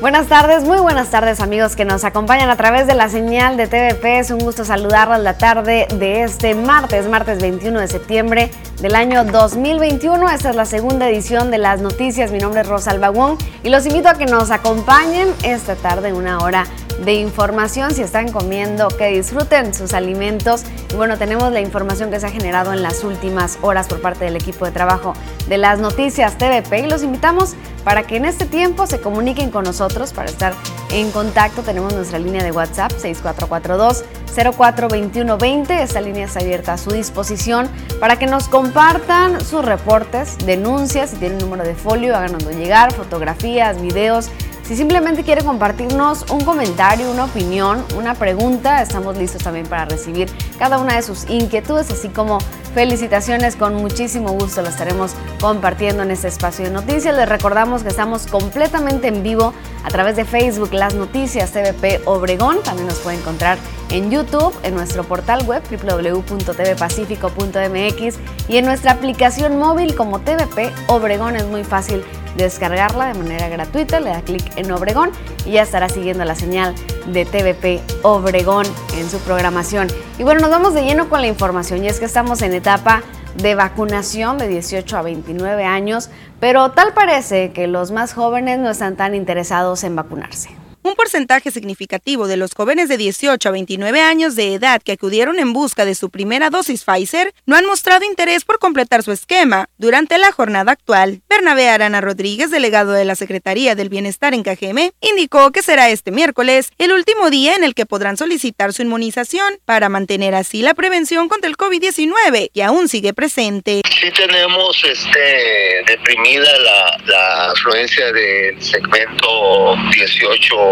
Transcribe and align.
Buenas 0.00 0.28
tardes, 0.28 0.64
muy 0.64 0.78
buenas 0.78 1.10
tardes 1.10 1.40
amigos 1.40 1.76
que 1.76 1.84
nos 1.84 2.04
acompañan 2.04 2.50
a 2.50 2.56
través 2.56 2.86
de 2.86 2.94
la 2.94 3.08
señal 3.08 3.56
de 3.56 3.66
TVP. 3.66 4.18
Es 4.18 4.30
un 4.30 4.38
gusto 4.38 4.64
saludarlos 4.64 5.20
la 5.20 5.38
tarde 5.38 5.86
de 5.94 6.22
este 6.22 6.54
martes, 6.54 7.06
martes 7.06 7.40
21 7.40 7.78
de 7.78 7.86
septiembre 7.86 8.50
del 8.80 8.96
año 8.96 9.24
2021. 9.24 10.30
Esta 10.30 10.50
es 10.50 10.56
la 10.56 10.64
segunda 10.64 11.08
edición 11.08 11.50
de 11.50 11.58
las 11.58 11.80
noticias. 11.80 12.32
Mi 12.32 12.38
nombre 12.38 12.62
es 12.62 12.66
Rosalba 12.66 13.10
Wong 13.10 13.38
y 13.62 13.68
los 13.68 13.86
invito 13.86 14.08
a 14.08 14.14
que 14.14 14.26
nos 14.26 14.50
acompañen 14.50 15.28
esta 15.42 15.76
tarde 15.76 16.12
una 16.12 16.38
hora 16.38 16.64
de 17.04 17.14
información. 17.14 17.94
Si 17.94 18.02
están 18.02 18.30
comiendo, 18.30 18.88
que 18.88 19.08
disfruten 19.08 19.74
sus 19.74 19.94
alimentos. 19.94 20.62
Y 20.92 20.96
bueno, 20.96 21.16
tenemos 21.18 21.52
la 21.52 21.60
información 21.60 22.10
que 22.10 22.20
se 22.20 22.26
ha 22.26 22.30
generado 22.30 22.72
en 22.72 22.82
las 22.82 23.04
últimas 23.04 23.58
horas 23.62 23.86
por 23.88 24.00
parte 24.00 24.24
del 24.24 24.36
equipo 24.36 24.64
de 24.64 24.72
trabajo 24.72 25.14
de 25.48 25.58
las 25.58 25.78
noticias 25.80 26.38
TVP 26.38 26.80
y 26.80 26.86
los 26.88 27.02
invitamos 27.02 27.54
para 27.84 28.02
que 28.02 28.16
en 28.16 28.24
este 28.24 28.44
tiempo 28.44 28.86
se 28.86 29.00
comuniquen 29.00 29.50
con 29.50 29.64
nosotros 29.64 30.12
para 30.12 30.28
estar 30.28 30.52
en 30.90 31.10
contacto. 31.10 31.62
Tenemos 31.62 31.94
nuestra 31.94 32.18
línea 32.18 32.42
de 32.42 32.52
WhatsApp 32.52 32.92
6442 32.92 34.04
042120. 34.34 35.82
Esta 35.82 36.00
línea 36.00 36.26
está 36.26 36.40
abierta 36.40 36.74
a 36.74 36.78
su 36.78 36.90
disposición 36.90 37.68
para 37.98 38.16
que 38.16 38.26
nos 38.26 38.48
compartan 38.48 39.44
sus 39.44 39.64
reportes, 39.64 40.36
denuncias, 40.44 41.10
si 41.10 41.16
tienen 41.16 41.42
un 41.42 41.50
número 41.50 41.64
de 41.64 41.74
folio, 41.74 42.16
háganoslo 42.16 42.50
llegar, 42.50 42.92
fotografías, 42.92 43.80
videos 43.80 44.30
si 44.70 44.76
simplemente 44.76 45.24
quiere 45.24 45.42
compartirnos 45.42 46.30
un 46.30 46.44
comentario, 46.44 47.10
una 47.10 47.24
opinión, 47.24 47.84
una 47.96 48.14
pregunta, 48.14 48.80
estamos 48.80 49.18
listos 49.18 49.42
también 49.42 49.66
para 49.66 49.84
recibir 49.86 50.30
cada 50.60 50.78
una 50.78 50.94
de 50.94 51.02
sus 51.02 51.28
inquietudes, 51.28 51.90
así 51.90 52.08
como 52.08 52.38
felicitaciones. 52.70 53.56
Con 53.56 53.74
muchísimo 53.74 54.32
gusto 54.32 54.62
lo 54.62 54.68
estaremos 54.68 55.12
compartiendo 55.40 56.02
en 56.02 56.10
este 56.10 56.28
espacio 56.28 56.64
de 56.64 56.70
noticias. 56.70 57.14
Les 57.14 57.28
recordamos 57.28 57.82
que 57.82 57.88
estamos 57.88 58.26
completamente 58.26 59.08
en 59.08 59.22
vivo 59.22 59.52
a 59.84 59.88
través 59.88 60.16
de 60.16 60.24
Facebook, 60.24 60.72
las 60.72 60.94
noticias 60.94 61.52
TVP 61.52 62.00
Obregón. 62.06 62.62
También 62.62 62.86
nos 62.86 62.98
puede 62.98 63.18
encontrar 63.18 63.58
en 63.90 64.10
YouTube, 64.10 64.54
en 64.62 64.74
nuestro 64.74 65.04
portal 65.04 65.44
web 65.46 65.62
www.tvpacifico.mx 65.70 68.18
y 68.48 68.56
en 68.56 68.64
nuestra 68.64 68.92
aplicación 68.92 69.58
móvil 69.58 69.94
como 69.94 70.20
TVP 70.20 70.72
Obregón. 70.86 71.36
Es 71.36 71.46
muy 71.46 71.64
fácil 71.64 72.02
descargarla 72.36 73.06
de 73.06 73.14
manera 73.14 73.48
gratuita, 73.48 74.00
le 74.00 74.10
da 74.10 74.22
clic 74.22 74.52
en 74.56 74.70
Obregón 74.70 75.10
y 75.44 75.52
ya 75.52 75.62
estará 75.62 75.88
siguiendo 75.88 76.24
la 76.24 76.34
señal 76.34 76.74
de 77.06 77.24
TVP 77.24 77.80
Obregón 78.02 78.66
en 78.96 79.10
su 79.10 79.18
programación. 79.18 79.88
Y 80.20 80.22
bueno, 80.22 80.42
nos 80.42 80.50
vamos 80.50 80.74
de 80.74 80.82
lleno 80.82 81.08
con 81.08 81.22
la 81.22 81.28
información 81.28 81.82
y 81.82 81.88
es 81.88 81.98
que 81.98 82.04
estamos 82.04 82.42
en 82.42 82.52
etapa 82.52 83.02
de 83.36 83.54
vacunación 83.54 84.36
de 84.36 84.48
18 84.48 84.98
a 84.98 85.00
29 85.00 85.64
años, 85.64 86.10
pero 86.38 86.72
tal 86.72 86.92
parece 86.92 87.52
que 87.52 87.66
los 87.66 87.90
más 87.90 88.12
jóvenes 88.12 88.58
no 88.58 88.68
están 88.68 88.96
tan 88.96 89.14
interesados 89.14 89.82
en 89.82 89.96
vacunarse. 89.96 90.59
Un 90.82 90.94
porcentaje 90.94 91.50
significativo 91.50 92.26
de 92.26 92.38
los 92.38 92.54
jóvenes 92.54 92.88
de 92.88 92.96
18 92.96 93.46
a 93.46 93.52
29 93.52 94.00
años 94.00 94.34
de 94.34 94.54
edad 94.54 94.80
que 94.82 94.92
acudieron 94.92 95.38
en 95.38 95.52
busca 95.52 95.84
de 95.84 95.94
su 95.94 96.08
primera 96.08 96.48
dosis 96.48 96.84
Pfizer 96.84 97.34
no 97.44 97.54
han 97.56 97.66
mostrado 97.66 98.06
interés 98.06 98.46
por 98.46 98.58
completar 98.58 99.02
su 99.02 99.12
esquema 99.12 99.68
durante 99.76 100.16
la 100.16 100.32
jornada 100.32 100.72
actual. 100.72 101.20
Bernabé 101.28 101.68
Arana 101.68 102.00
Rodríguez, 102.00 102.50
delegado 102.50 102.92
de 102.92 103.04
la 103.04 103.14
Secretaría 103.14 103.74
del 103.74 103.90
Bienestar 103.90 104.32
en 104.32 104.42
Cajeme, 104.42 104.92
indicó 105.02 105.50
que 105.52 105.60
será 105.62 105.90
este 105.90 106.12
miércoles 106.12 106.70
el 106.78 106.92
último 106.92 107.28
día 107.28 107.56
en 107.56 107.64
el 107.64 107.74
que 107.74 107.84
podrán 107.84 108.16
solicitar 108.16 108.72
su 108.72 108.80
inmunización 108.80 109.58
para 109.66 109.90
mantener 109.90 110.34
así 110.34 110.62
la 110.62 110.72
prevención 110.72 111.28
contra 111.28 111.50
el 111.50 111.58
COVID-19 111.58 112.52
que 112.54 112.64
aún 112.64 112.88
sigue 112.88 113.12
presente. 113.12 113.82
Sí 114.00 114.10
tenemos 114.16 114.82
este, 114.82 115.84
deprimida 115.86 116.48
la, 116.58 117.02
la 117.04 117.50
afluencia 117.50 118.10
del 118.12 118.62
segmento 118.62 119.76
18 119.92 120.69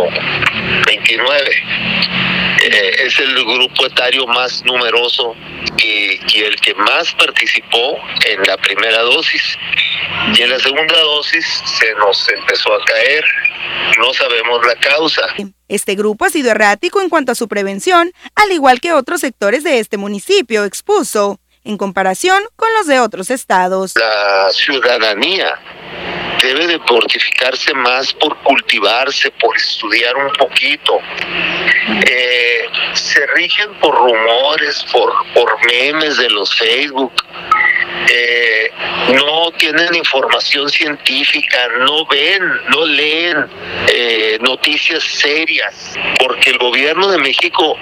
29. 0.87 1.51
Eh, 2.61 3.07
es 3.07 3.19
el 3.21 3.35
grupo 3.45 3.87
etario 3.87 4.27
más 4.27 4.65
numeroso 4.65 5.35
y, 5.77 6.19
y, 6.35 6.43
el 6.43 6.57
que 6.57 6.75
más 6.75 7.13
participó 7.15 7.99
en 8.27 8.43
la 8.43 8.57
primera 8.57 9.03
dosis. 9.03 9.57
Y 10.35 10.43
en 10.43 10.51
la 10.51 10.59
segunda 10.59 10.99
dosis 10.99 11.47
se 11.79 11.95
nos 11.95 12.29
empezó 12.29 12.73
a 12.73 12.85
caer. 12.85 13.25
No 13.99 14.13
sabemos 14.13 14.67
la 14.67 14.75
causa. 14.77 15.23
Este 15.69 15.95
grupo 15.95 16.25
ha 16.25 16.31
sido 16.31 16.51
errático 16.51 17.01
en 17.01 17.09
cuanto 17.09 17.33
a 17.33 17.35
su 17.35 17.47
prevención, 17.47 18.13
al 18.35 18.51
igual 18.53 18.81
que 18.81 18.93
otros 18.93 19.21
sectores 19.21 19.63
de 19.65 19.79
este 19.79 19.97
municipio, 19.97 20.65
expuso, 20.65 21.41
en 21.65 21.77
comparación 21.77 22.43
con 22.57 22.69
los 22.79 22.87
de 22.87 22.99
otros 23.01 23.31
estados. 23.31 23.93
La 23.97 24.51
ciudadanía 24.53 25.59
debe 26.49 26.67
de 26.67 26.79
fortificarse 26.81 27.75
más 27.75 28.13
por 28.15 28.35
cultivarse, 28.39 29.31
por 29.33 29.55
estudiar 29.57 30.17
un 30.17 30.33
poquito. 30.33 30.99
Eh, 32.07 32.69
se 32.95 33.27
rigen 33.35 33.75
por 33.81 33.95
rumores, 33.95 34.85
por, 34.91 35.13
por 35.35 35.67
memes 35.67 36.17
de 36.17 36.31
los 36.31 36.55
Facebook. 36.55 37.13
Eh, 38.09 38.71
no 39.13 39.51
tienen 39.59 39.95
información 39.95 40.71
científica, 40.71 41.59
no 41.81 42.07
ven, 42.07 42.43
no 42.71 42.87
leen 42.87 43.47
eh, 43.89 44.39
noticias 44.41 45.03
serias, 45.03 45.95
porque 46.19 46.51
el 46.51 46.59
gobierno 46.59 47.09
de 47.09 47.19
México 47.19 47.77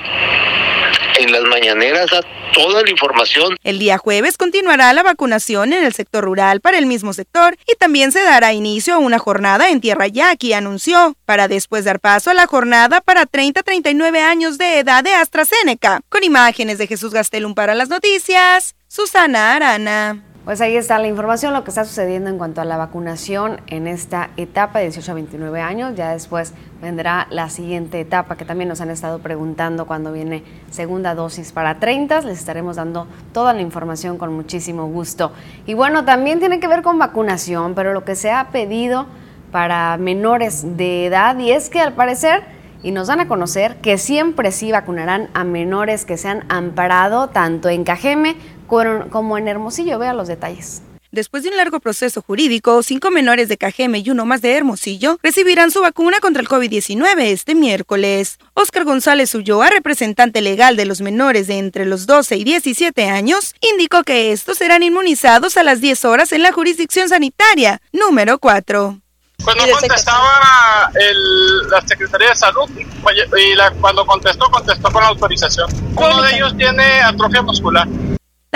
en 1.18 1.32
las 1.32 1.42
mañaneras 1.42 2.10
da 2.10 2.20
toda 2.56 2.82
la 2.82 2.90
información. 2.90 3.56
El 3.62 3.78
día 3.78 3.98
jueves 3.98 4.38
continuará 4.38 4.92
la 4.94 5.02
vacunación 5.02 5.74
en 5.74 5.84
el 5.84 5.92
sector 5.92 6.24
rural 6.24 6.62
para 6.62 6.78
el 6.78 6.86
mismo 6.86 7.12
sector 7.12 7.56
y 7.70 7.76
también 7.76 8.12
se 8.12 8.22
dará 8.22 8.54
inicio 8.54 8.94
a 8.94 8.98
una 8.98 9.18
jornada 9.18 9.68
en 9.68 9.82
Tierra 9.82 10.06
Yaqui, 10.06 10.54
anunció, 10.54 11.14
para 11.26 11.48
después 11.48 11.84
dar 11.84 12.00
paso 12.00 12.30
a 12.30 12.34
la 12.34 12.46
jornada 12.46 13.02
para 13.02 13.26
30-39 13.26 14.18
años 14.20 14.56
de 14.56 14.78
edad 14.78 15.04
de 15.04 15.12
AstraZeneca. 15.12 16.00
Con 16.08 16.24
imágenes 16.24 16.78
de 16.78 16.86
Jesús 16.86 17.12
Gastelum 17.12 17.54
para 17.54 17.74
las 17.74 17.90
noticias, 17.90 18.74
Susana 18.88 19.54
Arana. 19.54 20.25
Pues 20.46 20.60
ahí 20.60 20.76
está 20.76 21.00
la 21.00 21.08
información, 21.08 21.52
lo 21.54 21.64
que 21.64 21.70
está 21.70 21.84
sucediendo 21.84 22.30
en 22.30 22.38
cuanto 22.38 22.60
a 22.60 22.64
la 22.64 22.76
vacunación 22.76 23.60
en 23.66 23.88
esta 23.88 24.30
etapa 24.36 24.78
de 24.78 24.84
18 24.84 25.10
a 25.10 25.14
29 25.16 25.60
años. 25.60 25.96
Ya 25.96 26.12
después 26.12 26.52
vendrá 26.80 27.26
la 27.30 27.50
siguiente 27.50 27.98
etapa 27.98 28.36
que 28.36 28.44
también 28.44 28.68
nos 28.68 28.80
han 28.80 28.90
estado 28.90 29.18
preguntando 29.18 29.86
cuando 29.86 30.12
viene 30.12 30.44
segunda 30.70 31.16
dosis 31.16 31.50
para 31.50 31.80
30. 31.80 32.20
Les 32.20 32.38
estaremos 32.38 32.76
dando 32.76 33.08
toda 33.32 33.54
la 33.54 33.60
información 33.60 34.18
con 34.18 34.32
muchísimo 34.34 34.86
gusto. 34.86 35.32
Y 35.66 35.74
bueno, 35.74 36.04
también 36.04 36.38
tiene 36.38 36.60
que 36.60 36.68
ver 36.68 36.82
con 36.82 36.96
vacunación, 36.96 37.74
pero 37.74 37.92
lo 37.92 38.04
que 38.04 38.14
se 38.14 38.30
ha 38.30 38.50
pedido 38.50 39.06
para 39.50 39.96
menores 39.96 40.76
de 40.76 41.06
edad 41.06 41.36
y 41.40 41.50
es 41.50 41.70
que 41.70 41.80
al 41.80 41.94
parecer 41.94 42.44
y 42.84 42.92
nos 42.92 43.08
dan 43.08 43.18
a 43.18 43.26
conocer 43.26 43.78
que 43.78 43.98
siempre 43.98 44.52
sí 44.52 44.70
vacunarán 44.70 45.28
a 45.34 45.42
menores 45.42 46.04
que 46.04 46.16
se 46.16 46.28
han 46.28 46.44
amparado 46.48 47.30
tanto 47.30 47.68
en 47.68 47.82
Cajeme 47.82 48.36
como 48.66 49.38
en 49.38 49.48
Hermosillo. 49.48 49.98
Vea 49.98 50.14
los 50.14 50.28
detalles. 50.28 50.82
Después 51.16 51.44
de 51.44 51.48
un 51.48 51.56
largo 51.56 51.80
proceso 51.80 52.20
jurídico, 52.20 52.82
cinco 52.82 53.10
menores 53.10 53.48
de 53.48 53.56
Cajeme 53.56 54.00
y 54.00 54.10
uno 54.10 54.26
más 54.26 54.42
de 54.42 54.54
Hermosillo 54.54 55.18
recibirán 55.22 55.70
su 55.70 55.80
vacuna 55.80 56.18
contra 56.20 56.42
el 56.42 56.48
COVID-19 56.48 57.20
este 57.20 57.54
miércoles. 57.54 58.38
Oscar 58.52 58.84
González 58.84 59.34
Ulloa, 59.34 59.70
representante 59.70 60.42
legal 60.42 60.76
de 60.76 60.84
los 60.84 61.00
menores 61.00 61.46
de 61.46 61.56
entre 61.56 61.86
los 61.86 62.06
12 62.06 62.36
y 62.36 62.44
17 62.44 63.08
años, 63.08 63.54
indicó 63.62 64.02
que 64.02 64.30
estos 64.32 64.58
serán 64.58 64.82
inmunizados 64.82 65.56
a 65.56 65.62
las 65.62 65.80
10 65.80 66.04
horas 66.04 66.32
en 66.32 66.42
la 66.42 66.52
jurisdicción 66.52 67.08
sanitaria 67.08 67.80
número 67.92 68.38
4. 68.38 69.00
Pues 69.42 69.56
no 69.56 69.72
contestaba 69.72 70.90
el, 70.94 71.68
la 71.70 71.80
Secretaría 71.86 72.28
de 72.28 72.36
Salud 72.36 72.70
y 72.76 73.54
la, 73.54 73.70
cuando 73.70 74.04
contestó, 74.04 74.50
contestó 74.50 74.90
con 74.90 75.02
autorización. 75.02 75.68
Uno 75.94 76.22
de 76.22 76.36
ellos 76.36 76.54
tiene 76.56 77.00
atrofia 77.02 77.42
muscular. 77.42 77.86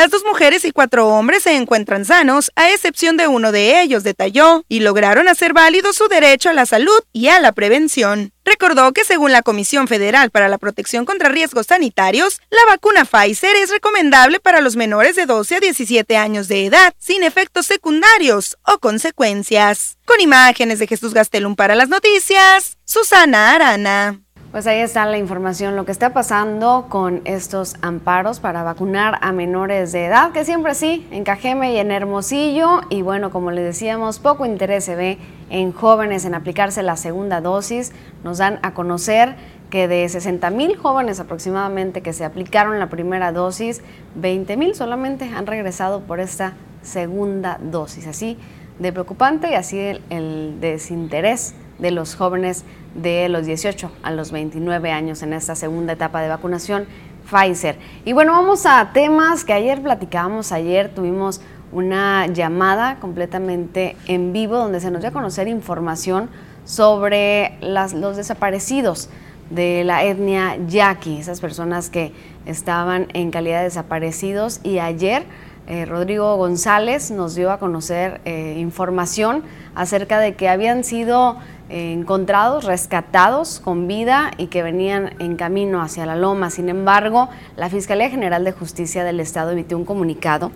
Las 0.00 0.08
dos 0.08 0.24
mujeres 0.24 0.64
y 0.64 0.72
cuatro 0.72 1.08
hombres 1.08 1.42
se 1.42 1.54
encuentran 1.54 2.06
sanos, 2.06 2.50
a 2.56 2.70
excepción 2.70 3.18
de 3.18 3.28
uno 3.28 3.52
de 3.52 3.82
ellos, 3.82 4.02
detalló, 4.02 4.64
y 4.66 4.80
lograron 4.80 5.28
hacer 5.28 5.52
válido 5.52 5.92
su 5.92 6.08
derecho 6.08 6.48
a 6.48 6.54
la 6.54 6.64
salud 6.64 6.98
y 7.12 7.28
a 7.28 7.38
la 7.38 7.52
prevención. 7.52 8.32
Recordó 8.42 8.94
que 8.94 9.04
según 9.04 9.30
la 9.30 9.42
Comisión 9.42 9.88
Federal 9.88 10.30
para 10.30 10.48
la 10.48 10.56
Protección 10.56 11.04
contra 11.04 11.28
Riesgos 11.28 11.66
Sanitarios, 11.66 12.40
la 12.48 12.64
vacuna 12.66 13.04
Pfizer 13.04 13.54
es 13.56 13.68
recomendable 13.68 14.40
para 14.40 14.62
los 14.62 14.74
menores 14.74 15.16
de 15.16 15.26
12 15.26 15.56
a 15.56 15.60
17 15.60 16.16
años 16.16 16.48
de 16.48 16.64
edad, 16.64 16.94
sin 16.96 17.22
efectos 17.22 17.66
secundarios 17.66 18.56
o 18.66 18.78
consecuencias. 18.78 19.98
Con 20.06 20.18
imágenes 20.22 20.78
de 20.78 20.86
Jesús 20.86 21.12
Gastelum 21.12 21.56
para 21.56 21.74
las 21.74 21.90
noticias, 21.90 22.78
Susana 22.86 23.52
Arana. 23.52 24.18
Pues 24.52 24.66
ahí 24.66 24.80
está 24.80 25.06
la 25.06 25.16
información, 25.16 25.76
lo 25.76 25.84
que 25.84 25.92
está 25.92 26.12
pasando 26.12 26.86
con 26.88 27.22
estos 27.24 27.76
amparos 27.82 28.40
para 28.40 28.64
vacunar 28.64 29.16
a 29.22 29.30
menores 29.30 29.92
de 29.92 30.06
edad, 30.06 30.32
que 30.32 30.44
siempre 30.44 30.74
sí, 30.74 31.06
en 31.12 31.22
Cajeme 31.22 31.72
y 31.72 31.76
en 31.76 31.92
Hermosillo. 31.92 32.80
Y 32.90 33.02
bueno, 33.02 33.30
como 33.30 33.52
les 33.52 33.64
decíamos, 33.64 34.18
poco 34.18 34.46
interés 34.46 34.82
se 34.82 34.96
ve 34.96 35.18
en 35.50 35.70
jóvenes 35.70 36.24
en 36.24 36.34
aplicarse 36.34 36.82
la 36.82 36.96
segunda 36.96 37.40
dosis. 37.40 37.92
Nos 38.24 38.38
dan 38.38 38.58
a 38.62 38.74
conocer 38.74 39.36
que 39.70 39.86
de 39.86 40.08
60 40.08 40.50
mil 40.50 40.76
jóvenes 40.76 41.20
aproximadamente 41.20 42.00
que 42.00 42.12
se 42.12 42.24
aplicaron 42.24 42.80
la 42.80 42.90
primera 42.90 43.30
dosis, 43.30 43.82
20 44.16 44.56
mil 44.56 44.74
solamente 44.74 45.30
han 45.32 45.46
regresado 45.46 46.00
por 46.00 46.18
esta 46.18 46.54
segunda 46.82 47.58
dosis. 47.62 48.08
Así 48.08 48.36
de 48.80 48.92
preocupante 48.92 49.50
y 49.50 49.54
así 49.54 49.78
el, 49.78 50.58
desinterés 50.60 51.54
de 51.80 51.90
los 51.90 52.14
jóvenes 52.14 52.64
de 52.94 53.28
los 53.28 53.46
18 53.46 53.90
a 54.02 54.10
los 54.10 54.32
29 54.32 54.90
años 54.90 55.22
en 55.22 55.32
esta 55.32 55.54
segunda 55.54 55.94
etapa 55.94 56.20
de 56.22 56.28
vacunación 56.28 56.86
Pfizer. 57.30 57.78
Y 58.04 58.12
bueno, 58.12 58.32
vamos 58.32 58.66
a 58.66 58.90
temas 58.92 59.44
que 59.44 59.52
ayer 59.52 59.82
platicábamos, 59.82 60.52
ayer 60.52 60.92
tuvimos 60.94 61.40
una 61.72 62.26
llamada 62.26 62.98
completamente 62.98 63.96
en 64.06 64.32
vivo 64.32 64.56
donde 64.56 64.80
se 64.80 64.90
nos 64.90 65.02
dio 65.02 65.10
a 65.10 65.12
conocer 65.12 65.46
información 65.46 66.28
sobre 66.64 67.56
los 67.60 68.16
desaparecidos 68.16 69.08
de 69.50 69.82
la 69.84 70.04
etnia 70.04 70.56
yaqui, 70.68 71.18
esas 71.18 71.40
personas 71.40 71.90
que 71.90 72.12
estaban 72.46 73.08
en 73.14 73.30
calidad 73.30 73.58
de 73.58 73.64
desaparecidos 73.64 74.60
y 74.62 74.78
ayer 74.78 75.24
eh, 75.66 75.84
Rodrigo 75.86 76.36
González 76.36 77.10
nos 77.10 77.34
dio 77.34 77.50
a 77.50 77.58
conocer 77.58 78.20
eh, 78.24 78.56
información 78.58 79.42
acerca 79.74 80.18
de 80.18 80.34
que 80.34 80.48
habían 80.48 80.84
sido 80.84 81.36
encontrados, 81.70 82.64
rescatados 82.64 83.60
con 83.60 83.86
vida 83.86 84.32
y 84.36 84.48
que 84.48 84.62
venían 84.62 85.14
en 85.20 85.36
camino 85.36 85.80
hacia 85.80 86.04
la 86.04 86.16
loma. 86.16 86.50
Sin 86.50 86.68
embargo, 86.68 87.28
la 87.56 87.70
Fiscalía 87.70 88.10
General 88.10 88.44
de 88.44 88.52
Justicia 88.52 89.04
del 89.04 89.20
Estado 89.20 89.52
emitió 89.52 89.78
un 89.78 89.84
comunicado 89.84 90.50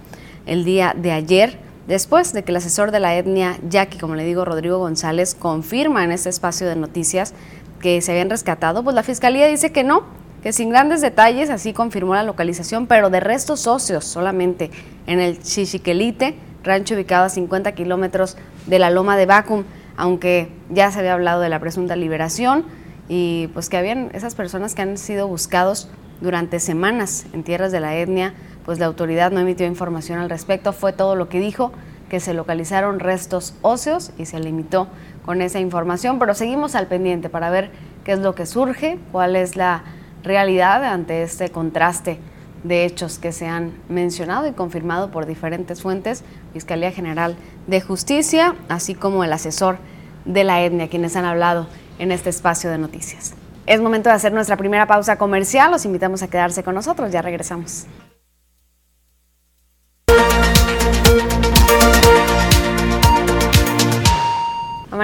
el 0.46 0.64
día 0.64 0.94
de 0.96 1.12
ayer 1.12 1.58
después 1.86 2.32
de 2.32 2.42
que 2.42 2.50
el 2.50 2.56
asesor 2.56 2.90
de 2.90 3.00
la 3.00 3.16
etnia 3.16 3.58
yaqui, 3.68 3.98
como 3.98 4.14
le 4.14 4.24
digo, 4.24 4.44
Rodrigo 4.44 4.78
González, 4.78 5.34
confirma 5.34 6.02
en 6.04 6.12
este 6.12 6.30
espacio 6.30 6.66
de 6.66 6.76
noticias 6.76 7.34
que 7.80 8.00
se 8.00 8.12
habían 8.12 8.30
rescatado, 8.30 8.82
pues 8.82 8.94
la 8.94 9.02
fiscalía 9.02 9.46
dice 9.46 9.70
que 9.70 9.84
no, 9.84 10.04
que 10.42 10.52
sin 10.52 10.70
grandes 10.70 11.00
detalles 11.00 11.50
así 11.50 11.72
confirmó 11.72 12.14
la 12.14 12.22
localización, 12.22 12.86
pero 12.86 13.10
de 13.10 13.20
restos 13.20 13.60
socios 13.60 14.04
solamente 14.04 14.70
en 15.06 15.20
el 15.20 15.40
Chichiquelite, 15.40 16.34
rancho 16.62 16.94
ubicado 16.94 17.26
a 17.26 17.28
50 17.28 17.72
kilómetros 17.72 18.36
de 18.66 18.78
la 18.78 18.90
loma 18.90 19.16
de 19.16 19.26
Bacum, 19.26 19.64
aunque 19.96 20.48
ya 20.70 20.90
se 20.90 20.98
había 20.98 21.14
hablado 21.14 21.40
de 21.40 21.48
la 21.48 21.60
presunta 21.60 21.96
liberación 21.96 22.64
y 23.08 23.48
pues 23.48 23.68
que 23.68 23.76
habían 23.76 24.10
esas 24.14 24.34
personas 24.34 24.74
que 24.74 24.82
han 24.82 24.98
sido 24.98 25.28
buscados 25.28 25.88
durante 26.20 26.60
semanas 26.60 27.26
en 27.32 27.42
tierras 27.42 27.72
de 27.72 27.80
la 27.80 27.96
etnia, 27.96 28.34
pues 28.64 28.78
la 28.78 28.86
autoridad 28.86 29.30
no 29.30 29.40
emitió 29.40 29.66
información 29.66 30.18
al 30.18 30.30
respecto, 30.30 30.72
fue 30.72 30.92
todo 30.92 31.16
lo 31.16 31.28
que 31.28 31.40
dijo, 31.40 31.72
que 32.08 32.20
se 32.20 32.34
localizaron 32.34 33.00
restos 33.00 33.54
óseos 33.62 34.12
y 34.18 34.26
se 34.26 34.38
limitó 34.38 34.88
con 35.24 35.42
esa 35.42 35.58
información, 35.58 36.18
pero 36.18 36.34
seguimos 36.34 36.74
al 36.74 36.86
pendiente 36.86 37.28
para 37.28 37.50
ver 37.50 37.70
qué 38.04 38.12
es 38.12 38.18
lo 38.18 38.34
que 38.34 38.46
surge, 38.46 38.98
cuál 39.10 39.36
es 39.36 39.56
la 39.56 39.82
realidad 40.22 40.84
ante 40.84 41.22
este 41.22 41.50
contraste 41.50 42.18
de 42.64 42.84
hechos 42.84 43.18
que 43.18 43.30
se 43.30 43.46
han 43.46 43.72
mencionado 43.88 44.48
y 44.48 44.52
confirmado 44.52 45.10
por 45.10 45.26
diferentes 45.26 45.82
fuentes, 45.82 46.24
Fiscalía 46.52 46.90
General 46.90 47.36
de 47.66 47.80
Justicia, 47.80 48.56
así 48.68 48.94
como 48.94 49.22
el 49.22 49.32
asesor 49.32 49.78
de 50.24 50.42
la 50.42 50.62
etnia, 50.62 50.88
quienes 50.88 51.14
han 51.14 51.26
hablado 51.26 51.68
en 51.98 52.10
este 52.10 52.30
espacio 52.30 52.70
de 52.70 52.78
noticias. 52.78 53.34
Es 53.66 53.80
momento 53.80 54.08
de 54.08 54.16
hacer 54.16 54.32
nuestra 54.32 54.56
primera 54.56 54.86
pausa 54.86 55.16
comercial, 55.16 55.70
los 55.70 55.84
invitamos 55.84 56.22
a 56.22 56.28
quedarse 56.28 56.64
con 56.64 56.74
nosotros, 56.74 57.12
ya 57.12 57.22
regresamos. 57.22 57.86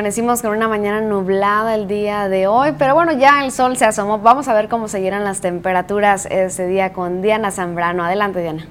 Amanecimos 0.00 0.40
con 0.40 0.52
una 0.52 0.66
mañana 0.66 1.02
nublada 1.02 1.74
el 1.74 1.86
día 1.86 2.30
de 2.30 2.46
hoy, 2.46 2.72
pero 2.78 2.94
bueno, 2.94 3.12
ya 3.12 3.44
el 3.44 3.52
sol 3.52 3.76
se 3.76 3.84
asomó. 3.84 4.18
Vamos 4.18 4.48
a 4.48 4.54
ver 4.54 4.66
cómo 4.70 4.88
seguirán 4.88 5.24
las 5.24 5.42
temperaturas 5.42 6.24
ese 6.24 6.66
día 6.66 6.94
con 6.94 7.20
Diana 7.20 7.50
Zambrano. 7.50 8.02
Adelante, 8.02 8.40
Diana. 8.40 8.66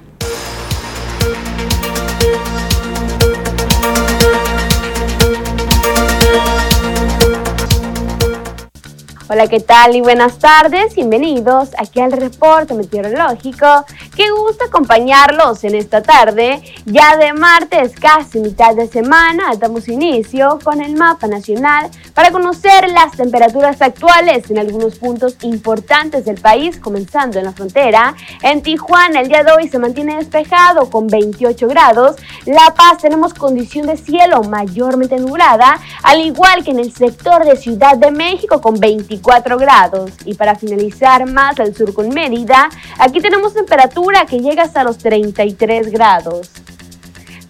Hola, 9.32 9.46
¿qué 9.46 9.60
tal? 9.60 9.94
Y 9.94 10.00
buenas 10.00 10.40
tardes. 10.40 10.96
Bienvenidos 10.96 11.68
aquí 11.78 12.00
al 12.00 12.10
reporte 12.10 12.74
meteorológico. 12.74 13.86
Qué 14.16 14.28
gusto 14.28 14.64
acompañarlos 14.64 15.62
en 15.62 15.76
esta 15.76 16.02
tarde. 16.02 16.60
Ya 16.84 17.16
de 17.16 17.32
martes, 17.32 17.92
casi 17.94 18.40
mitad 18.40 18.74
de 18.74 18.88
semana, 18.88 19.52
damos 19.56 19.86
inicio 19.86 20.58
con 20.64 20.82
el 20.82 20.96
mapa 20.96 21.28
nacional 21.28 21.88
para 22.20 22.32
conocer 22.32 22.86
las 22.90 23.12
temperaturas 23.12 23.80
actuales 23.80 24.50
en 24.50 24.58
algunos 24.58 24.96
puntos 24.96 25.38
importantes 25.40 26.26
del 26.26 26.38
país, 26.38 26.76
comenzando 26.76 27.38
en 27.38 27.46
la 27.46 27.52
frontera. 27.52 28.14
En 28.42 28.60
Tijuana, 28.60 29.20
el 29.20 29.28
día 29.28 29.42
de 29.42 29.52
hoy 29.52 29.68
se 29.68 29.78
mantiene 29.78 30.16
despejado 30.16 30.90
con 30.90 31.06
28 31.06 31.66
grados. 31.66 32.16
La 32.44 32.74
Paz 32.74 32.98
tenemos 33.00 33.32
condición 33.32 33.86
de 33.86 33.96
cielo 33.96 34.42
mayormente 34.42 35.16
nublada, 35.16 35.80
al 36.02 36.20
igual 36.20 36.62
que 36.62 36.72
en 36.72 36.80
el 36.80 36.92
sector 36.92 37.46
de 37.46 37.56
Ciudad 37.56 37.96
de 37.96 38.10
México 38.10 38.60
con 38.60 38.78
24 38.78 39.56
grados. 39.56 40.10
Y 40.26 40.34
para 40.34 40.56
finalizar 40.56 41.24
más 41.24 41.58
al 41.58 41.74
sur 41.74 41.94
con 41.94 42.10
Mérida, 42.10 42.68
aquí 42.98 43.22
tenemos 43.22 43.54
temperatura 43.54 44.26
que 44.26 44.40
llega 44.40 44.64
hasta 44.64 44.84
los 44.84 44.98
33 44.98 45.90
grados. 45.90 46.50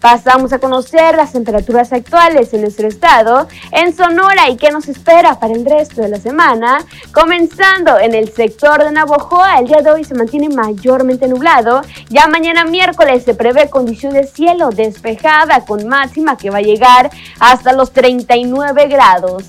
Pasamos 0.01 0.51
a 0.51 0.57
conocer 0.57 1.15
las 1.15 1.31
temperaturas 1.31 1.93
actuales 1.93 2.51
en 2.55 2.61
nuestro 2.61 2.87
estado, 2.87 3.47
en 3.71 3.95
Sonora 3.95 4.49
y 4.49 4.57
qué 4.57 4.71
nos 4.71 4.87
espera 4.87 5.39
para 5.39 5.53
el 5.53 5.63
resto 5.63 6.01
de 6.01 6.09
la 6.09 6.17
semana. 6.17 6.83
Comenzando 7.13 7.99
en 7.99 8.15
el 8.15 8.33
sector 8.33 8.83
de 8.83 8.91
Navojoa, 8.91 9.59
el 9.59 9.67
día 9.67 9.81
de 9.83 9.91
hoy 9.91 10.03
se 10.03 10.15
mantiene 10.15 10.49
mayormente 10.49 11.27
nublado. 11.27 11.83
Ya 12.09 12.25
mañana 12.25 12.65
miércoles 12.65 13.23
se 13.23 13.35
prevé 13.35 13.69
condición 13.69 14.13
de 14.13 14.25
cielo 14.25 14.69
despejada 14.71 15.65
con 15.65 15.87
máxima 15.87 16.35
que 16.35 16.49
va 16.49 16.57
a 16.57 16.61
llegar 16.61 17.11
hasta 17.39 17.71
los 17.71 17.91
39 17.91 18.87
grados. 18.87 19.43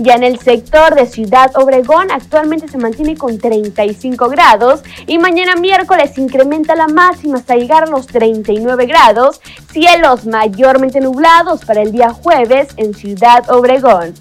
Ya 0.00 0.14
en 0.14 0.22
el 0.22 0.38
sector 0.38 0.94
de 0.94 1.06
Ciudad 1.06 1.50
Obregón 1.56 2.12
actualmente 2.12 2.68
se 2.68 2.78
mantiene 2.78 3.16
con 3.16 3.36
35 3.36 4.28
grados 4.28 4.82
y 5.08 5.18
mañana 5.18 5.56
miércoles 5.56 6.16
incrementa 6.18 6.76
la 6.76 6.86
máxima 6.86 7.38
hasta 7.38 7.56
llegar 7.56 7.82
a 7.82 7.86
los 7.86 8.06
39 8.06 8.86
grados, 8.86 9.40
cielos 9.72 10.24
mayormente 10.24 11.00
nublados 11.00 11.64
para 11.64 11.82
el 11.82 11.90
día 11.90 12.10
jueves 12.10 12.68
en 12.76 12.94
Ciudad 12.94 13.50
Obregón. 13.50 14.14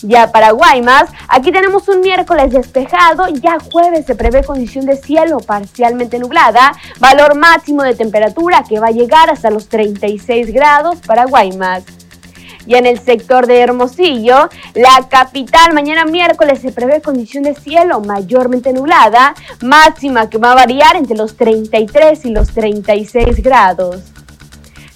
Ya 0.00 0.32
para 0.32 0.52
Guaymas, 0.52 1.10
aquí 1.28 1.52
tenemos 1.52 1.86
un 1.88 2.00
miércoles 2.00 2.50
despejado, 2.50 3.28
ya 3.28 3.58
jueves 3.70 4.06
se 4.06 4.14
prevé 4.14 4.42
condición 4.42 4.86
de 4.86 4.96
cielo 4.96 5.36
parcialmente 5.40 6.18
nublada, 6.18 6.72
valor 6.98 7.36
máximo 7.36 7.82
de 7.82 7.94
temperatura 7.94 8.64
que 8.66 8.80
va 8.80 8.86
a 8.86 8.92
llegar 8.92 9.28
hasta 9.28 9.50
los 9.50 9.68
36 9.68 10.50
grados 10.50 10.96
para 11.06 11.26
Guaymas. 11.26 11.84
Y 12.68 12.74
en 12.74 12.84
el 12.84 13.00
sector 13.00 13.46
de 13.46 13.60
Hermosillo, 13.60 14.50
la 14.74 15.08
capital, 15.08 15.72
mañana 15.72 16.04
miércoles 16.04 16.60
se 16.60 16.70
prevé 16.70 17.00
condición 17.00 17.42
de 17.44 17.54
cielo 17.54 18.00
mayormente 18.00 18.74
nublada, 18.74 19.34
máxima 19.62 20.28
que 20.28 20.36
va 20.36 20.52
a 20.52 20.56
variar 20.56 20.94
entre 20.94 21.16
los 21.16 21.34
33 21.34 22.26
y 22.26 22.30
los 22.30 22.48
36 22.48 23.42
grados. 23.42 24.02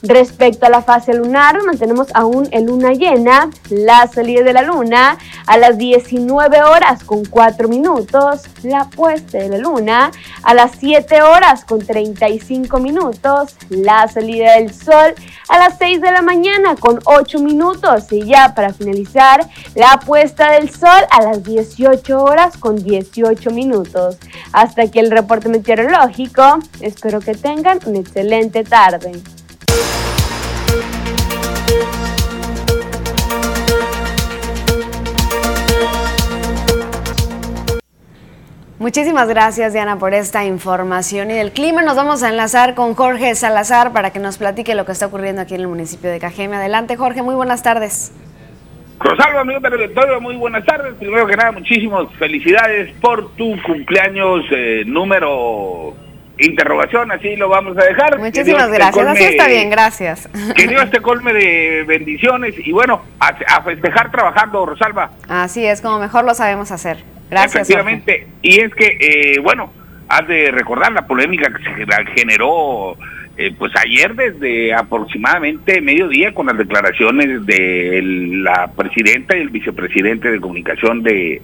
Respecto 0.02 0.66
a 0.66 0.68
la 0.68 0.82
fase 0.82 1.14
lunar, 1.14 1.62
mantenemos 1.64 2.08
aún 2.12 2.48
en 2.50 2.66
luna 2.66 2.92
llena, 2.92 3.48
la 3.70 4.08
salida 4.08 4.42
de 4.42 4.52
la 4.52 4.62
luna 4.62 5.16
a 5.46 5.56
las 5.56 5.78
19 5.78 6.60
horas 6.64 7.04
con 7.04 7.24
4 7.24 7.68
minutos, 7.68 8.42
la 8.64 8.90
puesta 8.90 9.38
de 9.38 9.48
la 9.48 9.58
luna 9.58 10.10
a 10.42 10.54
las 10.54 10.72
7 10.80 11.22
horas 11.22 11.64
con 11.64 11.78
35 11.78 12.80
minutos, 12.80 13.54
la 13.70 14.08
salida 14.08 14.56
del 14.56 14.74
sol 14.74 15.14
a 15.52 15.58
las 15.58 15.76
6 15.76 16.00
de 16.00 16.10
la 16.10 16.22
mañana 16.22 16.76
con 16.76 16.98
8 17.04 17.38
minutos 17.40 18.10
y 18.10 18.24
ya 18.24 18.54
para 18.54 18.72
finalizar, 18.72 19.46
la 19.74 20.00
puesta 20.00 20.50
del 20.52 20.70
sol 20.70 21.04
a 21.10 21.22
las 21.22 21.44
18 21.44 22.24
horas 22.24 22.56
con 22.56 22.76
18 22.76 23.50
minutos. 23.50 24.16
Hasta 24.54 24.84
aquí 24.84 24.98
el 24.98 25.10
reporte 25.10 25.50
meteorológico, 25.50 26.58
espero 26.80 27.20
que 27.20 27.34
tengan 27.34 27.80
una 27.84 27.98
excelente 27.98 28.64
tarde. 28.64 29.12
Muchísimas 38.82 39.28
gracias 39.28 39.72
Diana 39.72 39.96
por 39.96 40.12
esta 40.12 40.44
información 40.44 41.30
y 41.30 41.34
del 41.34 41.52
clima. 41.52 41.82
Nos 41.82 41.94
vamos 41.94 42.24
a 42.24 42.30
enlazar 42.30 42.74
con 42.74 42.96
Jorge 42.96 43.36
Salazar 43.36 43.92
para 43.92 44.10
que 44.10 44.18
nos 44.18 44.38
platique 44.38 44.74
lo 44.74 44.84
que 44.84 44.90
está 44.90 45.06
ocurriendo 45.06 45.40
aquí 45.40 45.54
en 45.54 45.60
el 45.60 45.68
municipio 45.68 46.10
de 46.10 46.18
Cajeme. 46.18 46.56
Adelante 46.56 46.96
Jorge, 46.96 47.22
muy 47.22 47.36
buenas 47.36 47.62
tardes. 47.62 48.10
Rosalba, 48.98 49.42
amigos 49.42 49.62
del 49.62 49.74
auditorio, 49.74 50.20
muy 50.20 50.34
buenas 50.34 50.64
tardes. 50.64 50.94
Primero 50.94 51.28
que 51.28 51.36
nada, 51.36 51.52
muchísimas 51.52 52.12
felicidades 52.18 52.92
por 53.00 53.30
tu 53.36 53.54
cumpleaños 53.62 54.40
eh, 54.50 54.82
número 54.84 55.94
interrogación, 56.38 57.12
así 57.12 57.36
lo 57.36 57.48
vamos 57.48 57.78
a 57.78 57.84
dejar. 57.84 58.18
Muchísimas 58.18 58.68
gracias, 58.68 59.06
así 59.06 59.22
está 59.22 59.46
bien, 59.46 59.70
gracias. 59.70 60.28
Que 60.56 60.66
Dios 60.66 60.90
te 60.90 61.00
colme 61.00 61.32
de 61.32 61.84
bendiciones 61.86 62.56
y 62.58 62.72
bueno, 62.72 63.02
a, 63.20 63.28
a 63.28 63.62
festejar 63.62 64.10
trabajando, 64.10 64.66
Rosalba. 64.66 65.12
Así 65.28 65.64
es, 65.64 65.80
como 65.80 66.00
mejor 66.00 66.24
lo 66.24 66.34
sabemos 66.34 66.72
hacer. 66.72 67.04
Gracias. 67.32 67.70
Efectivamente, 67.70 68.26
y 68.42 68.60
es 68.60 68.74
que, 68.74 68.98
eh, 69.00 69.40
bueno, 69.40 69.72
has 70.06 70.28
de 70.28 70.50
recordar 70.50 70.92
la 70.92 71.06
polémica 71.06 71.50
que 71.50 71.64
se 71.64 72.20
generó 72.20 72.94
eh, 73.38 73.54
pues 73.58 73.72
ayer 73.74 74.14
desde 74.14 74.74
aproximadamente 74.74 75.80
mediodía 75.80 76.34
con 76.34 76.44
las 76.44 76.58
declaraciones 76.58 77.46
de 77.46 78.02
la 78.42 78.70
presidenta 78.76 79.34
y 79.34 79.40
el 79.40 79.48
vicepresidente 79.48 80.30
de 80.30 80.40
comunicación 80.40 81.02
de, 81.02 81.40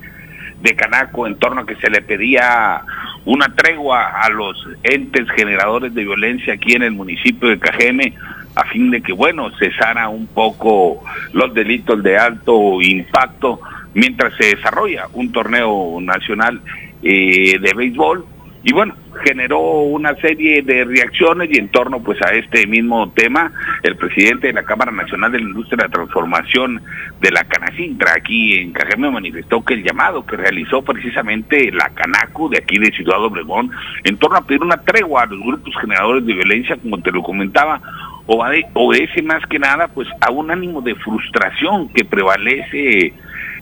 de 0.61 0.76
Canaco 0.76 1.26
en 1.26 1.38
torno 1.38 1.62
a 1.62 1.66
que 1.66 1.76
se 1.76 1.88
le 1.88 2.02
pedía 2.02 2.83
una 3.25 3.54
tregua 3.54 4.21
a 4.23 4.28
los 4.28 4.62
entes 4.83 5.26
generadores 5.30 5.95
de 5.95 6.02
violencia 6.02 6.52
aquí 6.52 6.75
en 6.75 6.83
el 6.83 6.92
municipio 6.92 7.49
de 7.49 7.59
Cajeme 7.59 8.12
a 8.54 8.64
fin 8.64 8.90
de 8.90 9.00
que, 9.00 9.14
bueno, 9.14 9.50
cesara 9.59 10.11
un 10.11 10.26
poco 10.26 11.02
los 11.33 11.54
delitos 11.54 12.02
de 12.02 12.18
alto 12.18 12.83
impacto 12.83 13.61
mientras 13.95 14.35
se 14.37 14.57
desarrolla 14.57 15.09
un 15.12 15.33
torneo 15.33 15.99
nacional 16.00 16.61
eh, 17.02 17.59
de 17.61 17.75
béisbol. 17.75 18.25
Y 18.64 18.73
bueno, 18.73 18.95
generó 19.25 19.61
una 19.61 20.14
serie 20.16 20.62
de 20.62 20.85
reacciones 20.85 21.49
y 21.50 21.59
en 21.59 21.68
torno 21.68 22.02
pues 22.02 22.21
a 22.23 22.35
este 22.35 22.66
mismo 22.66 23.09
tema, 23.12 23.52
el 23.83 23.97
presidente 23.97 24.49
de 24.49 24.52
la 24.52 24.64
Cámara 24.64 24.90
Nacional 24.90 25.30
de 25.30 25.38
la 25.38 25.49
Industria 25.49 25.76
de 25.76 25.83
la 25.85 25.95
Transformación 25.95 26.83
de 27.21 27.30
la 27.30 27.45
Canacintra 27.45 28.14
aquí 28.16 28.59
en 28.59 28.73
Cajeme 28.73 29.11
manifestó 29.11 29.64
que 29.64 29.75
el 29.75 29.85
llamado 29.85 30.26
que 30.26 30.37
realizó 30.37 30.83
precisamente 30.83 31.71
la 31.71 31.88
Canaco 31.90 32.49
de 32.49 32.59
aquí 32.59 32.78
de 32.78 32.90
Ciudad 32.90 33.23
Obregón 33.23 33.71
en 34.04 34.16
torno 34.16 34.38
a 34.38 34.47
pedir 34.47 34.62
una 34.62 34.80
tregua 34.83 35.23
a 35.23 35.26
los 35.26 35.40
grupos 35.40 35.75
generadores 35.80 36.26
de 36.26 36.35
violencia, 36.35 36.76
como 36.76 36.99
te 36.99 37.12
lo 37.12 37.23
comentaba, 37.23 37.80
obedece 38.26 39.23
más 39.23 39.45
que 39.47 39.59
nada 39.59 39.88
pues 39.88 40.09
a 40.21 40.30
un 40.30 40.50
ánimo 40.50 40.83
de 40.83 40.95
frustración 40.97 41.88
que 41.90 42.04
prevalece 42.04 43.14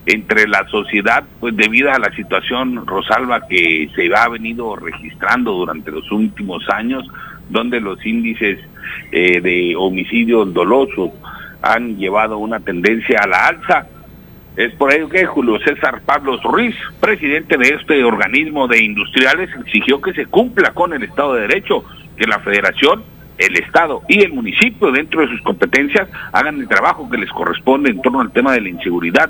entre 0.07 0.47
la 0.47 0.65
sociedad, 0.69 1.25
pues 1.41 1.55
debido 1.57 1.91
a 1.91 1.99
la 1.99 2.09
situación 2.15 2.87
Rosalba 2.87 3.45
que 3.45 3.89
se 3.93 4.09
ha 4.15 4.29
venido 4.29 4.77
registrando 4.77 5.51
durante 5.51 5.91
los 5.91 6.09
últimos 6.13 6.63
años, 6.69 7.05
donde 7.49 7.81
los 7.81 8.03
índices 8.05 8.57
eh, 9.11 9.41
de 9.41 9.75
homicidios 9.75 10.53
dolosos 10.53 11.11
han 11.61 11.97
llevado 11.97 12.37
una 12.37 12.61
tendencia 12.61 13.19
a 13.21 13.27
la 13.27 13.47
alza. 13.47 13.87
Es 14.55 14.73
por 14.75 14.93
ello 14.93 15.09
que 15.09 15.25
Julio 15.25 15.59
César 15.59 16.01
Pablo 16.05 16.39
Ruiz, 16.41 16.75
presidente 17.01 17.57
de 17.57 17.75
este 17.75 18.01
organismo 18.05 18.69
de 18.69 18.81
industriales, 18.81 19.49
exigió 19.59 20.01
que 20.01 20.13
se 20.13 20.25
cumpla 20.25 20.71
con 20.71 20.93
el 20.93 21.03
Estado 21.03 21.33
de 21.33 21.41
Derecho, 21.41 21.83
que 22.15 22.25
la 22.25 22.39
Federación, 22.39 23.03
el 23.37 23.57
Estado 23.57 24.03
y 24.07 24.21
el 24.21 24.31
municipio, 24.31 24.89
dentro 24.89 25.19
de 25.19 25.27
sus 25.27 25.41
competencias, 25.41 26.07
hagan 26.31 26.61
el 26.61 26.67
trabajo 26.69 27.09
que 27.09 27.17
les 27.17 27.29
corresponde 27.29 27.91
en 27.91 28.01
torno 28.01 28.21
al 28.21 28.31
tema 28.31 28.53
de 28.53 28.61
la 28.61 28.69
inseguridad 28.69 29.29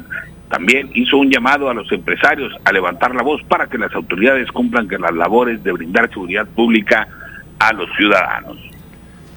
también 0.49 0.89
hizo 0.93 1.17
un 1.17 1.29
llamado 1.29 1.69
a 1.69 1.73
los 1.73 1.91
empresarios 1.91 2.53
a 2.63 2.71
levantar 2.71 3.13
la 3.13 3.23
voz 3.23 3.41
para 3.43 3.67
que 3.67 3.77
las 3.77 3.93
autoridades 3.93 4.51
cumplan 4.51 4.87
con 4.87 5.01
las 5.01 5.13
labores 5.13 5.63
de 5.63 5.71
brindar 5.71 6.09
seguridad 6.09 6.45
pública 6.47 7.07
a 7.59 7.73
los 7.73 7.89
ciudadanos. 7.97 8.57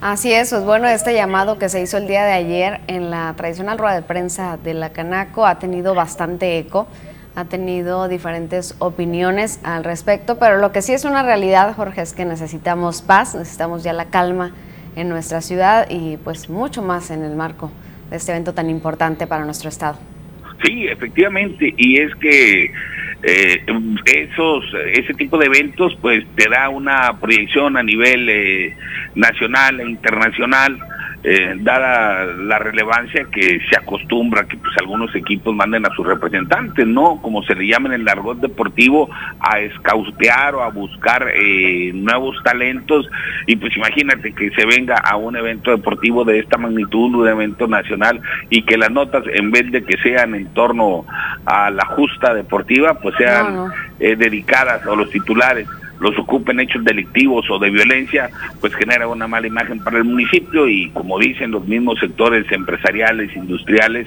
Así 0.00 0.32
es, 0.32 0.50
pues 0.50 0.64
bueno, 0.64 0.88
este 0.88 1.12
llamado 1.12 1.58
que 1.58 1.68
se 1.68 1.82
hizo 1.82 1.98
el 1.98 2.06
día 2.06 2.24
de 2.24 2.32
ayer 2.32 2.80
en 2.86 3.10
la 3.10 3.34
tradicional 3.36 3.76
rueda 3.76 3.96
de 3.96 4.02
prensa 4.02 4.56
de 4.56 4.72
la 4.72 4.90
Canaco 4.90 5.46
ha 5.46 5.58
tenido 5.58 5.94
bastante 5.94 6.58
eco, 6.58 6.88
ha 7.34 7.44
tenido 7.44 8.08
diferentes 8.08 8.74
opiniones 8.78 9.60
al 9.62 9.84
respecto, 9.84 10.38
pero 10.38 10.56
lo 10.56 10.72
que 10.72 10.80
sí 10.80 10.94
es 10.94 11.04
una 11.04 11.22
realidad, 11.22 11.74
Jorge, 11.76 12.00
es 12.00 12.14
que 12.14 12.24
necesitamos 12.24 13.02
paz, 13.02 13.34
necesitamos 13.34 13.82
ya 13.82 13.92
la 13.92 14.06
calma 14.06 14.52
en 14.96 15.10
nuestra 15.10 15.42
ciudad 15.42 15.86
y 15.90 16.16
pues 16.16 16.48
mucho 16.48 16.82
más 16.82 17.10
en 17.10 17.22
el 17.22 17.36
marco 17.36 17.70
de 18.08 18.16
este 18.16 18.32
evento 18.32 18.54
tan 18.54 18.70
importante 18.70 19.26
para 19.26 19.44
nuestro 19.44 19.68
estado. 19.68 19.98
Sí, 20.62 20.86
efectivamente, 20.86 21.74
y 21.76 21.98
es 21.98 22.14
que 22.16 22.72
eh, 23.22 23.64
esos 24.06 24.64
ese 24.94 25.14
tipo 25.14 25.36
de 25.38 25.46
eventos 25.46 25.96
pues 26.00 26.24
te 26.36 26.48
da 26.48 26.68
una 26.68 27.18
proyección 27.20 27.76
a 27.76 27.82
nivel 27.82 28.28
eh, 28.28 28.74
nacional 29.14 29.80
e 29.80 29.90
internacional 29.90 30.78
eh, 31.22 31.54
dada 31.58 32.24
la 32.24 32.58
relevancia 32.58 33.26
que 33.30 33.60
se 33.68 33.76
acostumbra 33.76 34.48
que 34.48 34.56
pues 34.56 34.74
algunos 34.78 35.14
equipos 35.14 35.54
manden 35.54 35.84
a 35.86 35.94
sus 35.94 36.06
representantes, 36.06 36.86
¿no? 36.86 37.20
Como 37.20 37.42
se 37.42 37.54
le 37.54 37.66
llama 37.66 37.88
en 37.88 38.00
el 38.00 38.08
argot 38.08 38.38
deportivo, 38.38 39.10
a 39.38 39.60
escautear 39.60 40.54
o 40.54 40.62
a 40.62 40.70
buscar 40.70 41.28
eh, 41.34 41.92
nuevos 41.92 42.36
talentos. 42.42 43.06
Y 43.46 43.56
pues 43.56 43.76
imagínate 43.76 44.32
que 44.32 44.50
se 44.52 44.64
venga 44.64 44.96
a 44.96 45.16
un 45.16 45.36
evento 45.36 45.70
deportivo 45.70 46.24
de 46.24 46.38
esta 46.38 46.56
magnitud, 46.56 47.14
un 47.14 47.28
evento 47.28 47.66
nacional 47.66 48.20
y 48.48 48.62
que 48.62 48.78
las 48.78 48.90
notas 48.90 49.24
en 49.32 49.50
vez 49.50 49.70
de 49.70 49.84
que 49.84 49.98
sean 50.02 50.34
en 50.34 50.46
torno 50.54 51.04
a 51.44 51.70
la 51.70 51.84
justa 51.84 52.32
deportiva, 52.32 52.94
pues 52.94 53.14
sean 53.16 53.70
eh, 53.98 54.16
dedicadas 54.16 54.86
a 54.86 54.94
los 54.94 55.10
titulares 55.10 55.68
los 56.00 56.18
ocupen 56.18 56.60
hechos 56.60 56.84
delictivos 56.84 57.48
o 57.50 57.58
de 57.58 57.70
violencia, 57.70 58.30
pues 58.60 58.74
genera 58.74 59.06
una 59.06 59.28
mala 59.28 59.46
imagen 59.46 59.78
para 59.80 59.98
el 59.98 60.04
municipio 60.04 60.68
y 60.68 60.90
como 60.90 61.18
dicen 61.18 61.50
los 61.50 61.66
mismos 61.66 62.00
sectores 62.00 62.50
empresariales, 62.50 63.34
industriales, 63.36 64.06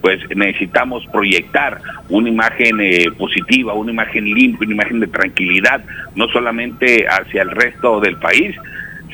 pues 0.00 0.20
necesitamos 0.34 1.06
proyectar 1.12 1.80
una 2.08 2.28
imagen 2.28 2.80
eh, 2.80 3.06
positiva, 3.18 3.74
una 3.74 3.92
imagen 3.92 4.24
limpia, 4.24 4.66
una 4.66 4.74
imagen 4.74 5.00
de 5.00 5.06
tranquilidad, 5.06 5.84
no 6.14 6.28
solamente 6.28 7.06
hacia 7.08 7.42
el 7.42 7.50
resto 7.50 8.00
del 8.00 8.16
país, 8.16 8.56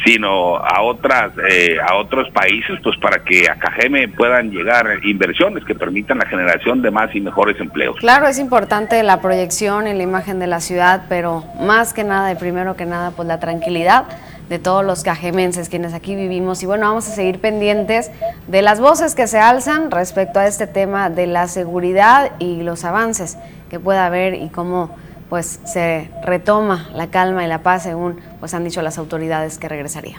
sino 0.04 0.56
a 0.56 0.82
otras 0.82 1.32
eh, 1.48 1.76
a 1.80 1.96
otros 1.96 2.28
países 2.30 2.78
pues 2.82 2.96
para 2.98 3.24
que 3.24 3.48
a 3.48 3.56
Cajeme 3.56 4.08
puedan 4.08 4.50
llegar 4.50 4.86
inversiones 5.04 5.64
que 5.64 5.74
permitan 5.74 6.18
la 6.18 6.26
generación 6.26 6.82
de 6.82 6.90
más 6.90 7.14
y 7.14 7.20
mejores 7.20 7.58
empleos. 7.60 7.96
Claro, 7.96 8.26
es 8.26 8.38
importante 8.38 9.02
la 9.02 9.20
proyección 9.20 9.86
y 9.86 9.94
la 9.94 10.02
imagen 10.02 10.38
de 10.38 10.46
la 10.46 10.60
ciudad, 10.60 11.04
pero 11.08 11.44
más 11.60 11.94
que 11.94 12.04
nada, 12.04 12.32
y 12.32 12.36
primero 12.36 12.76
que 12.76 12.86
nada, 12.86 13.10
pues 13.12 13.26
la 13.26 13.40
tranquilidad 13.40 14.04
de 14.48 14.58
todos 14.58 14.84
los 14.84 15.02
cajemenses 15.02 15.68
quienes 15.68 15.92
aquí 15.92 16.14
vivimos 16.14 16.62
y 16.62 16.66
bueno, 16.66 16.86
vamos 16.86 17.08
a 17.08 17.10
seguir 17.10 17.40
pendientes 17.40 18.12
de 18.46 18.62
las 18.62 18.80
voces 18.80 19.14
que 19.14 19.26
se 19.26 19.38
alzan 19.38 19.90
respecto 19.90 20.38
a 20.38 20.46
este 20.46 20.68
tema 20.68 21.10
de 21.10 21.26
la 21.26 21.48
seguridad 21.48 22.32
y 22.38 22.62
los 22.62 22.84
avances 22.84 23.36
que 23.70 23.80
pueda 23.80 24.06
haber 24.06 24.34
y 24.34 24.48
cómo 24.48 24.94
pues 25.28 25.60
se 25.64 26.10
retoma 26.24 26.88
la 26.94 27.10
calma 27.10 27.44
y 27.44 27.48
la 27.48 27.62
paz 27.62 27.84
según 27.84 28.20
pues 28.40 28.54
han 28.54 28.64
dicho 28.64 28.82
las 28.82 28.98
autoridades 28.98 29.58
que 29.58 29.68
regresaría. 29.68 30.18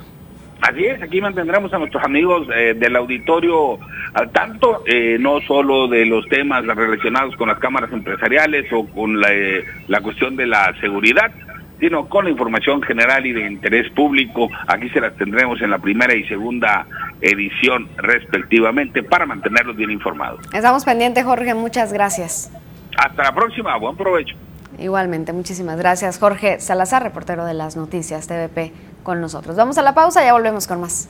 Así 0.62 0.86
es, 0.86 1.02
aquí 1.02 1.22
mantendremos 1.22 1.72
a 1.72 1.78
nuestros 1.78 2.04
amigos 2.04 2.48
eh, 2.54 2.74
del 2.76 2.96
auditorio 2.96 3.78
al 4.14 4.32
tanto, 4.32 4.84
eh, 4.88 5.18
no 5.20 5.40
solo 5.42 5.88
de 5.88 6.06
los 6.06 6.28
temas 6.30 6.66
relacionados 6.66 7.36
con 7.36 7.48
las 7.50 7.60
cámaras 7.60 7.92
empresariales 7.92 8.66
o 8.74 8.86
con 8.88 9.22
la, 9.22 9.32
eh, 9.32 9.64
la 9.88 10.02
cuestión 10.02 10.36
de 10.36 10.48
la 10.48 10.74
seguridad, 10.82 11.32
sino 11.80 12.10
con 12.10 12.26
la 12.26 12.32
información 12.32 12.82
general 12.82 13.26
y 13.26 13.34
de 13.34 13.46
interés 13.46 13.92
público. 13.92 14.50
Aquí 14.68 14.90
se 14.90 15.00
las 15.00 15.16
tendremos 15.16 15.62
en 15.62 15.70
la 15.70 15.78
primera 15.78 16.16
y 16.16 16.24
segunda 16.28 16.88
edición 17.22 17.88
respectivamente 17.98 19.04
para 19.04 19.28
mantenerlos 19.28 19.76
bien 19.76 19.92
informados. 19.92 20.40
Estamos 20.54 20.84
pendientes, 20.86 21.24
Jorge, 21.24 21.54
muchas 21.54 21.94
gracias. 21.94 22.52
Hasta 22.98 23.24
la 23.24 23.34
próxima, 23.34 23.78
buen 23.78 23.96
provecho. 23.96 24.36
Igualmente, 24.78 25.34
muchísimas 25.34 25.78
gracias. 25.78 26.20
Jorge 26.20 26.60
Salazar, 26.60 27.04
reportero 27.04 27.46
de 27.46 27.54
las 27.54 27.76
noticias 27.76 28.28
TVP, 28.28 28.74
con 29.04 29.22
nosotros. 29.22 29.56
Vamos 29.56 29.78
a 29.78 29.82
la 29.82 29.94
pausa, 29.94 30.24
ya 30.24 30.34
volvemos 30.34 30.68
con 30.68 30.82
más. 30.82 31.08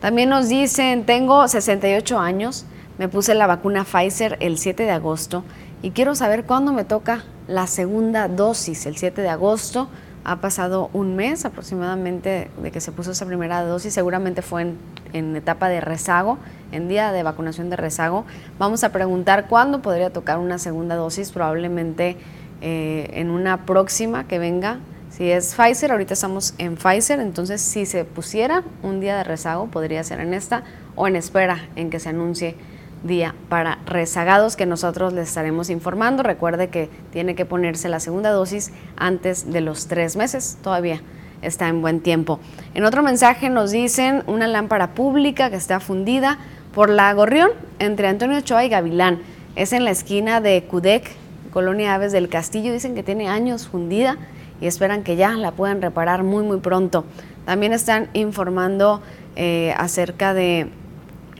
También 0.00 0.28
nos 0.28 0.48
dicen, 0.48 1.04
tengo 1.04 1.48
68 1.48 2.18
años, 2.18 2.66
me 2.98 3.08
puse 3.08 3.34
la 3.34 3.46
vacuna 3.46 3.84
Pfizer 3.84 4.36
el 4.40 4.58
7 4.58 4.84
de 4.84 4.90
agosto 4.90 5.44
y 5.82 5.90
quiero 5.90 6.14
saber 6.14 6.44
cuándo 6.44 6.72
me 6.72 6.84
toca 6.84 7.24
la 7.48 7.66
segunda 7.66 8.28
dosis, 8.28 8.86
el 8.86 8.96
7 8.96 9.22
de 9.22 9.28
agosto. 9.28 9.88
Ha 10.28 10.42
pasado 10.42 10.90
un 10.92 11.16
mes 11.16 11.46
aproximadamente 11.46 12.50
de 12.62 12.70
que 12.70 12.82
se 12.82 12.92
puso 12.92 13.12
esa 13.12 13.24
primera 13.24 13.62
dosis, 13.62 13.94
seguramente 13.94 14.42
fue 14.42 14.74
en, 15.14 15.36
etapa 15.36 15.70
de 15.70 15.80
rezago, 15.80 16.36
en 16.70 16.86
día 16.86 17.12
de 17.12 17.22
vacunación 17.22 17.70
de 17.70 17.76
rezago. 17.76 18.26
Vamos 18.58 18.84
a 18.84 18.92
preguntar 18.92 19.48
cuándo 19.48 19.80
podría 19.80 20.12
tocar 20.12 20.36
una 20.36 20.58
segunda 20.58 20.96
dosis, 20.96 21.32
probablemente 21.32 22.18
eh, 22.60 23.08
en 23.14 23.30
una 23.30 23.64
próxima 23.64 24.28
que 24.28 24.38
venga. 24.38 24.80
Si 25.08 25.30
es 25.30 25.54
Pfizer, 25.54 25.92
ahorita 25.92 26.12
estamos 26.12 26.52
en 26.58 26.76
Pfizer, 26.76 27.20
entonces 27.20 27.62
si 27.62 27.86
se 27.86 28.04
pusiera 28.04 28.64
un 28.82 29.00
día 29.00 29.16
de 29.16 29.24
rezago, 29.24 29.68
podría 29.68 30.04
ser 30.04 30.20
en 30.20 30.34
esta 30.34 30.62
o 30.94 31.08
en 31.08 31.16
espera 31.16 31.70
en 31.74 31.88
que 31.88 32.00
se 32.00 32.10
anuncie 32.10 32.54
día 33.02 33.34
para 33.48 33.78
rezagados 33.86 34.56
que 34.56 34.66
nosotros 34.66 35.12
les 35.12 35.28
estaremos 35.28 35.70
informando. 35.70 36.22
Recuerde 36.22 36.68
que 36.68 36.90
tiene 37.12 37.34
que 37.34 37.44
ponerse 37.44 37.88
la 37.88 38.00
segunda 38.00 38.30
dosis 38.30 38.72
antes 38.96 39.52
de 39.52 39.60
los 39.60 39.86
tres 39.86 40.16
meses, 40.16 40.58
todavía 40.62 41.00
está 41.42 41.68
en 41.68 41.80
buen 41.80 42.00
tiempo. 42.00 42.40
En 42.74 42.84
otro 42.84 43.02
mensaje 43.02 43.48
nos 43.48 43.70
dicen 43.70 44.22
una 44.26 44.46
lámpara 44.46 44.94
pública 44.94 45.50
que 45.50 45.56
está 45.56 45.80
fundida 45.80 46.38
por 46.74 46.90
la 46.90 47.12
Gorrión 47.12 47.50
entre 47.78 48.08
Antonio 48.08 48.38
Ochoa 48.38 48.64
y 48.64 48.68
Gavilán. 48.68 49.20
Es 49.56 49.72
en 49.72 49.84
la 49.84 49.90
esquina 49.90 50.40
de 50.40 50.62
Cudec, 50.64 51.10
Colonia 51.52 51.94
Aves 51.94 52.12
del 52.12 52.28
Castillo. 52.28 52.72
Dicen 52.72 52.94
que 52.94 53.02
tiene 53.02 53.28
años 53.28 53.68
fundida 53.68 54.16
y 54.60 54.66
esperan 54.66 55.02
que 55.02 55.16
ya 55.16 55.30
la 55.30 55.52
puedan 55.52 55.80
reparar 55.82 56.22
muy, 56.22 56.44
muy 56.44 56.58
pronto. 56.58 57.04
También 57.44 57.72
están 57.72 58.08
informando 58.12 59.00
eh, 59.36 59.74
acerca 59.76 60.34
de 60.34 60.68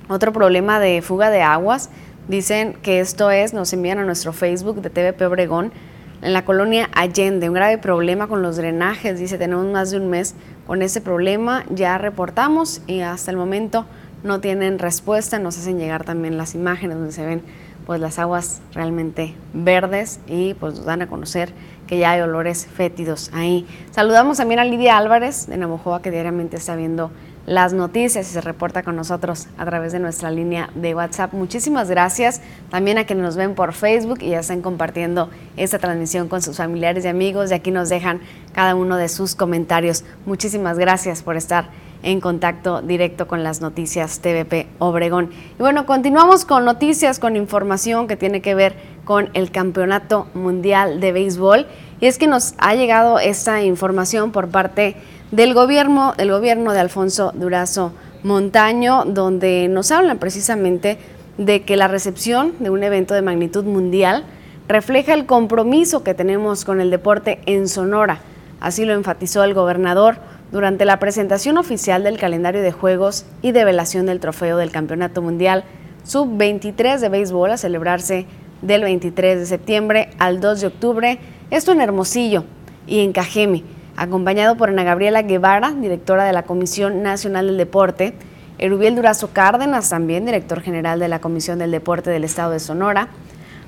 otro 0.09 0.33
problema 0.33 0.81
de 0.81 1.03
fuga 1.03 1.31
de 1.31 1.43
aguas, 1.43 1.91
dicen 2.29 2.75
que 2.83 3.01
esto 3.01 3.31
es, 3.31 3.55
nos 3.55 3.73
envían 3.73 3.99
a 3.99 4.05
nuestro 4.05 4.33
Facebook 4.33 4.81
de 4.83 4.91
TVP 4.91 5.27
Obregón, 5.27 5.73
en 6.21 6.33
la 6.33 6.45
colonia 6.45 6.91
Allende, 6.95 7.49
un 7.49 7.55
grave 7.55 7.79
problema 7.79 8.27
con 8.27 8.43
los 8.43 8.57
drenajes, 8.57 9.21
dice, 9.21 9.39
tenemos 9.39 9.67
más 9.67 9.93
de 9.93 9.99
un 9.99 10.11
mes 10.11 10.35
con 10.67 10.83
ese 10.83 11.01
problema, 11.01 11.65
ya 11.71 11.97
reportamos 11.97 12.83
y 12.89 13.01
hasta 13.01 13.31
el 13.31 13.37
momento 13.37 13.87
no 14.25 14.41
tienen 14.41 14.81
respuesta, 14.81 15.39
nos 15.39 15.57
hacen 15.59 15.79
llegar 15.79 16.05
también 16.05 16.37
las 16.37 16.55
imágenes 16.57 16.97
donde 16.97 17.13
se 17.13 17.25
ven 17.25 17.43
pues 17.87 18.01
las 18.01 18.19
aguas 18.19 18.61
realmente 18.75 19.35
verdes 19.55 20.21
y 20.27 20.55
pues 20.55 20.75
nos 20.75 20.85
dan 20.85 21.01
a 21.01 21.07
conocer 21.07 21.55
que 21.87 21.99
ya 21.99 22.11
hay 22.11 22.21
olores 22.21 22.67
fétidos 22.67 23.31
ahí. 23.33 23.67
Saludamos 23.93 24.37
también 24.37 24.61
a 24.61 24.65
Lidia 24.65 24.99
Álvarez 24.99 25.47
de 25.47 25.57
Navojoa 25.57 26.03
que 26.03 26.11
diariamente 26.11 26.59
está 26.59 26.77
viendo 26.77 27.11
las 27.49 27.73
noticias 27.73 28.29
y 28.29 28.33
se 28.35 28.43
reporta 28.43 28.83
con 28.83 28.95
nosotros 28.95 29.49
a 29.57 29.65
través 29.65 29.93
de 29.93 29.99
nuestra 29.99 30.31
línea 30.31 30.69
de 30.75 30.95
WhatsApp. 30.95 31.33
Muchísimas 31.33 31.89
gracias 31.89 32.43
también 32.69 32.99
a 32.99 33.05
quienes 33.05 33.25
nos 33.25 33.37
ven 33.37 33.55
por 33.55 33.73
Facebook 33.73 34.19
y 34.21 34.31
ya 34.31 34.41
están 34.41 34.61
compartiendo 34.61 35.31
esta 35.57 35.79
transmisión 35.79 36.29
con 36.29 36.43
sus 36.43 36.59
familiares 36.59 37.07
y 37.07 37.09
amigos 37.09 37.51
y 37.51 37.55
aquí 37.55 37.71
nos 37.71 37.89
dejan 37.89 38.21
cada 38.53 38.75
uno 38.75 38.99
de 38.99 39.09
sus 39.09 39.35
comentarios. 39.35 40.05
Muchísimas 40.27 40.79
gracias 40.79 41.23
por 41.23 41.37
estar 41.37 41.71
en 42.03 42.21
contacto 42.21 42.83
directo 42.83 43.27
con 43.27 43.43
las 43.43 43.63
noticias 43.63 44.21
TVP 44.21 44.67
Obregón. 44.79 45.31
Y 45.59 45.63
bueno, 45.63 45.87
continuamos 45.87 46.45
con 46.45 46.67
noticias, 46.67 47.19
con 47.19 47.35
información 47.35 48.09
que 48.09 48.17
tiene 48.17 48.43
que 48.43 48.55
ver 48.55 48.77
con 49.07 49.31
el 49.33 49.51
Campeonato 49.51 50.27
Mundial 50.35 51.01
de 51.01 51.13
Béisbol. 51.13 51.67
Y 52.01 52.07
es 52.07 52.19
que 52.19 52.27
nos 52.27 52.55
ha 52.59 52.75
llegado 52.75 53.19
esta 53.19 53.63
información 53.63 54.33
por 54.33 54.49
parte 54.49 54.97
del 55.31 55.53
gobierno, 55.53 56.15
del 56.17 56.31
gobierno 56.31 56.73
de 56.73 56.81
Alfonso 56.81 57.33
Durazo 57.35 57.93
Montaño, 58.23 59.05
donde 59.05 59.69
nos 59.69 59.91
hablan 59.91 60.19
precisamente 60.19 60.99
de 61.37 61.63
que 61.63 61.77
la 61.77 61.87
recepción 61.87 62.55
de 62.59 62.71
un 62.71 62.83
evento 62.83 63.15
de 63.15 63.23
magnitud 63.23 63.65
mundial 63.65 64.25
refleja 64.67 65.15
el 65.15 65.27
compromiso 65.27 66.03
que 66.03 66.15
tenemos 66.15 66.65
con 66.65 66.81
el 66.81 66.91
deporte 66.91 67.41
en 67.47 67.69
Sonora. 67.69 68.21
Así 68.61 68.85
lo 68.85 68.95
enfatizó 68.95 69.45
el 69.45 69.55
gobernador 69.55 70.17
durante 70.51 70.85
la 70.85 70.99
presentación 70.99 71.59
oficial 71.59 72.03
del 72.03 72.19
calendario 72.19 72.63
de 72.63 72.73
juegos 72.73 73.25
y 73.43 73.53
develación 73.53 74.07
del 74.07 74.21
trofeo 74.21 74.57
del 74.57 74.71
Campeonato 74.71 75.23
Mundial 75.23 75.65
Sub-23 76.05 76.99
de 76.99 77.09
béisbol 77.11 77.51
a 77.51 77.59
celebrarse 77.59 78.27
del 78.63 78.83
23 78.83 79.39
de 79.39 79.47
septiembre 79.47 80.11
al 80.19 80.41
2 80.41 80.63
de 80.63 80.67
octubre, 80.67 81.19
esto 81.51 81.73
en 81.73 81.83
Hermosillo 81.83 82.45
y 82.87 83.01
en 83.01 83.13
Cajeme 83.13 83.78
acompañado 83.99 84.57
por 84.57 84.69
Ana 84.71 84.85
Gabriela 84.85 85.23
Guevara, 85.23 85.73
directora 85.73 86.25
de 86.25 86.33
la 86.33 86.45
Comisión 86.45 87.03
Nacional 87.03 87.49
del 87.49 87.57
Deporte, 87.57 88.15
Erubiel 88.59 88.95
Durazo 88.95 89.31
Cárdenas, 89.33 89.91
también 89.91 90.25
director 90.25 90.61
general 90.61 91.01
de 91.01 91.09
la 91.09 91.21
Comisión 91.21 91.59
del 91.59 91.73
Deporte 91.73 92.11
del 92.11 92.23
Estado 92.23 92.53
de 92.53 92.61
Sonora, 92.61 93.09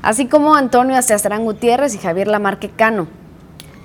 así 0.03 0.27
como 0.27 0.55
Antonio 0.55 0.97
Asteastrán 0.97 1.45
Gutiérrez 1.45 1.95
y 1.95 1.99
Javier 1.99 2.29
Lamarque 2.29 2.71
Cano, 2.71 3.09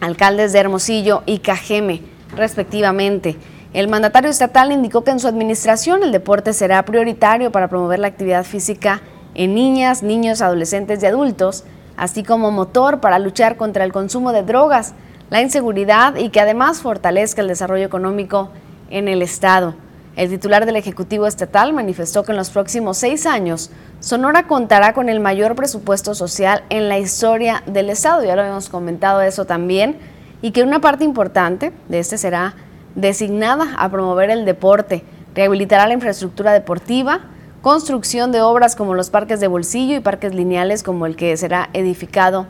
alcaldes 0.01 0.53
de 0.53 0.60
Hermosillo 0.60 1.23
y 1.25 1.39
Cajeme, 1.39 2.03
respectivamente. 2.36 3.38
El 3.73 3.88
mandatario 3.88 4.29
estatal 4.29 4.71
indicó 4.71 5.03
que 5.03 5.12
en 5.12 5.19
su 5.19 5.27
administración 5.27 6.03
el 6.03 6.12
deporte 6.12 6.53
será 6.53 6.86
prioritario 6.86 7.51
para 7.51 7.69
promover 7.69 7.99
la 7.99 8.08
actividad 8.08 8.43
física 8.43 9.01
en 9.34 9.55
niñas, 9.55 10.03
niños, 10.03 10.41
adolescentes 10.41 11.01
y 11.01 11.08
adultos, 11.08 11.63
así 11.97 12.23
como 12.23 12.51
motor 12.51 12.99
para 12.99 13.17
luchar 13.17 13.58
contra 13.58 13.84
el 13.84 13.91
consumo 13.91 14.31
de 14.31 14.43
drogas, 14.43 14.93
la 15.29 15.41
inseguridad 15.41 16.15
y 16.15 16.29
que 16.29 16.39
además 16.39 16.81
fortalezca 16.81 17.41
el 17.41 17.47
desarrollo 17.47 17.85
económico 17.85 18.51
en 18.89 19.07
el 19.07 19.21
Estado. 19.21 19.75
El 20.15 20.29
titular 20.29 20.65
del 20.65 20.77
Ejecutivo 20.77 21.27
Estatal 21.27 21.73
manifestó 21.73 22.23
que 22.23 22.31
en 22.31 22.38
los 22.38 22.49
próximos 22.49 22.97
seis 22.97 23.25
años 23.25 23.69
Sonora 23.99 24.47
contará 24.47 24.93
con 24.93 25.09
el 25.09 25.19
mayor 25.19 25.55
presupuesto 25.55 26.15
social 26.15 26.63
en 26.69 26.88
la 26.88 26.99
historia 26.99 27.63
del 27.65 27.89
Estado, 27.89 28.23
ya 28.23 28.35
lo 28.35 28.43
hemos 28.43 28.69
comentado 28.69 29.21
eso 29.21 29.45
también, 29.45 29.97
y 30.41 30.51
que 30.51 30.63
una 30.63 30.79
parte 30.79 31.03
importante 31.03 31.73
de 31.89 31.99
este 31.99 32.17
será 32.17 32.53
designada 32.93 33.75
a 33.77 33.89
promover 33.89 34.29
el 34.29 34.45
deporte, 34.45 35.03
rehabilitará 35.33 35.88
la 35.88 35.95
infraestructura 35.95 36.53
deportiva, 36.53 37.21
construcción 37.61 38.31
de 38.31 38.41
obras 38.41 38.75
como 38.75 38.93
los 38.93 39.09
parques 39.09 39.39
de 39.39 39.47
bolsillo 39.47 39.97
y 39.97 39.99
parques 39.99 40.33
lineales 40.33 40.83
como 40.83 41.07
el 41.07 41.15
que 41.15 41.35
será 41.35 41.69
edificado 41.73 42.47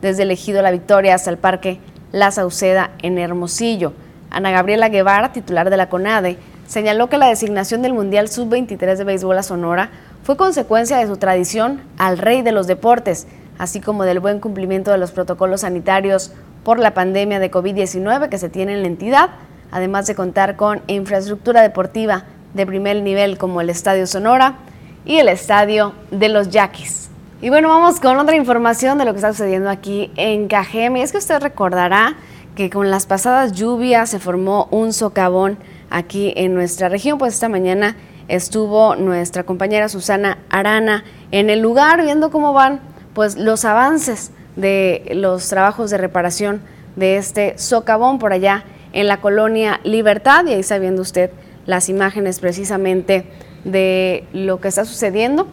desde 0.00 0.22
el 0.24 0.30
Ejido 0.30 0.62
La 0.62 0.70
Victoria 0.70 1.14
hasta 1.14 1.30
el 1.30 1.38
Parque 1.38 1.80
la 2.14 2.30
Sauceda 2.30 2.92
en 3.02 3.18
Hermosillo. 3.18 3.92
Ana 4.30 4.52
Gabriela 4.52 4.88
Guevara, 4.88 5.32
titular 5.32 5.68
de 5.68 5.76
la 5.76 5.88
CONADE, 5.88 6.38
señaló 6.64 7.08
que 7.08 7.18
la 7.18 7.26
designación 7.26 7.82
del 7.82 7.92
Mundial 7.92 8.28
Sub-23 8.28 8.94
de 8.94 9.02
Béisbol 9.02 9.36
a 9.36 9.42
Sonora 9.42 9.90
fue 10.22 10.36
consecuencia 10.36 10.96
de 10.96 11.08
su 11.08 11.16
tradición 11.16 11.82
al 11.98 12.18
rey 12.18 12.42
de 12.42 12.52
los 12.52 12.68
deportes, 12.68 13.26
así 13.58 13.80
como 13.80 14.04
del 14.04 14.20
buen 14.20 14.38
cumplimiento 14.38 14.92
de 14.92 14.98
los 14.98 15.10
protocolos 15.10 15.62
sanitarios 15.62 16.30
por 16.62 16.78
la 16.78 16.94
pandemia 16.94 17.40
de 17.40 17.50
COVID-19 17.50 18.28
que 18.28 18.38
se 18.38 18.48
tiene 18.48 18.74
en 18.74 18.82
la 18.82 18.88
entidad, 18.88 19.30
además 19.72 20.06
de 20.06 20.14
contar 20.14 20.54
con 20.54 20.82
infraestructura 20.86 21.62
deportiva 21.62 22.26
de 22.54 22.64
primer 22.64 23.02
nivel 23.02 23.38
como 23.38 23.60
el 23.60 23.70
Estadio 23.70 24.06
Sonora 24.06 24.58
y 25.04 25.16
el 25.16 25.28
Estadio 25.28 25.94
de 26.12 26.28
los 26.28 26.50
Yaquis. 26.50 27.03
Y 27.44 27.50
bueno, 27.50 27.68
vamos 27.68 28.00
con 28.00 28.16
otra 28.16 28.36
información 28.36 28.96
de 28.96 29.04
lo 29.04 29.12
que 29.12 29.18
está 29.18 29.34
sucediendo 29.34 29.68
aquí 29.68 30.10
en 30.16 30.48
Cajeme. 30.48 31.02
Es 31.02 31.12
que 31.12 31.18
usted 31.18 31.42
recordará 31.42 32.16
que 32.56 32.70
con 32.70 32.90
las 32.90 33.04
pasadas 33.04 33.52
lluvias 33.52 34.08
se 34.08 34.18
formó 34.18 34.66
un 34.70 34.94
socavón 34.94 35.58
aquí 35.90 36.32
en 36.36 36.54
nuestra 36.54 36.88
región, 36.88 37.18
pues 37.18 37.34
esta 37.34 37.50
mañana 37.50 37.96
estuvo 38.28 38.96
nuestra 38.96 39.42
compañera 39.42 39.90
Susana 39.90 40.38
Arana 40.48 41.04
en 41.32 41.50
el 41.50 41.60
lugar 41.60 42.02
viendo 42.02 42.30
cómo 42.30 42.54
van 42.54 42.80
pues 43.12 43.36
los 43.36 43.66
avances 43.66 44.30
de 44.56 45.10
los 45.12 45.46
trabajos 45.50 45.90
de 45.90 45.98
reparación 45.98 46.62
de 46.96 47.18
este 47.18 47.58
socavón 47.58 48.18
por 48.18 48.32
allá 48.32 48.64
en 48.94 49.06
la 49.06 49.20
colonia 49.20 49.80
Libertad. 49.84 50.46
Y 50.46 50.54
ahí 50.54 50.60
está 50.60 50.78
viendo 50.78 51.02
usted 51.02 51.30
las 51.66 51.90
imágenes 51.90 52.40
precisamente 52.40 53.26
de 53.64 54.24
lo 54.32 54.62
que 54.62 54.68
está 54.68 54.86
sucediendo 54.86 55.46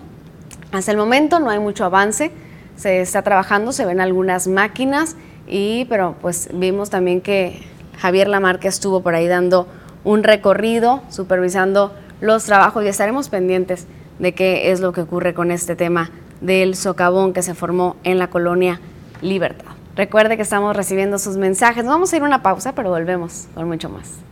hasta 0.71 0.91
el 0.91 0.97
momento 0.97 1.39
no 1.39 1.49
hay 1.49 1.59
mucho 1.59 1.85
avance, 1.85 2.31
se 2.75 3.01
está 3.01 3.21
trabajando, 3.21 3.71
se 3.71 3.85
ven 3.85 3.99
algunas 3.99 4.47
máquinas, 4.47 5.15
y, 5.47 5.85
pero 5.85 6.15
pues 6.21 6.49
vimos 6.53 6.89
también 6.89 7.21
que 7.21 7.63
Javier 7.99 8.27
Lamarque 8.27 8.67
estuvo 8.67 9.01
por 9.01 9.15
ahí 9.15 9.27
dando 9.27 9.67
un 10.03 10.23
recorrido, 10.23 11.01
supervisando 11.09 11.93
los 12.21 12.45
trabajos 12.45 12.83
y 12.83 12.87
estaremos 12.87 13.29
pendientes 13.29 13.85
de 14.19 14.33
qué 14.33 14.71
es 14.71 14.79
lo 14.79 14.93
que 14.93 15.01
ocurre 15.01 15.33
con 15.33 15.51
este 15.51 15.75
tema 15.75 16.11
del 16.39 16.75
socavón 16.75 17.33
que 17.33 17.43
se 17.43 17.53
formó 17.53 17.97
en 18.03 18.17
la 18.17 18.29
colonia 18.29 18.79
Libertad. 19.21 19.71
Recuerde 19.95 20.37
que 20.37 20.43
estamos 20.43 20.75
recibiendo 20.75 21.19
sus 21.19 21.37
mensajes. 21.37 21.85
Vamos 21.85 22.11
a 22.11 22.15
ir 22.15 22.23
a 22.23 22.25
una 22.25 22.41
pausa, 22.41 22.73
pero 22.73 22.89
volvemos 22.89 23.47
con 23.53 23.67
mucho 23.67 23.89
más. 23.89 24.30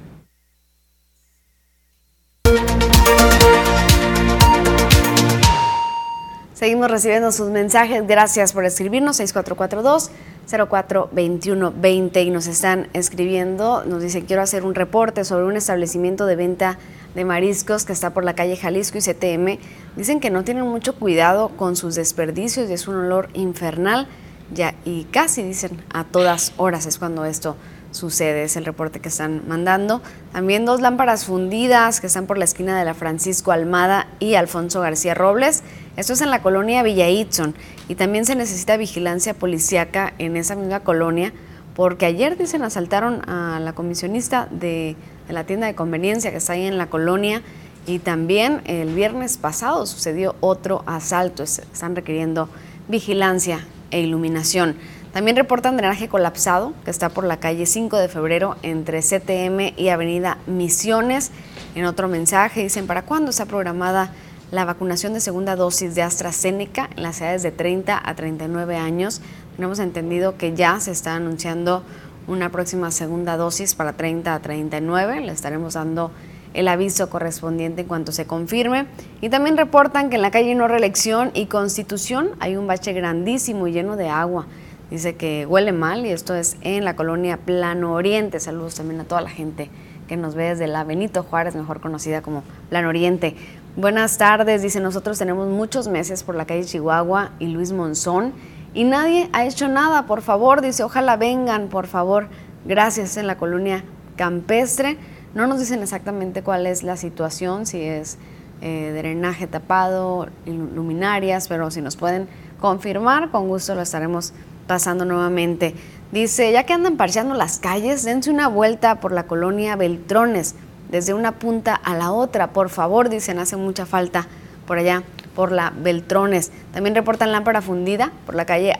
Seguimos 6.60 6.91
recibiendo 6.91 7.32
sus 7.32 7.48
mensajes. 7.48 8.06
Gracias 8.06 8.52
por 8.52 8.65
escribirnos 8.65 9.15
6442 9.15 10.12
042120 10.45 12.22
y 12.22 12.32
nos 12.32 12.48
están 12.48 12.89
escribiendo. 12.91 13.86
Nos 13.86 14.04
dice, 14.04 14.26
quiero 14.26 14.41
hacer 14.41 14.65
un 14.65 14.76
reporte 14.76 15.24
sobre 15.24 15.45
un 15.45 15.56
establecimiento 15.56 16.26
de 16.26 16.36
venta 16.36 16.78
de 17.15 17.24
mariscos 17.24 17.86
que 17.86 17.93
está 17.93 18.10
por 18.10 18.26
la 18.26 18.36
calle 18.36 18.58
Jalisco 18.58 18.98
y 18.98 19.02
CTM. 19.02 19.58
Dicen 19.95 20.19
que 20.19 20.32
no 20.32 20.43
tienen 20.43 20.67
mucho 20.67 20.95
cuidado 20.95 21.48
con 21.56 21.78
sus 21.78 21.95
desperdicios 21.95 22.69
y 22.69 22.74
es 22.74 22.89
un 22.89 22.95
olor 22.95 23.30
infernal. 23.36 24.10
Ya, 24.54 24.76
y 24.84 25.06
casi 25.06 25.43
dicen 25.43 25.82
a 25.93 26.04
todas 26.04 26.52
horas 26.58 26.86
es 26.88 26.98
cuando 26.98 27.24
esto 27.24 27.56
sucede, 27.91 28.43
es 28.43 28.56
el 28.56 28.65
reporte 28.65 28.99
que 28.99 29.10
están 29.10 29.43
mandando. 29.47 30.02
También 30.32 30.65
dos 30.65 30.82
lámparas 30.82 31.25
fundidas 31.25 32.02
que 32.02 32.08
están 32.08 32.28
por 32.28 32.38
la 32.38 32.45
esquina 32.45 32.78
de 32.78 32.86
la 32.86 32.93
Francisco 32.93 33.52
Almada 33.52 34.08
y 34.19 34.36
Alfonso 34.36 34.82
García 34.82 35.13
Robles. 35.13 35.63
Esto 35.97 36.13
es 36.13 36.21
en 36.21 36.30
la 36.30 36.41
colonia 36.41 36.84
Villa 36.84 37.10
Itzon 37.10 37.56
y 37.88 37.95
también 37.95 38.25
se 38.25 38.36
necesita 38.36 38.78
vigilancia 38.78 39.34
policíaca 39.34 40.13
en 40.17 40.38
esa 40.38 40.56
misma 40.56 40.82
colonia 40.82 41.34
porque 41.75 42.06
ayer 42.06 42.38
dicen 42.38 42.62
asaltaron 42.62 43.21
a 43.30 43.60
la 43.60 43.73
comisionista 43.73 44.47
de, 44.52 44.95
de 45.28 45.34
la 45.34 45.45
tienda 45.45 45.67
de 45.67 45.75
conveniencia 45.75 46.32
que 46.32 46.38
está 46.38 46.54
ahí 46.54 46.65
en 46.65 46.78
la 46.78 46.88
colonia 46.88 47.41
y 47.86 47.99
también 47.99 48.62
el 48.65 48.93
viernes 48.93 49.38
pasado 49.38 49.86
sucedió 49.86 50.36
otro 50.41 50.84
asalto. 50.86 51.43
Están 51.43 51.95
requiriendo 51.95 52.49
vigilancia 52.88 53.65
e 53.91 54.02
iluminación. 54.02 54.75
También 55.13 55.36
reportan 55.36 55.76
drenaje 55.76 56.08
colapsado 56.08 56.74
que 56.86 56.91
está 56.91 57.10
por 57.10 57.24
la 57.24 57.38
calle 57.38 57.65
5 57.65 57.98
de 57.98 58.10
febrero 58.10 58.58
entre 58.62 59.02
CTM 59.02 59.74
y 59.76 59.89
Avenida 59.89 60.38
Misiones. 60.45 61.32
En 61.74 61.86
otro 61.86 62.08
mensaje 62.08 62.62
dicen, 62.62 62.86
¿para 62.86 63.02
cuándo 63.02 63.32
está 63.32 63.48
programada 63.48 64.13
la 64.52 64.65
vacunación 64.65 65.13
de 65.13 65.19
segunda 65.19 65.56
dosis 65.56 65.95
de 65.95 66.04
AstraZeneca 66.04 66.89
en 66.95 67.04
las 67.04 67.22
edades 67.22 67.41
de 67.41 67.52
30 67.52 68.00
a 68.04 68.15
39 68.15 68.78
años? 68.78 69.22
Tenemos 69.56 69.80
entendido 69.80 70.38
que 70.38 70.54
ya 70.54 70.80
se 70.80 70.91
está 70.91 71.15
anunciando 71.15 71.84
una 72.28 72.50
próxima 72.50 72.91
segunda 72.91 73.36
dosis 73.36 73.74
para 73.74 73.93
30 73.93 74.36
a 74.36 74.39
39. 74.39 75.22
Le 75.22 75.32
estaremos 75.32 75.74
dando 75.74 76.12
el 76.54 76.67
aviso 76.67 77.10
correspondiente 77.10 77.82
en 77.82 77.88
cuanto 77.88 78.12
se 78.12 78.28
confirme. 78.28 78.86
Y 79.22 79.30
también 79.30 79.58
reportan 79.58 80.12
que 80.12 80.17
en 80.17 80.22
la 80.22 80.30
calle 80.30 80.54
No 80.54 80.67
Reelección 80.67 81.32
y 81.34 81.48
Constitución 81.48 82.30
hay 82.39 82.58
un 82.58 82.67
bache 82.67 82.93
grandísimo 82.93 83.67
lleno 83.67 83.95
de 83.95 84.10
agua. 84.10 84.45
Dice 84.89 85.15
que 85.15 85.45
huele 85.45 85.71
mal 85.71 86.06
y 86.06 86.10
esto 86.10 86.34
es 86.34 86.58
en 86.62 86.84
la 86.84 86.95
colonia 86.95 87.38
Plano 87.38 87.93
Oriente. 87.93 88.39
Saludos 88.39 88.75
también 88.75 88.99
a 89.02 89.04
toda 89.04 89.21
la 89.21 89.30
gente 89.30 89.69
que 90.08 90.17
nos 90.17 90.34
ve 90.34 90.45
desde 90.45 90.67
la 90.67 90.84
Benito 90.84 91.21
Juárez, 91.21 91.56
mejor 91.56 91.80
conocida 91.80 92.21
como 92.23 92.43
Plano 92.69 92.89
Oriente. 92.89 93.36
Buenas 93.75 94.17
tardes, 94.17 94.63
dice, 94.63 94.80
nosotros 94.80 95.19
tenemos 95.19 95.47
muchos 95.47 95.88
meses 95.88 96.23
por 96.23 96.34
la 96.34 96.45
calle 96.45 96.65
Chihuahua 96.65 97.32
y 97.38 97.47
Luis 97.47 97.71
Monzón 97.71 98.34
y 98.73 98.84
nadie 98.84 99.30
ha 99.32 99.45
hecho 99.45 99.67
nada, 99.67 100.08
por 100.08 100.21
favor, 100.21 100.62
dice, 100.62 100.84
ojalá 100.84 101.17
vengan, 101.17 101.69
por 101.69 101.88
favor. 101.88 102.28
Gracias 102.65 103.17
en 103.17 103.25
la 103.25 103.38
colonia 103.38 103.84
campestre. 104.15 104.97
No 105.34 105.47
nos 105.47 105.60
dicen 105.60 105.82
exactamente 105.82 106.43
cuál 106.43 106.65
es 106.65 106.84
la 106.84 106.97
situación, 106.97 107.65
si 107.65 107.82
es 107.82 108.17
eh, 108.62 108.93
drenaje 108.95 109.47
tapado, 109.47 110.28
luminarias, 110.45 111.47
pero 111.47 111.71
si 111.71 111.82
nos 111.82 111.95
pueden 111.95 112.28
confirmar, 112.60 113.32
con 113.32 113.47
gusto 113.47 113.73
lo 113.75 113.82
estaremos 113.82 114.34
pasando 114.69 115.03
nuevamente. 115.03 115.73
Dice, 116.12 116.51
ya 116.51 116.63
que 116.63 116.73
andan 116.73 116.95
parcheando 116.95 117.34
las 117.34 117.58
calles, 117.58 118.03
dense 118.03 118.29
una 118.29 118.47
vuelta 118.47 118.99
por 118.99 119.12
la 119.12 119.23
colonia 119.23 119.75
Beltrones, 119.75 120.53
desde 120.91 121.15
una 121.15 121.39
punta 121.39 121.73
a 121.73 121.95
la 121.95 122.12
otra, 122.12 122.51
por 122.53 122.69
favor, 122.69 123.10
dicen, 123.10 123.39
hace 123.39 123.58
mucha 123.58 123.88
falta 123.88 124.27
por 124.67 124.77
allá, 124.77 125.01
por 125.34 125.51
la 125.51 125.73
Beltrones. 125.75 126.51
También 126.71 126.93
reportan 126.93 127.32
lámpara 127.32 127.63
fundida 127.63 128.12
por 128.27 128.36
la 128.36 128.45
calle 128.45 128.75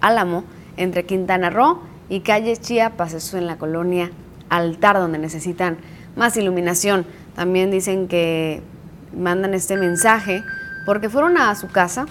Álamo, 0.00 0.44
entre 0.78 1.04
Quintana 1.04 1.50
Roo 1.50 1.82
y 2.08 2.20
calle 2.20 2.56
Chiapas, 2.56 3.12
eso 3.12 3.36
en 3.36 3.46
la 3.46 3.58
colonia 3.58 4.10
altar 4.48 4.96
donde 4.96 5.18
necesitan 5.18 5.76
más 6.16 6.38
iluminación. 6.38 7.04
También 7.36 7.70
dicen 7.70 8.08
que 8.08 8.62
mandan 9.14 9.52
este 9.52 9.76
mensaje 9.76 10.42
porque 10.86 11.10
fueron 11.10 11.36
a 11.36 11.54
su 11.54 11.68
casa 11.68 12.06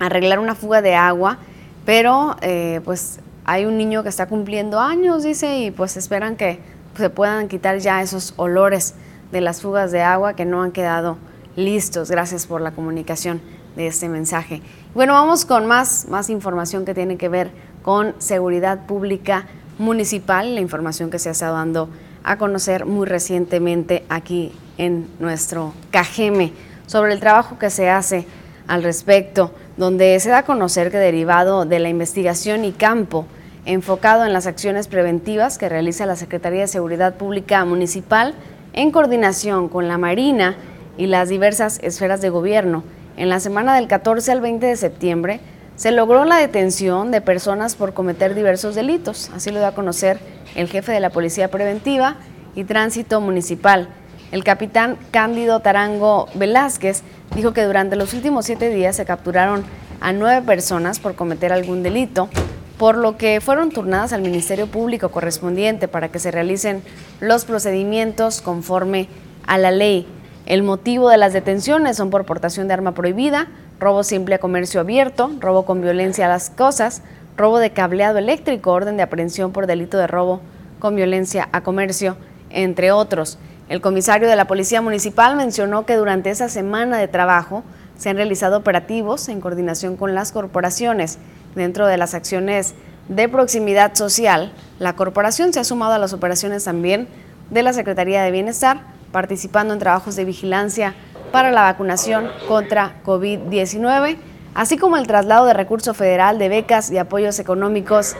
a 0.00 0.06
arreglar 0.06 0.40
una 0.40 0.56
fuga 0.56 0.82
de 0.82 0.96
agua, 0.96 1.38
pero 1.84 2.36
eh, 2.40 2.80
pues 2.84 3.20
hay 3.44 3.64
un 3.64 3.76
niño 3.76 4.02
que 4.02 4.08
está 4.08 4.26
cumpliendo 4.26 4.80
años, 4.80 5.22
dice, 5.22 5.58
y 5.58 5.70
pues 5.70 5.96
esperan 5.96 6.36
que 6.36 6.60
se 6.96 7.10
puedan 7.10 7.48
quitar 7.48 7.78
ya 7.78 8.02
esos 8.02 8.34
olores 8.36 8.94
de 9.32 9.40
las 9.40 9.62
fugas 9.62 9.90
de 9.92 10.02
agua 10.02 10.34
que 10.34 10.44
no 10.44 10.62
han 10.62 10.72
quedado 10.72 11.16
listos. 11.56 12.10
Gracias 12.10 12.46
por 12.46 12.60
la 12.60 12.72
comunicación 12.72 13.40
de 13.76 13.86
este 13.86 14.08
mensaje. 14.08 14.62
Bueno, 14.94 15.14
vamos 15.14 15.44
con 15.44 15.66
más, 15.66 16.06
más 16.08 16.30
información 16.30 16.84
que 16.84 16.94
tiene 16.94 17.16
que 17.16 17.28
ver 17.28 17.50
con 17.82 18.14
seguridad 18.18 18.86
pública 18.86 19.46
municipal, 19.78 20.54
la 20.54 20.60
información 20.60 21.10
que 21.10 21.18
se 21.18 21.30
ha 21.30 21.32
estado 21.32 21.56
dando 21.56 21.88
a 22.24 22.36
conocer 22.38 22.86
muy 22.86 23.06
recientemente 23.06 24.04
aquí 24.08 24.52
en 24.78 25.08
nuestro 25.18 25.72
Cajeme 25.90 26.52
sobre 26.86 27.12
el 27.12 27.20
trabajo 27.20 27.58
que 27.58 27.70
se 27.70 27.90
hace 27.90 28.26
al 28.68 28.82
respecto, 28.82 29.52
donde 29.76 30.18
se 30.20 30.30
da 30.30 30.38
a 30.38 30.44
conocer 30.44 30.90
que 30.90 30.98
derivado 30.98 31.64
de 31.64 31.78
la 31.78 31.88
investigación 31.88 32.64
y 32.64 32.72
campo 32.72 33.26
enfocado 33.64 34.24
en 34.24 34.32
las 34.32 34.46
acciones 34.46 34.88
preventivas 34.88 35.58
que 35.58 35.68
realiza 35.68 36.06
la 36.06 36.16
Secretaría 36.16 36.62
de 36.62 36.66
Seguridad 36.66 37.14
Pública 37.14 37.64
Municipal 37.64 38.34
en 38.72 38.90
coordinación 38.90 39.68
con 39.68 39.88
la 39.88 39.98
Marina 39.98 40.56
y 40.98 41.06
las 41.06 41.28
diversas 41.28 41.78
esferas 41.82 42.20
de 42.20 42.30
gobierno, 42.30 42.82
en 43.16 43.28
la 43.28 43.40
semana 43.40 43.74
del 43.74 43.88
14 43.88 44.32
al 44.32 44.40
20 44.40 44.66
de 44.66 44.76
septiembre 44.76 45.40
se 45.76 45.90
logró 45.90 46.24
la 46.24 46.36
detención 46.36 47.10
de 47.10 47.20
personas 47.20 47.74
por 47.74 47.92
cometer 47.92 48.34
diversos 48.34 48.74
delitos. 48.74 49.30
Así 49.34 49.50
lo 49.50 49.60
da 49.60 49.68
a 49.68 49.74
conocer 49.74 50.18
el 50.54 50.68
jefe 50.68 50.92
de 50.92 51.00
la 51.00 51.10
Policía 51.10 51.50
Preventiva 51.50 52.16
y 52.54 52.64
Tránsito 52.64 53.20
Municipal. 53.20 53.88
El 54.32 54.44
capitán 54.44 54.96
Cándido 55.10 55.60
Tarango 55.60 56.26
Velázquez 56.34 57.02
dijo 57.36 57.52
que 57.52 57.64
durante 57.64 57.96
los 57.96 58.14
últimos 58.14 58.46
siete 58.46 58.70
días 58.70 58.96
se 58.96 59.04
capturaron 59.04 59.62
a 60.00 60.14
nueve 60.14 60.40
personas 60.40 61.00
por 61.00 61.14
cometer 61.14 61.52
algún 61.52 61.82
delito, 61.82 62.30
por 62.78 62.96
lo 62.96 63.18
que 63.18 63.42
fueron 63.42 63.68
turnadas 63.68 64.14
al 64.14 64.22
Ministerio 64.22 64.68
Público 64.68 65.10
correspondiente 65.10 65.86
para 65.86 66.08
que 66.08 66.18
se 66.18 66.30
realicen 66.30 66.82
los 67.20 67.44
procedimientos 67.44 68.40
conforme 68.40 69.08
a 69.46 69.58
la 69.58 69.70
ley. 69.70 70.06
El 70.46 70.62
motivo 70.62 71.10
de 71.10 71.18
las 71.18 71.34
detenciones 71.34 71.98
son 71.98 72.08
por 72.08 72.24
portación 72.24 72.68
de 72.68 72.74
arma 72.74 72.94
prohibida, 72.94 73.48
robo 73.78 74.02
simple 74.02 74.36
a 74.36 74.38
comercio 74.38 74.80
abierto, 74.80 75.30
robo 75.40 75.66
con 75.66 75.82
violencia 75.82 76.24
a 76.24 76.30
las 76.30 76.48
cosas, 76.48 77.02
robo 77.36 77.58
de 77.58 77.72
cableado 77.72 78.16
eléctrico, 78.16 78.72
orden 78.72 78.96
de 78.96 79.02
aprehensión 79.02 79.52
por 79.52 79.66
delito 79.66 79.98
de 79.98 80.06
robo 80.06 80.40
con 80.78 80.96
violencia 80.96 81.50
a 81.52 81.60
comercio, 81.60 82.16
entre 82.48 82.92
otros. 82.92 83.38
El 83.72 83.80
comisario 83.80 84.28
de 84.28 84.36
la 84.36 84.44
Policía 84.44 84.82
Municipal 84.82 85.34
mencionó 85.34 85.86
que 85.86 85.96
durante 85.96 86.28
esa 86.28 86.50
semana 86.50 86.98
de 86.98 87.08
trabajo 87.08 87.64
se 87.96 88.10
han 88.10 88.16
realizado 88.16 88.58
operativos 88.58 89.30
en 89.30 89.40
coordinación 89.40 89.96
con 89.96 90.14
las 90.14 90.30
corporaciones. 90.30 91.18
Dentro 91.54 91.86
de 91.86 91.96
las 91.96 92.12
acciones 92.12 92.74
de 93.08 93.30
proximidad 93.30 93.94
social, 93.94 94.52
la 94.78 94.94
corporación 94.94 95.54
se 95.54 95.60
ha 95.60 95.64
sumado 95.64 95.94
a 95.94 95.98
las 95.98 96.12
operaciones 96.12 96.64
también 96.64 97.08
de 97.48 97.62
la 97.62 97.72
Secretaría 97.72 98.22
de 98.22 98.30
Bienestar, 98.30 98.82
participando 99.10 99.72
en 99.72 99.80
trabajos 99.80 100.16
de 100.16 100.26
vigilancia 100.26 100.94
para 101.32 101.50
la 101.50 101.62
vacunación 101.62 102.28
contra 102.48 102.96
COVID-19, 103.06 104.18
así 104.54 104.76
como 104.76 104.98
el 104.98 105.06
traslado 105.06 105.46
de 105.46 105.54
recurso 105.54 105.94
federal 105.94 106.38
de 106.38 106.50
becas 106.50 106.90
y 106.90 106.98
apoyos 106.98 107.38
económicos 107.38 108.16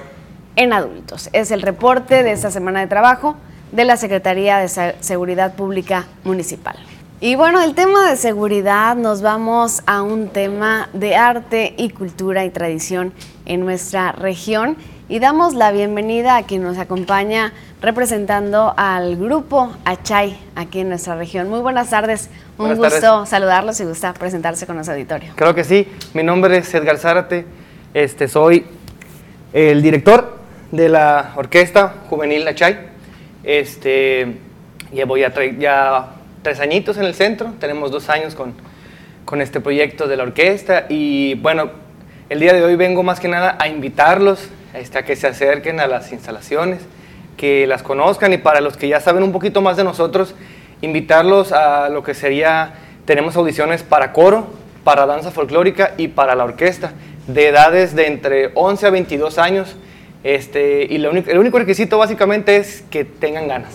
en 0.56 0.72
adultos. 0.72 1.28
Es 1.34 1.50
el 1.50 1.60
reporte 1.60 2.22
de 2.22 2.32
esta 2.32 2.50
semana 2.50 2.80
de 2.80 2.86
trabajo 2.86 3.36
de 3.72 3.84
la 3.84 3.96
Secretaría 3.96 4.58
de 4.58 4.68
Seguridad 5.00 5.54
Pública 5.54 6.06
Municipal. 6.24 6.76
Y 7.20 7.36
bueno, 7.36 7.62
el 7.62 7.74
tema 7.74 8.10
de 8.10 8.16
seguridad 8.16 8.96
nos 8.96 9.22
vamos 9.22 9.82
a 9.86 10.02
un 10.02 10.28
tema 10.28 10.88
de 10.92 11.14
arte 11.14 11.72
y 11.76 11.90
cultura 11.90 12.44
y 12.44 12.50
tradición 12.50 13.12
en 13.46 13.60
nuestra 13.60 14.12
región 14.12 14.76
y 15.08 15.20
damos 15.20 15.54
la 15.54 15.72
bienvenida 15.72 16.36
a 16.36 16.42
quien 16.42 16.62
nos 16.64 16.78
acompaña 16.78 17.52
representando 17.80 18.74
al 18.76 19.16
grupo 19.16 19.72
Achay 19.84 20.36
aquí 20.56 20.80
en 20.80 20.88
nuestra 20.88 21.14
región. 21.16 21.48
Muy 21.48 21.60
buenas 21.60 21.90
tardes, 21.90 22.28
un 22.58 22.74
gusto 22.76 23.24
saludarlos 23.24 23.78
y 23.80 23.84
gusta 23.84 24.12
presentarse 24.14 24.66
con 24.66 24.74
nuestro 24.74 24.94
auditorio. 24.94 25.32
Creo 25.36 25.54
que 25.54 25.62
sí, 25.62 25.86
mi 26.14 26.22
nombre 26.24 26.58
es 26.58 26.74
Edgar 26.74 26.98
Zárate, 26.98 27.46
este, 27.94 28.26
soy 28.26 28.66
el 29.52 29.80
director 29.80 30.38
de 30.72 30.88
la 30.88 31.34
Orquesta 31.36 31.94
Juvenil 32.08 32.48
Achay. 32.48 32.91
Este, 33.44 34.36
llevo 34.92 35.16
ya, 35.16 35.32
ya 35.58 36.14
tres 36.42 36.60
añitos 36.60 36.96
en 36.96 37.04
el 37.04 37.14
centro, 37.14 37.52
tenemos 37.58 37.90
dos 37.90 38.08
años 38.08 38.34
con, 38.34 38.54
con 39.24 39.40
este 39.40 39.60
proyecto 39.60 40.06
de 40.06 40.16
la 40.16 40.24
orquesta 40.24 40.86
y 40.88 41.34
bueno, 41.34 41.70
el 42.28 42.40
día 42.40 42.52
de 42.52 42.62
hoy 42.62 42.76
vengo 42.76 43.02
más 43.02 43.20
que 43.20 43.28
nada 43.28 43.56
a 43.58 43.68
invitarlos 43.68 44.48
este, 44.74 44.98
a 44.98 45.04
que 45.04 45.16
se 45.16 45.26
acerquen 45.26 45.80
a 45.80 45.86
las 45.86 46.12
instalaciones, 46.12 46.80
que 47.36 47.66
las 47.66 47.82
conozcan 47.82 48.32
y 48.32 48.38
para 48.38 48.60
los 48.60 48.76
que 48.76 48.88
ya 48.88 49.00
saben 49.00 49.22
un 49.22 49.32
poquito 49.32 49.60
más 49.60 49.76
de 49.76 49.84
nosotros, 49.84 50.34
invitarlos 50.80 51.52
a 51.52 51.88
lo 51.88 52.02
que 52.02 52.14
sería, 52.14 52.74
tenemos 53.04 53.36
audiciones 53.36 53.82
para 53.82 54.12
coro, 54.12 54.46
para 54.84 55.06
danza 55.06 55.30
folclórica 55.30 55.94
y 55.98 56.08
para 56.08 56.34
la 56.34 56.44
orquesta, 56.44 56.92
de 57.26 57.48
edades 57.48 57.94
de 57.94 58.06
entre 58.06 58.50
11 58.54 58.86
a 58.86 58.90
22 58.90 59.38
años. 59.38 59.76
Este, 60.24 60.84
y 60.84 60.98
lo 60.98 61.10
único, 61.10 61.30
el 61.30 61.38
único 61.38 61.58
requisito 61.58 61.98
básicamente 61.98 62.56
es 62.56 62.82
que 62.90 63.04
tengan 63.04 63.48
ganas. 63.48 63.72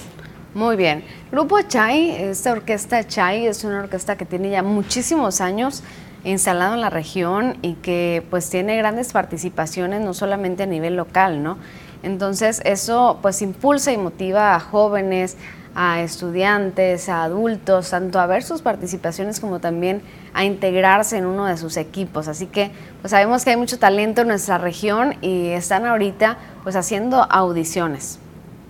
Muy 0.53 0.75
bien. 0.75 1.03
Grupo 1.31 1.61
Chai, 1.61 2.11
esta 2.11 2.51
orquesta 2.51 3.05
Chai 3.05 3.45
es 3.45 3.63
una 3.63 3.79
orquesta 3.81 4.17
que 4.17 4.25
tiene 4.25 4.49
ya 4.49 4.63
muchísimos 4.63 5.41
años 5.41 5.83
instalado 6.23 6.73
en 6.73 6.81
la 6.81 6.89
región 6.89 7.57
y 7.61 7.73
que 7.73 8.23
pues 8.29 8.49
tiene 8.49 8.75
grandes 8.77 9.11
participaciones 9.11 10.01
no 10.01 10.13
solamente 10.13 10.63
a 10.63 10.65
nivel 10.65 10.95
local, 10.95 11.43
¿no? 11.43 11.57
Entonces 12.03 12.61
eso 12.65 13.19
pues 13.21 13.41
impulsa 13.41 13.91
y 13.91 13.97
motiva 13.97 14.55
a 14.55 14.59
jóvenes, 14.59 15.37
a 15.79 16.01
estudiantes, 16.01 17.07
a 17.07 17.23
adultos, 17.23 17.91
tanto 17.91 18.19
a 18.19 18.25
ver 18.25 18.41
sus 18.41 18.63
participaciones 18.63 19.39
como 19.39 19.59
también 19.59 20.01
a 20.33 20.43
integrarse 20.43 21.17
en 21.17 21.27
uno 21.27 21.45
de 21.45 21.55
sus 21.55 21.77
equipos. 21.77 22.27
Así 22.27 22.47
que 22.47 22.71
pues 23.01 23.11
sabemos 23.11 23.45
que 23.45 23.51
hay 23.51 23.57
mucho 23.57 23.77
talento 23.77 24.21
en 24.21 24.29
nuestra 24.29 24.57
región 24.57 25.17
y 25.21 25.49
están 25.49 25.85
ahorita 25.85 26.39
pues 26.63 26.75
haciendo 26.75 27.27
audiciones. 27.29 28.17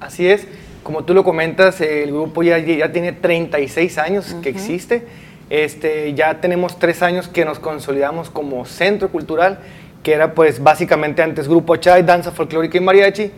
Así 0.01 0.27
es, 0.27 0.45
como 0.83 1.05
tú 1.05 1.13
lo 1.13 1.23
comentas, 1.23 1.79
el 1.79 2.11
grupo 2.11 2.43
ya, 2.43 2.57
ya 2.57 2.91
tiene 2.91 3.13
36 3.13 3.97
años 3.99 4.35
que 4.43 4.49
existe. 4.49 5.07
Este, 5.49 6.13
ya 6.13 6.41
tenemos 6.41 6.77
tres 6.77 7.01
años 7.01 7.29
que 7.29 7.45
nos 7.45 7.57
consolidamos 7.57 8.29
como 8.29 8.65
centro 8.65 9.07
cultural, 9.07 9.59
que 10.03 10.11
era 10.11 10.33
pues 10.33 10.61
básicamente 10.61 11.21
antes 11.21 11.47
Grupo 11.47 11.77
Chai, 11.77 12.03
Danza 12.03 12.31
Folclórica 12.31 12.77
y 12.77 12.81
Mariachi, 12.81 13.31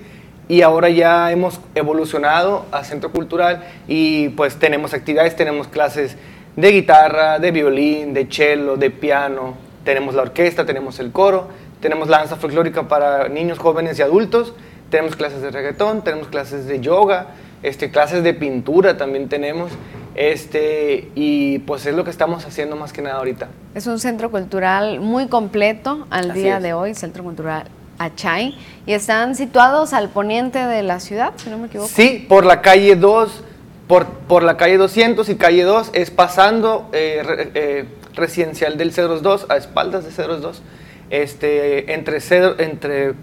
y 0.50 0.64
ahora 0.64 0.90
ya 0.90 1.32
hemos 1.32 1.62
evolucionado 1.76 2.66
a 2.72 2.84
centro 2.84 3.12
cultural 3.12 3.64
y 3.88 4.30
pues 4.30 4.58
tenemos 4.58 4.96
actividades, 4.96 5.36
tenemos 5.36 5.68
clases 5.68 6.18
de 6.56 6.72
guitarra, 6.72 7.38
de 7.38 7.52
violín, 7.52 8.14
de 8.16 8.26
cello, 8.26 8.76
de 8.76 8.90
piano, 8.90 9.54
tenemos 9.86 10.16
la 10.16 10.24
orquesta, 10.24 10.66
tenemos 10.66 11.00
el 11.00 11.12
coro, 11.12 11.48
tenemos 11.80 12.10
la 12.10 12.18
danza 12.18 12.36
folclórica 12.36 12.88
para 12.88 13.30
niños, 13.30 13.60
jóvenes 13.60 14.00
y 14.00 14.02
adultos, 14.02 14.56
tenemos 14.90 15.16
clases 15.16 15.44
de 15.44 15.52
reggaetón, 15.52 16.04
tenemos 16.04 16.28
clases 16.30 16.66
de 16.66 16.80
yoga, 16.80 17.28
este, 17.62 17.92
clases 17.92 18.24
de 18.24 18.34
pintura 18.34 18.98
también 18.98 19.30
tenemos. 19.30 19.72
Este, 20.16 21.10
y 21.14 21.60
pues 21.60 21.86
es 21.86 21.96
lo 21.96 22.04
que 22.04 22.10
estamos 22.10 22.46
haciendo 22.46 22.76
más 22.76 22.92
que 22.92 23.02
nada 23.02 23.18
ahorita. 23.18 23.50
Es 23.76 23.86
un 23.86 24.00
centro 24.00 24.32
cultural 24.32 25.00
muy 25.00 25.28
completo 25.28 26.08
al 26.10 26.34
día 26.34 26.60
de 26.60 26.74
hoy, 26.74 26.96
Centro 26.96 27.24
Cultural 27.24 27.68
Achay, 28.00 28.58
y 28.86 28.94
están 28.94 29.36
situados 29.36 29.94
al 29.94 30.10
poniente 30.10 30.58
de 30.58 30.82
la 30.82 31.00
ciudad, 31.00 31.34
si 31.36 31.50
no 31.50 31.58
me 31.58 31.68
equivoco. 31.68 31.90
Sí, 31.94 32.26
por 32.28 32.46
la 32.46 32.62
calle 32.62 32.96
2, 32.96 33.44
por, 33.88 34.08
por 34.08 34.42
la 34.42 34.58
calle 34.58 34.78
200 34.78 35.28
y 35.30 35.36
calle 35.36 35.64
2, 35.64 35.92
es 35.94 36.10
pasando 36.10 36.90
eh, 36.94 37.52
eh, 37.54 37.86
residencial 38.16 38.78
del 38.78 38.94
Cedros 38.94 39.22
2, 39.22 39.48
a 39.50 39.58
espaldas 39.58 40.06
de 40.06 40.12
Cedros 40.12 40.42
2, 40.42 40.62
este, 41.10 41.94
entre, 41.94 42.22
Cedro, 42.22 42.58
entre 42.60 43.14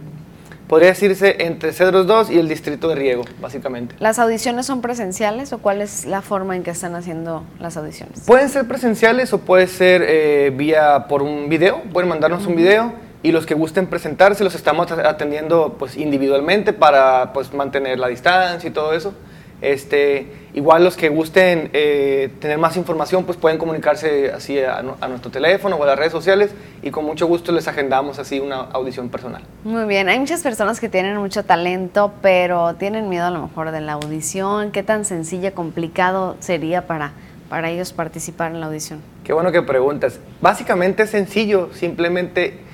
podría 0.67 0.89
decirse 0.89 1.37
entre 1.45 1.73
Cedros 1.73 2.07
2 2.07 2.31
y 2.31 2.39
el 2.39 2.49
distrito 2.49 2.89
de 2.89 2.97
Riego, 2.97 3.25
básicamente. 3.41 3.95
¿Las 3.99 4.19
audiciones 4.19 4.67
son 4.67 4.83
presenciales 4.83 5.53
o 5.53 5.59
cuál 5.59 5.81
es 5.81 6.07
la 6.07 6.23
forma 6.23 6.57
en 6.57 6.63
que 6.63 6.73
están 6.73 6.95
haciendo 6.97 7.45
las 7.61 7.77
audiciones? 7.77 8.23
Pueden 8.27 8.49
ser 8.49 8.67
presenciales 8.67 9.33
o 9.33 9.39
puede 9.39 9.69
ser 9.69 10.05
eh, 10.07 10.53
vía 10.55 11.07
por 11.09 11.23
un 11.23 11.49
video, 11.49 11.83
pueden 11.93 12.09
mandarnos 12.09 12.47
un 12.47 12.57
video 12.57 13.06
y 13.27 13.33
los 13.33 13.45
que 13.45 13.55
gusten 13.55 13.89
presentarse 13.89 14.45
los 14.45 14.55
estamos 14.55 14.93
atendiendo 14.93 15.75
pues 15.81 15.97
individualmente 15.97 16.73
para 16.73 17.33
pues 17.33 17.53
mantener 17.53 17.99
la 17.99 18.07
distancia 18.07 18.71
y 18.71 18.73
todo 18.73 18.93
eso. 18.93 19.15
Este, 19.61 20.29
igual 20.55 20.85
los 20.85 20.97
que 20.97 21.09
gusten 21.09 21.71
eh, 21.73 22.31
tener 22.41 22.59
más 22.59 22.77
información, 22.77 23.25
pues 23.25 23.37
pueden 23.37 23.59
comunicarse 23.59 24.31
así 24.31 24.61
a, 24.61 24.81
nuestro 25.09 25.33
teléfono 25.33 25.75
o 25.75 25.83
a 25.83 25.87
las 25.87 25.99
redes 25.99 26.13
sociales 26.13 26.53
y 26.85 26.93
con 26.93 27.05
mucho 27.05 27.27
gusto 27.27 27.51
les 27.51 27.67
agendamos 27.67 28.21
así 28.21 28.39
una 28.39 28.61
audición 28.61 29.09
personal. 29.09 29.43
Muy 29.65 29.87
bien, 29.87 30.09
hay 30.09 30.21
muchas 30.21 30.45
personas 30.45 30.79
que 30.79 30.89
tienen 30.89 31.17
mucho 31.17 31.43
talento, 31.43 32.13
pero 32.23 32.77
tienen 32.77 33.09
miedo 33.09 33.27
a 33.27 33.31
lo 33.31 33.43
mejor 33.43 33.73
de 33.73 33.81
la 33.81 33.95
audición. 33.95 34.71
¿Qué 34.71 34.85
tan 34.85 35.05
sencilla, 35.05 35.51
complicado 35.51 36.37
sería 36.39 36.87
para, 36.87 37.11
para 37.49 37.71
ellos 37.71 37.93
participar 37.93 38.53
en 38.53 38.61
la 38.61 38.67
audición? 38.67 39.01
Qué 39.25 39.33
bueno 39.33 39.51
que 39.51 39.63
preguntas. 39.63 40.21
Básicamente 40.41 41.03
es 41.03 41.11
sencillo, 41.11 41.71
simplemente 41.75 42.66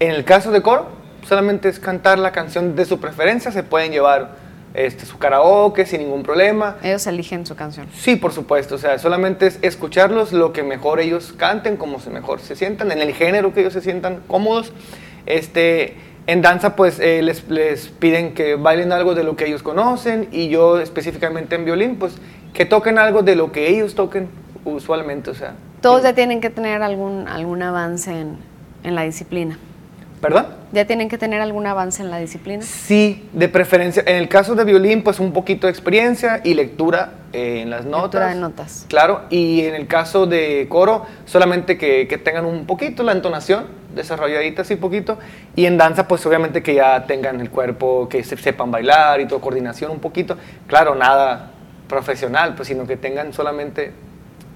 en 0.00 0.10
el 0.10 0.24
caso 0.24 0.50
de 0.50 0.62
coro, 0.62 0.86
solamente 1.26 1.68
es 1.68 1.78
cantar 1.78 2.18
la 2.18 2.32
canción 2.32 2.76
de 2.76 2.84
su 2.84 3.00
preferencia, 3.00 3.50
se 3.50 3.62
pueden 3.62 3.92
llevar 3.92 4.36
este, 4.74 5.06
su 5.06 5.18
karaoke 5.18 5.86
sin 5.86 6.00
ningún 6.00 6.22
problema. 6.22 6.76
Ellos 6.82 7.06
eligen 7.06 7.46
su 7.46 7.56
canción. 7.56 7.86
Sí, 7.94 8.16
por 8.16 8.32
supuesto. 8.32 8.76
O 8.76 8.78
sea, 8.78 8.98
solamente 8.98 9.46
es 9.46 9.58
escucharlos 9.62 10.32
lo 10.32 10.52
que 10.52 10.62
mejor 10.62 11.00
ellos 11.00 11.34
canten, 11.36 11.76
como 11.76 12.00
se 12.00 12.10
mejor 12.10 12.40
se 12.40 12.54
sientan, 12.54 12.92
en 12.92 13.00
el 13.00 13.14
género 13.14 13.52
que 13.52 13.60
ellos 13.60 13.72
se 13.72 13.80
sientan 13.80 14.20
cómodos. 14.26 14.72
Este, 15.26 15.96
en 16.26 16.42
danza, 16.42 16.76
pues 16.76 17.00
eh, 17.00 17.22
les, 17.22 17.48
les, 17.48 17.88
piden 17.88 18.34
que 18.34 18.54
bailen 18.54 18.92
algo 18.92 19.14
de 19.14 19.24
lo 19.24 19.36
que 19.36 19.46
ellos 19.46 19.62
conocen 19.62 20.28
y 20.30 20.48
yo 20.48 20.78
específicamente 20.78 21.56
en 21.56 21.64
violín, 21.64 21.96
pues 21.96 22.14
que 22.52 22.64
toquen 22.66 22.98
algo 22.98 23.22
de 23.22 23.34
lo 23.34 23.50
que 23.50 23.68
ellos 23.68 23.94
toquen 23.94 24.28
usualmente. 24.64 25.30
O 25.30 25.34
sea, 25.34 25.54
Todos 25.80 26.02
ya 26.02 26.14
tienen 26.14 26.40
que 26.40 26.50
tener 26.50 26.82
algún, 26.82 27.28
algún 27.28 27.62
avance 27.62 28.10
en, 28.10 28.36
en 28.84 28.94
la 28.94 29.02
disciplina. 29.02 29.58
¿Perdón? 30.20 30.46
¿Ya 30.72 30.84
tienen 30.84 31.08
que 31.08 31.16
tener 31.16 31.40
algún 31.40 31.66
avance 31.66 32.02
en 32.02 32.10
la 32.10 32.18
disciplina? 32.18 32.62
Sí, 32.62 33.28
de 33.32 33.48
preferencia. 33.48 34.02
En 34.06 34.16
el 34.16 34.28
caso 34.28 34.54
de 34.54 34.64
violín, 34.64 35.02
pues 35.02 35.20
un 35.20 35.32
poquito 35.32 35.66
de 35.66 35.70
experiencia 35.70 36.40
y 36.44 36.54
lectura 36.54 37.12
eh, 37.32 37.60
en 37.62 37.70
las 37.70 37.84
notas. 37.84 38.02
Lectura 38.02 38.28
de 38.28 38.34
notas. 38.34 38.86
Claro, 38.88 39.22
y 39.30 39.62
en 39.62 39.74
el 39.74 39.86
caso 39.86 40.26
de 40.26 40.66
coro, 40.68 41.06
solamente 41.24 41.78
que, 41.78 42.06
tengan 42.24 42.44
un 42.44 42.66
poquito 42.66 43.02
la 43.02 43.12
entonación 43.12 43.66
desarrolladita 43.94 44.62
así 44.62 44.76
poquito. 44.76 45.18
Y 45.54 45.66
en 45.66 45.78
danza, 45.78 46.08
pues 46.08 46.24
obviamente 46.26 46.62
que 46.62 46.74
ya 46.74 47.06
tengan 47.06 47.40
el 47.40 47.50
cuerpo, 47.50 48.08
que 48.08 48.24
se 48.24 48.36
sepan 48.36 48.70
bailar 48.70 49.20
y 49.20 49.26
todo, 49.26 49.40
coordinación 49.40 49.90
un 49.90 50.00
poquito. 50.00 50.36
Claro, 50.66 50.94
nada 50.94 51.52
profesional, 51.88 52.54
pues 52.54 52.68
sino 52.68 52.86
que 52.86 52.96
tengan 52.96 53.32
solamente 53.32 53.92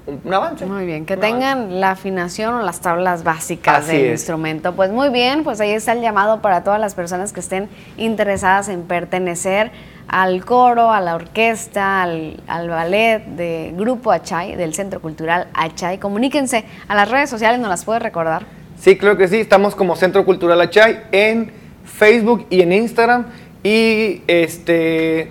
un, 0.07 0.35
avance. 0.35 0.67
Muy 0.67 0.85
bien, 0.85 1.07
que 1.07 1.17
tengan 1.17 1.81
la 1.81 1.93
afinación 1.93 2.55
o 2.55 2.63
las 2.63 2.81
tablas 2.81 3.23
básicas 3.23 3.87
del 3.87 4.13
instrumento. 4.13 4.75
Pues 4.75 4.91
muy 4.91 5.11
bien, 5.11 5.45
pues 5.45 5.61
ahí 5.61 5.71
está 5.71 5.93
el 5.93 6.01
llamado 6.01 6.41
para 6.43 6.65
todas 6.65 6.81
las 6.81 6.95
personas 6.95 7.33
que 7.33 7.41
estén 7.41 7.69
interesadas 7.97 8.69
en 8.69 8.83
pertenecer 8.83 9.71
al 10.09 10.45
coro, 10.45 10.91
a 10.91 11.01
la 11.01 11.15
orquesta, 11.15 12.03
al, 12.03 12.69
ballet 12.69 13.25
de 13.25 13.73
Grupo 13.77 14.11
Achay, 14.11 14.57
del 14.57 14.75
Centro 14.75 15.01
Cultural 15.01 15.49
Achay. 15.55 15.99
Comuníquense 15.99 16.65
a 16.89 16.95
las 16.95 17.11
redes 17.11 17.31
sociales, 17.31 17.61
¿nos 17.61 17.71
las 17.71 17.85
puede 17.85 18.01
recordar? 18.01 18.45
Sí, 18.79 18.99
creo 18.99 19.17
que 19.17 19.29
sí, 19.29 19.39
estamos 19.39 19.75
como 19.75 19.95
Centro 19.97 20.25
Cultural 20.25 20.61
Achay 20.61 21.05
en 21.13 21.53
Facebook 21.85 22.47
y 22.51 22.63
en 22.63 22.73
Instagram 22.73 23.27
y 23.63 24.23
este 24.27 25.31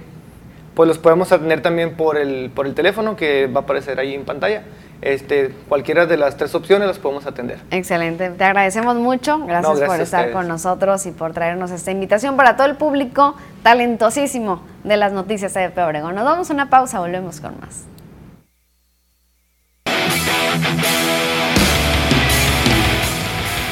pues 0.76 0.88
los 0.88 0.98
podemos 0.98 1.32
atender 1.32 1.62
también 1.62 1.96
por 1.96 2.18
el, 2.18 2.52
por 2.54 2.66
el 2.66 2.74
teléfono 2.74 3.16
que 3.16 3.48
va 3.48 3.62
a 3.62 3.64
aparecer 3.64 4.00
ahí 4.00 4.14
en 4.14 4.26
pantalla. 4.26 4.64
Este, 5.02 5.52
cualquiera 5.68 6.06
de 6.06 6.16
las 6.16 6.38
tres 6.38 6.54
opciones 6.54 6.88
las 6.88 7.00
podemos 7.00 7.26
atender. 7.26 7.60
Excelente, 7.72 8.30
te 8.30 8.44
agradecemos 8.44 8.96
mucho, 8.96 9.40
gracias, 9.40 9.82
por 9.82 10.00
estar 10.00 10.32
con 10.32 10.48
nosotros 10.48 11.06
y 11.08 11.12
por 11.12 11.34
traernos 11.34 11.72
esta 11.72 11.90
invitación 11.90 12.38
para 12.38 12.56
todo 12.56 12.68
el 12.68 12.76
público 12.76 13.36
talentosísimo 13.64 14.62
de 14.84 14.98
las 14.98 15.12
noticias 15.12 15.54
de 15.56 15.72
Obregón. 15.84 16.14
Nos 16.14 16.24
damos 16.24 16.52
una 16.52 16.70
pausa, 16.70 17.00
volvemos 17.00 17.42
con 17.42 17.60
más. 17.60 17.86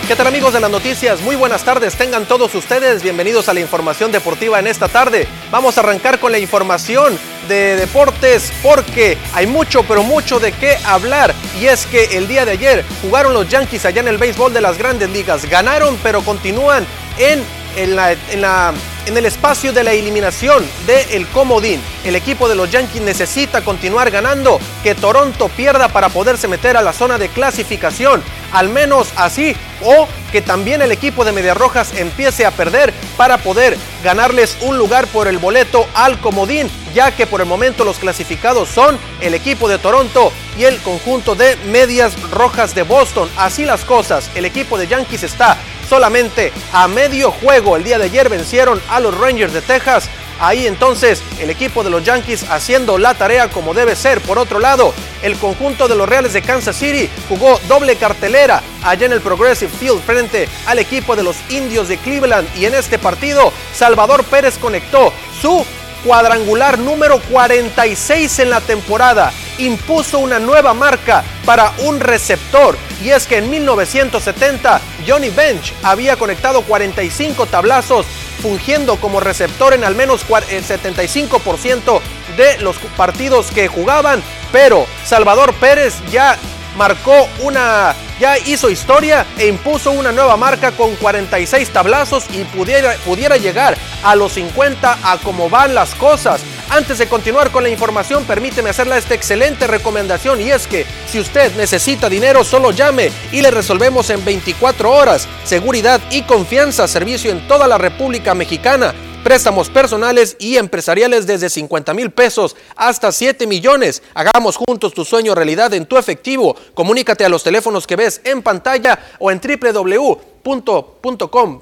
¿Qué 0.10 0.16
tal 0.16 0.26
amigos 0.26 0.54
de 0.54 0.60
las 0.60 0.72
noticias? 0.72 1.22
Muy 1.22 1.36
buenas 1.36 1.64
tardes, 1.64 1.94
tengan 1.96 2.26
todos 2.26 2.56
ustedes 2.56 3.04
bienvenidos 3.04 3.48
a 3.48 3.54
la 3.54 3.60
información 3.60 4.12
deportiva 4.12 4.58
en 4.58 4.66
esta 4.66 4.88
tarde. 4.88 5.28
Vamos 5.52 5.78
a 5.78 5.82
arrancar 5.82 6.18
con 6.18 6.32
la 6.32 6.40
información 6.40 7.16
de 7.48 7.76
deportes 7.76 8.52
porque 8.64 9.20
hay 9.36 9.46
mucho, 9.46 9.84
pero 9.84 10.02
mucho 10.02 10.40
de 10.40 10.52
qué 10.52 10.78
hablar. 10.84 11.36
Y 11.62 11.68
es 11.68 11.86
que 11.86 12.18
el 12.18 12.28
día 12.28 12.44
de 12.44 12.54
ayer 12.54 12.84
jugaron 13.04 13.36
los 13.36 13.48
Yankees 13.50 13.86
allá 13.86 14.02
en 14.02 14.08
el 14.08 14.18
béisbol 14.18 14.52
de 14.52 14.62
las 14.62 14.80
grandes 14.80 15.12
ligas. 15.12 15.48
Ganaron, 15.48 15.96
pero 16.02 16.24
continúan 16.24 16.88
en, 17.20 17.44
en, 17.76 17.96
la, 17.96 18.14
en 18.14 18.42
la 18.42 18.74
en 19.10 19.18
el 19.18 19.26
espacio 19.26 19.74
de 19.74 19.84
la 19.84 19.92
eliminación 19.92 20.64
del 20.86 21.28
comodín. 21.30 21.82
El 22.06 22.16
equipo 22.16 22.48
de 22.48 22.56
los 22.56 22.70
Yankees 22.70 23.02
necesita 23.02 23.62
continuar 23.62 24.12
ganando, 24.12 24.60
que 24.84 24.94
Toronto 24.94 25.50
pierda 25.50 25.88
para 25.88 26.10
poderse 26.10 26.48
meter 26.48 26.78
a 26.78 26.84
la 26.84 26.94
zona 26.94 27.18
de 27.18 27.30
clasificación, 27.30 28.22
al 28.54 28.70
menos 28.70 29.10
así, 29.16 29.56
o 29.84 30.08
que 30.32 30.44
también 30.44 30.84
el 30.84 30.92
equipo 30.92 31.26
de 31.26 31.32
Medias 31.32 31.58
Rojas 31.58 31.92
empiece 31.96 32.46
a 32.46 32.52
perder 32.52 32.94
para 33.18 33.40
poder 33.40 33.78
ganarles 34.04 34.58
un 34.62 34.78
lugar 34.78 35.08
por 35.08 35.28
el 35.28 35.40
boleto 35.40 35.88
al 35.96 36.20
comodín, 36.20 36.70
ya 36.94 37.12
que 37.12 37.26
por 37.26 37.42
el 37.42 37.48
momento 37.48 37.86
los 37.86 37.98
clasificados 37.98 38.70
son 38.70 39.00
el 39.22 39.34
equipo 39.34 39.68
de 39.68 39.80
Toronto 39.80 40.32
y 40.56 40.66
el 40.66 40.78
conjunto 40.82 41.34
de 41.34 41.56
Medias 41.72 42.14
Rojas 42.30 42.76
de 42.76 42.84
Boston. 42.84 43.28
Así 43.38 43.66
las 43.66 43.86
cosas, 43.86 44.30
el 44.36 44.46
equipo 44.46 44.78
de 44.78 44.86
Yankees 44.86 45.24
está 45.24 45.58
solamente 45.90 46.54
a 46.72 46.88
medio 46.88 47.32
juego. 47.32 47.76
El 47.76 47.84
día 47.84 47.98
de 47.98 48.06
ayer 48.06 48.30
vencieron 48.30 48.82
a 48.90 49.00
los 49.00 49.18
Rangers 49.18 49.54
de 49.54 49.62
Texas 49.62 50.10
Ahí 50.40 50.68
entonces 50.68 51.22
el 51.40 51.50
equipo 51.50 51.84
de 51.84 51.90
los 51.90 52.04
Yankees 52.04 52.50
haciendo 52.50 52.98
la 52.98 53.14
tarea 53.14 53.50
como 53.50 53.74
debe 53.74 53.96
ser. 53.96 54.22
Por 54.22 54.40
otro 54.40 54.60
lado, 54.60 54.94
el 55.22 55.38
conjunto 55.38 55.90
de 55.90 55.96
los 55.96 56.08
Reales 56.08 56.32
de 56.32 56.42
Kansas 56.42 56.78
City 56.78 57.10
jugó 57.28 57.60
doble 57.68 57.98
cartelera 57.98 58.64
allá 58.82 59.06
en 59.06 59.12
el 59.12 59.22
Progressive 59.22 59.72
Field 59.78 60.02
frente 60.02 60.48
al 60.66 60.80
equipo 60.80 61.18
de 61.18 61.24
los 61.24 61.36
Indios 61.50 61.90
de 61.90 61.98
Cleveland 61.98 62.48
y 62.56 62.66
en 62.66 62.74
este 62.74 62.98
partido 62.98 63.52
Salvador 63.74 64.24
Pérez 64.24 64.58
conectó 64.58 65.14
su 65.42 65.66
cuadrangular 66.04 66.80
número 66.80 67.20
46 67.32 68.40
en 68.40 68.50
la 68.50 68.62
temporada. 68.62 69.32
Impuso 69.58 70.20
una 70.20 70.40
nueva 70.40 70.74
marca 70.74 71.24
para 71.46 71.74
un 71.80 72.00
receptor 72.00 72.78
y 73.04 73.10
es 73.10 73.28
que 73.28 73.38
en 73.38 73.50
1970 73.50 74.82
Johnny 75.08 75.30
Bench 75.30 75.74
había 75.84 76.16
conectado 76.16 76.62
45 76.62 77.46
tablazos 77.48 78.06
fungiendo 78.42 78.98
como 78.98 79.20
receptor 79.20 79.74
en 79.74 79.84
al 79.84 79.96
menos 79.96 80.26
el 80.50 80.64
75% 80.64 82.02
de 82.38 82.58
los 82.60 82.78
partidos 82.96 83.52
que 83.52 83.68
jugaban, 83.68 84.24
pero 84.52 84.86
Salvador 85.06 85.54
Pérez 85.56 85.96
ya 86.12 86.38
marcó 86.80 87.28
una, 87.42 87.94
ya 88.22 88.38
hizo 88.38 88.70
historia 88.70 89.26
e 89.38 89.48
impuso 89.48 89.92
una 89.92 90.14
nueva 90.14 90.38
marca 90.38 90.72
con 90.72 90.96
46 90.96 91.70
tablazos 91.72 92.24
y 92.34 92.46
pudiera, 92.46 92.94
pudiera 93.06 93.36
llegar 93.36 93.78
a 94.02 94.16
los 94.16 94.32
50 94.32 94.98
a 95.04 95.18
cómo 95.18 95.50
van 95.50 95.76
las 95.76 95.94
cosas. 95.96 96.40
Antes 96.70 96.98
de 96.98 97.10
continuar 97.10 97.52
con 97.52 97.64
la 97.64 97.70
información, 97.70 98.24
permíteme 98.24 98.70
hacerle 98.70 98.98
esta 98.98 99.14
excelente 99.14 99.68
recomendación 99.68 100.40
y 100.40 100.52
es 100.52 100.68
que 100.68 100.86
si 101.12 101.20
usted 101.20 101.54
necesita 101.58 102.08
dinero, 102.08 102.46
solo 102.46 102.72
llame 102.72 103.12
y 103.34 103.42
le 103.42 103.52
resolvemos 103.52 104.10
en 104.10 104.24
24 104.24 104.90
horas. 104.90 105.28
Seguridad 105.44 106.00
y 106.12 106.22
confianza, 106.22 106.88
servicio 106.88 107.30
en 107.30 107.46
toda 107.46 107.68
la 107.68 107.78
República 107.78 108.34
Mexicana. 108.36 108.94
Préstamos 109.24 109.70
personales 109.70 110.36
y 110.40 110.58
empresariales 110.58 111.28
desde 111.28 111.50
50 111.50 111.94
mil 111.94 112.12
pesos 112.12 112.56
hasta 112.76 113.12
7 113.12 113.46
millones. 113.48 114.02
Hagamos 114.14 114.56
juntos 114.56 114.94
tu 114.94 115.04
sueño 115.04 115.36
realidad 115.36 115.74
en 115.74 115.86
tu 115.86 115.98
efectivo. 115.98 116.56
Comunícate 116.74 117.26
a 117.26 117.30
los 117.30 117.44
teléfonos 117.44 117.86
que 117.86 117.98
ves 117.98 118.22
en 118.24 118.42
pantalla 118.42 118.98
o 119.20 119.30
en 119.30 119.42
www.com, 119.42 120.86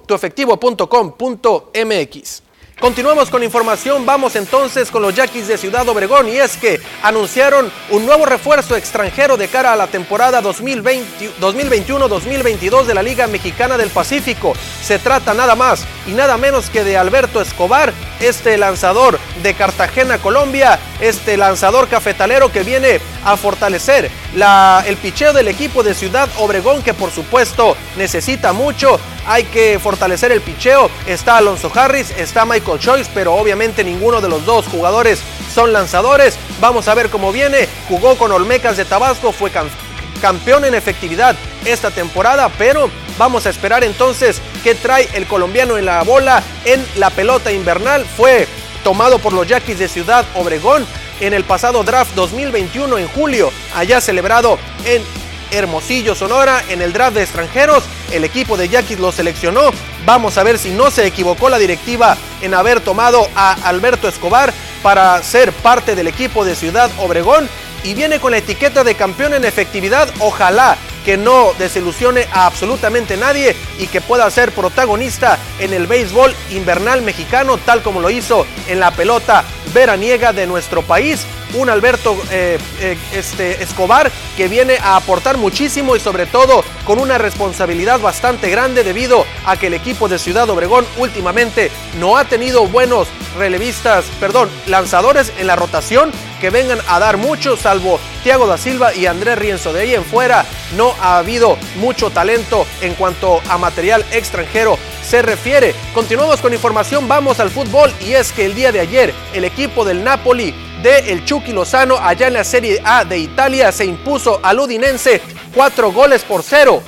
tuefectivo.com.mx. 0.05 2.46
Continuamos 2.79 3.31
con 3.31 3.43
información, 3.43 4.05
vamos 4.05 4.35
entonces 4.35 4.91
con 4.91 5.01
los 5.01 5.15
Yaquis 5.15 5.47
de 5.47 5.57
Ciudad 5.57 5.89
Obregón 5.89 6.29
y 6.29 6.37
es 6.37 6.57
que 6.57 6.79
anunciaron 7.01 7.71
un 7.89 8.05
nuevo 8.05 8.27
refuerzo 8.27 8.75
extranjero 8.75 9.35
de 9.35 9.47
cara 9.47 9.73
a 9.73 9.75
la 9.75 9.87
temporada 9.87 10.43
2021-2022 10.43 12.85
de 12.85 12.93
la 12.93 13.01
Liga 13.01 13.25
Mexicana 13.25 13.79
del 13.79 13.89
Pacífico. 13.89 14.53
Se 14.83 14.99
trata 14.99 15.33
nada 15.33 15.55
más 15.55 15.87
y 16.05 16.11
nada 16.11 16.37
menos 16.37 16.69
que 16.69 16.83
de 16.83 16.97
Alberto 16.97 17.41
Escobar, 17.41 17.91
este 18.19 18.59
lanzador 18.59 19.17
de 19.41 19.55
Cartagena, 19.55 20.19
Colombia, 20.19 20.77
este 21.01 21.35
lanzador 21.35 21.87
cafetalero 21.87 22.51
que 22.51 22.61
viene 22.61 23.01
a 23.25 23.37
fortalecer 23.37 24.11
el 24.85 24.97
picheo 24.97 25.33
del 25.33 25.47
equipo 25.47 25.81
de 25.81 25.95
Ciudad 25.95 26.29
Obregón 26.37 26.83
que 26.83 26.93
por 26.93 27.09
supuesto 27.09 27.75
necesita 27.97 28.53
mucho 28.53 28.99
hay 29.27 29.43
que 29.43 29.77
fortalecer 29.77 30.31
el 30.31 30.41
picheo. 30.41 30.89
Está 31.05 31.37
Alonso 31.37 31.71
Harris, 31.73 32.11
está 32.11 32.45
Michael 32.45 32.66
Choice, 32.75 33.09
pero 33.13 33.35
obviamente 33.35 33.85
ninguno 33.85 34.19
de 34.19 34.27
los 34.27 34.45
dos 34.45 34.67
jugadores 34.67 35.21
son 35.53 35.71
lanzadores. 35.71 36.37
Vamos 36.59 36.89
a 36.89 36.93
ver 36.93 37.09
cómo 37.09 37.31
viene. 37.31 37.69
Jugó 37.87 38.17
con 38.17 38.33
Olmecas 38.33 38.75
de 38.75 38.83
Tabasco, 38.83 39.31
fue 39.31 39.51
campeón 40.21 40.65
en 40.65 40.75
efectividad 40.75 41.37
esta 41.63 41.91
temporada, 41.91 42.49
pero 42.57 42.89
vamos 43.17 43.45
a 43.45 43.49
esperar 43.49 43.83
entonces 43.83 44.41
qué 44.63 44.75
trae 44.75 45.07
el 45.13 45.27
colombiano 45.27 45.77
en 45.77 45.85
la 45.85 46.03
bola 46.03 46.43
en 46.65 46.85
la 46.97 47.09
pelota 47.09 47.51
invernal. 47.51 48.05
Fue 48.05 48.47
tomado 48.83 49.19
por 49.19 49.31
los 49.31 49.47
Yaquis 49.47 49.79
de 49.79 49.87
Ciudad 49.87 50.25
Obregón 50.35 50.85
en 51.19 51.33
el 51.33 51.43
pasado 51.43 51.83
draft 51.83 52.13
2021 52.15 52.97
en 52.97 53.07
julio, 53.07 53.51
allá 53.75 54.01
celebrado 54.01 54.59
en 54.85 55.01
Hermosillo, 55.51 56.15
Sonora, 56.15 56.63
en 56.69 56.81
el 56.81 56.93
draft 56.93 57.15
de 57.15 57.23
extranjeros. 57.23 57.83
El 58.11 58.23
equipo 58.23 58.57
de 58.57 58.69
Yaquis 58.69 58.99
lo 58.99 59.11
seleccionó. 59.11 59.71
Vamos 60.07 60.37
a 60.37 60.43
ver 60.43 60.57
si 60.57 60.71
no 60.71 60.89
se 60.89 61.05
equivocó 61.05 61.49
la 61.49 61.59
directiva 61.59 62.15
en 62.41 62.53
haber 62.53 62.79
tomado 62.79 63.27
a 63.35 63.51
Alberto 63.67 64.07
Escobar 64.07 64.53
para 64.81 65.21
ser 65.21 65.51
parte 65.51 65.95
del 65.95 66.07
equipo 66.07 66.45
de 66.45 66.55
Ciudad 66.55 66.89
Obregón. 66.99 67.49
Y 67.83 67.93
viene 67.93 68.21
con 68.21 68.31
la 68.31 68.37
etiqueta 68.37 68.85
de 68.85 68.95
campeón 68.95 69.33
en 69.33 69.43
efectividad. 69.43 70.07
Ojalá 70.19 70.77
que 71.03 71.17
no 71.17 71.51
desilusione 71.59 72.25
a 72.31 72.45
absolutamente 72.45 73.17
nadie 73.17 73.53
y 73.79 73.87
que 73.87 73.99
pueda 73.99 74.31
ser 74.31 74.53
protagonista 74.53 75.37
en 75.59 75.73
el 75.73 75.87
béisbol 75.87 76.33
invernal 76.51 77.01
mexicano, 77.01 77.57
tal 77.57 77.81
como 77.81 77.99
lo 77.99 78.09
hizo 78.09 78.47
en 78.69 78.79
la 78.79 78.91
pelota 78.91 79.43
veraniega 79.77 80.33
de 80.33 80.47
nuestro 80.47 80.81
país 80.81 81.23
un 81.53 81.69
Alberto 81.69 82.17
eh, 82.31 82.57
eh, 82.81 82.97
este, 83.13 83.61
Escobar 83.61 84.11
que 84.35 84.47
viene 84.47 84.77
a 84.77 84.95
aportar 84.95 85.37
muchísimo 85.37 85.95
y 85.95 85.99
sobre 85.99 86.25
todo 86.25 86.63
con 86.83 86.99
una 86.99 87.19
responsabilidad 87.19 87.99
bastante 87.99 88.49
grande 88.49 88.83
debido 88.83 89.23
a 89.45 89.55
que 89.55 89.67
el 89.67 89.75
equipo 89.75 90.07
de 90.07 90.17
Ciudad 90.17 90.49
Obregón 90.49 90.83
últimamente 90.97 91.69
no 91.99 92.17
ha 92.17 92.25
tenido 92.25 92.67
buenos 92.67 93.07
relevistas, 93.37 94.05
perdón, 94.19 94.49
lanzadores 94.65 95.31
en 95.37 95.45
la 95.45 95.55
rotación 95.55 96.11
que 96.39 96.49
vengan 96.49 96.79
a 96.87 96.99
dar 96.99 97.17
mucho, 97.17 97.57
salvo 97.57 97.99
Thiago 98.23 98.47
da 98.47 98.57
Silva 98.57 98.93
y 98.93 99.05
Andrés 99.05 99.37
Rienzo. 99.37 99.73
De 99.73 99.81
ahí 99.81 99.93
en 99.93 100.05
fuera 100.05 100.45
no 100.75 100.93
ha 101.01 101.17
habido 101.17 101.57
mucho 101.77 102.09
talento 102.09 102.65
en 102.81 102.93
cuanto 102.95 103.41
a 103.49 103.57
material 103.57 104.05
extranjero 104.11 104.77
se 105.03 105.21
refiere. 105.21 105.73
Continuamos 105.93 106.41
con 106.41 106.53
información, 106.53 107.07
vamos 107.07 107.39
al 107.39 107.49
fútbol 107.49 107.93
y 108.01 108.13
es 108.13 108.31
que 108.31 108.45
el 108.45 108.55
día 108.55 108.71
de 108.71 108.81
ayer 108.81 109.13
el 109.33 109.45
equipo 109.45 109.85
del 109.85 110.03
Napoli 110.03 110.53
de 110.83 111.11
el 111.11 111.23
Chucky 111.25 111.53
Lozano 111.53 111.97
allá 111.97 112.27
en 112.27 112.33
la 112.33 112.43
Serie 112.43 112.81
A 112.83 113.05
de 113.05 113.17
Italia 113.17 113.71
se 113.71 113.85
impuso 113.85 114.39
al 114.43 114.59
Udinense 114.59 115.21
cuatro 115.55 115.91
goles 115.91 116.23
por 116.23 116.43
cero. 116.43 116.83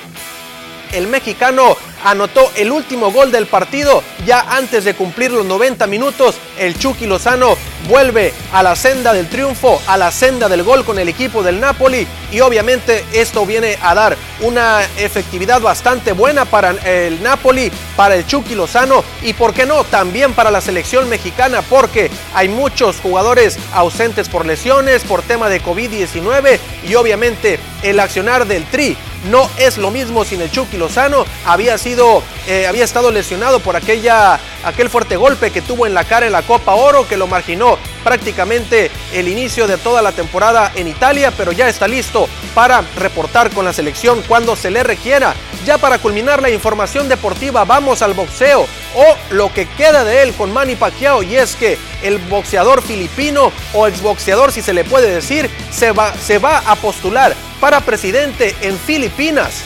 El 0.92 1.08
mexicano 1.08 1.78
anotó 2.04 2.52
el 2.56 2.72
último 2.72 3.12
gol 3.12 3.32
del 3.32 3.48
partido 3.48 4.04
ya 4.26 4.42
antes 4.50 4.84
de 4.84 4.94
cumplir 4.94 5.32
los 5.32 5.46
90 5.46 5.88
minutos. 5.88 6.38
El 6.58 6.78
Chucky 6.78 7.06
Lozano 7.06 7.58
vuelve 7.88 8.34
a 8.52 8.62
la 8.64 8.76
senda 8.76 9.14
del 9.14 9.30
triunfo, 9.30 9.82
a 9.88 9.98
la 9.98 10.12
senda 10.12 10.50
del 10.50 10.64
gol 10.64 10.84
con 10.86 11.00
el 11.00 11.10
equipo 11.10 11.44
del 11.44 11.60
Napoli 11.60 12.08
y 12.32 12.40
obviamente 12.42 13.06
esto 13.14 13.46
viene 13.46 13.78
a 13.82 13.96
dar 13.96 14.18
una 14.42 14.84
efectividad 14.98 15.62
bastante 15.62 16.12
buena 16.12 16.46
para 16.46 16.72
el 16.72 17.22
Napoli, 17.24 17.72
para 17.96 18.16
el 18.16 18.28
Chucky 18.28 18.56
Lozano 18.56 19.04
y 19.24 19.34
por 19.34 19.54
qué 19.54 19.66
no 19.66 19.84
también 19.84 20.34
para 20.34 20.52
la 20.52 20.62
selección 20.62 21.10
mexicana 21.10 21.62
porque 21.62 22.12
hay 22.34 22.50
muchos 22.50 22.98
jugadores 23.00 23.58
ausentes 23.74 24.30
por 24.30 24.46
lesiones, 24.46 25.04
por 25.04 25.22
tema 25.22 25.50
de 25.50 25.62
COVID-19 25.62 26.60
y 26.88 26.96
obviamente 26.96 27.60
el 27.84 28.00
accionar 28.00 28.46
del 28.46 28.66
Tri 28.66 28.98
no 29.26 29.50
es 29.58 29.78
lo 29.78 29.92
mismo 29.92 30.26
sin 30.26 30.42
el 30.42 30.52
Chucky 30.52 30.78
Lozano. 30.78 31.26
Había 31.46 31.78
sido, 31.78 32.24
eh, 32.48 32.68
había 32.68 32.86
estado 32.86 33.12
lesionado 33.12 33.60
por 33.60 33.76
aquella, 33.76 34.40
aquel 34.64 34.90
fuerte 34.90 35.18
golpe 35.18 35.52
que 35.52 35.62
tuvo 35.62 35.86
en 35.86 35.94
la 35.94 36.04
cara 36.04 36.26
en 36.26 36.32
la 36.32 36.42
Copa 36.42 36.76
Oro 36.76 37.08
que 37.08 37.18
lo 37.18 37.28
marginó 37.28 37.78
prácticamente 38.04 38.90
el 39.14 39.28
inicio 39.28 39.68
de 39.68 39.78
toda 39.78 40.02
la 40.02 40.12
temporada 40.12 40.72
en 40.76 40.88
Italia, 40.88 41.34
pero 41.36 41.52
ya 41.52 41.68
está 41.68 41.88
listo 41.88 42.28
para 42.56 42.82
reportar 42.98 43.52
con 43.52 43.66
la 43.66 43.74
selección 43.74 44.24
cuando 44.28 44.56
se 44.56 44.72
le 44.72 44.84
requiera. 44.84 45.36
Ya 45.66 45.78
para 45.78 46.00
culminar 46.00 46.42
la 46.42 46.50
información 46.50 47.10
deportiva, 47.10 47.66
vamos 47.66 48.02
al 48.02 48.14
boxeo 48.14 48.66
o 48.96 49.16
lo 49.32 49.54
que 49.54 49.68
queda 49.68 50.04
de 50.04 50.24
él 50.24 50.34
con 50.34 50.52
Manny 50.52 50.76
Pacquiao 50.76 51.22
y 51.22 51.36
es 51.36 51.56
que 51.56 51.78
el 52.02 52.18
boxeador 52.18 52.82
filipino 52.82 53.52
o 53.74 53.88
exboxeador 53.88 54.52
si 54.52 54.62
se 54.62 54.74
le 54.74 54.84
puede 54.84 55.12
decir 55.12 55.50
se 55.70 55.92
va, 55.92 56.14
se 56.14 56.40
va 56.40 56.60
a 56.60 56.76
postular 56.76 57.36
para 57.60 57.82
presidente 57.82 58.56
en 58.62 58.78
Filipinas. 58.78 59.62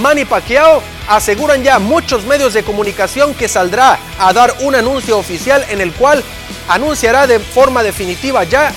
Manny 0.00 0.24
Pacquiao 0.24 0.82
aseguran 1.08 1.62
ya 1.62 1.78
muchos 1.78 2.24
medios 2.24 2.54
de 2.54 2.62
comunicación 2.62 3.34
que 3.34 3.48
saldrá 3.48 3.98
a 4.18 4.32
dar 4.32 4.54
un 4.60 4.74
anuncio 4.74 5.18
oficial 5.18 5.64
en 5.68 5.80
el 5.80 5.92
cual 5.92 6.22
anunciará 6.68 7.26
de 7.26 7.38
forma 7.38 7.82
definitiva 7.82 8.44
ya 8.44 8.72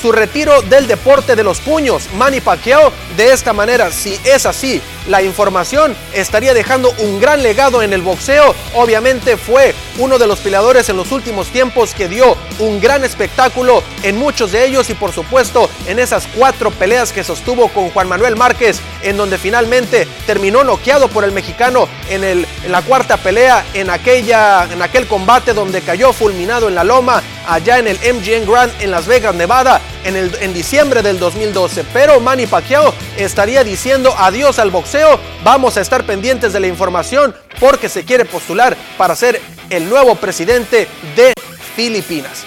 su 0.00 0.12
retiro 0.12 0.62
del 0.62 0.86
deporte 0.86 1.36
de 1.36 1.44
los 1.44 1.60
puños. 1.60 2.08
Manny 2.14 2.40
Pacquiao 2.40 2.92
de 3.16 3.32
esta 3.32 3.52
manera, 3.52 3.90
si 3.90 4.18
es 4.24 4.46
así, 4.46 4.80
la 5.08 5.22
información 5.22 5.96
estaría 6.12 6.54
dejando 6.54 6.92
un 6.98 7.20
gran 7.20 7.42
legado 7.42 7.82
en 7.82 7.92
el 7.92 8.02
boxeo. 8.02 8.54
Obviamente 8.74 9.36
fue 9.36 9.74
uno 9.98 10.18
de 10.18 10.26
los 10.26 10.40
peleadores 10.40 10.88
en 10.88 10.96
los 10.96 11.12
últimos 11.12 11.48
tiempos 11.48 11.94
que 11.94 12.08
dio 12.08 12.36
un 12.58 12.80
gran 12.80 13.04
espectáculo 13.04 13.82
en 14.02 14.16
muchos 14.16 14.52
de 14.52 14.64
ellos 14.64 14.90
y 14.90 14.94
por 14.94 15.12
supuesto 15.12 15.68
en 15.86 15.98
esas 15.98 16.26
cuatro 16.36 16.70
peleas 16.70 17.12
que 17.12 17.24
sostuvo 17.24 17.68
con 17.68 17.90
Juan 17.90 18.08
Manuel 18.08 18.36
Márquez, 18.36 18.80
en 19.02 19.16
donde 19.16 19.38
finalmente 19.38 20.06
terminó 20.26 20.64
noqueado 20.64 21.08
por 21.08 21.24
el 21.24 21.32
mexicano 21.32 21.88
en, 22.08 22.24
en 22.24 22.46
la 22.68 22.82
cuarta 22.82 23.16
pelea, 23.16 23.64
en, 23.74 23.90
aquella, 23.90 24.68
en 24.70 24.82
aquel 24.82 25.06
combate 25.06 25.52
donde 25.52 25.82
cayó 25.82 26.12
fulminado 26.12 26.68
en 26.68 26.74
la 26.74 26.84
loma, 26.84 27.22
allá 27.46 27.78
en 27.78 27.88
el 27.88 27.96
MGM 27.96 28.50
Grand 28.50 28.72
en 28.80 28.90
Las 28.90 29.06
Vegas, 29.06 29.34
Nevada, 29.34 29.80
en, 30.04 30.16
el, 30.16 30.34
en 30.40 30.54
diciembre 30.54 31.02
del 31.02 31.18
2012. 31.18 31.84
Pero 31.92 32.20
Manny 32.20 32.46
Pacquiao 32.46 32.94
estaría 33.16 33.64
diciendo 33.64 34.14
adiós 34.18 34.58
al 34.58 34.70
boxeo. 34.70 35.18
Vamos 35.44 35.76
a 35.76 35.80
estar 35.80 36.04
pendientes 36.04 36.52
de 36.52 36.60
la 36.60 36.66
información 36.66 37.34
porque 37.60 37.88
se 37.88 38.04
quiere 38.04 38.24
postular 38.24 38.76
para 38.96 39.16
ser 39.16 39.40
el 39.70 39.88
nuevo 39.88 40.14
presidente 40.16 40.88
de 41.16 41.32
Filipinas. 41.76 42.44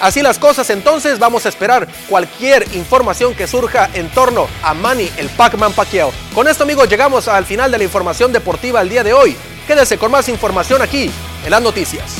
Así 0.00 0.22
las 0.22 0.38
cosas, 0.38 0.70
entonces 0.70 1.18
vamos 1.18 1.44
a 1.44 1.50
esperar 1.50 1.86
cualquier 2.08 2.66
información 2.74 3.34
que 3.34 3.46
surja 3.46 3.90
en 3.92 4.08
torno 4.08 4.48
a 4.62 4.72
Manny 4.72 5.10
el 5.18 5.28
Pac-Man 5.28 5.74
Pacquiao. 5.74 6.10
Con 6.34 6.48
esto, 6.48 6.64
amigos, 6.64 6.88
llegamos 6.88 7.28
al 7.28 7.44
final 7.44 7.70
de 7.70 7.76
la 7.76 7.84
información 7.84 8.32
deportiva 8.32 8.80
el 8.80 8.88
día 8.88 9.04
de 9.04 9.12
hoy. 9.12 9.36
Quédese 9.66 9.98
con 9.98 10.10
más 10.10 10.28
información 10.30 10.80
aquí 10.80 11.10
en 11.44 11.50
las 11.50 11.60
noticias. 11.60 12.16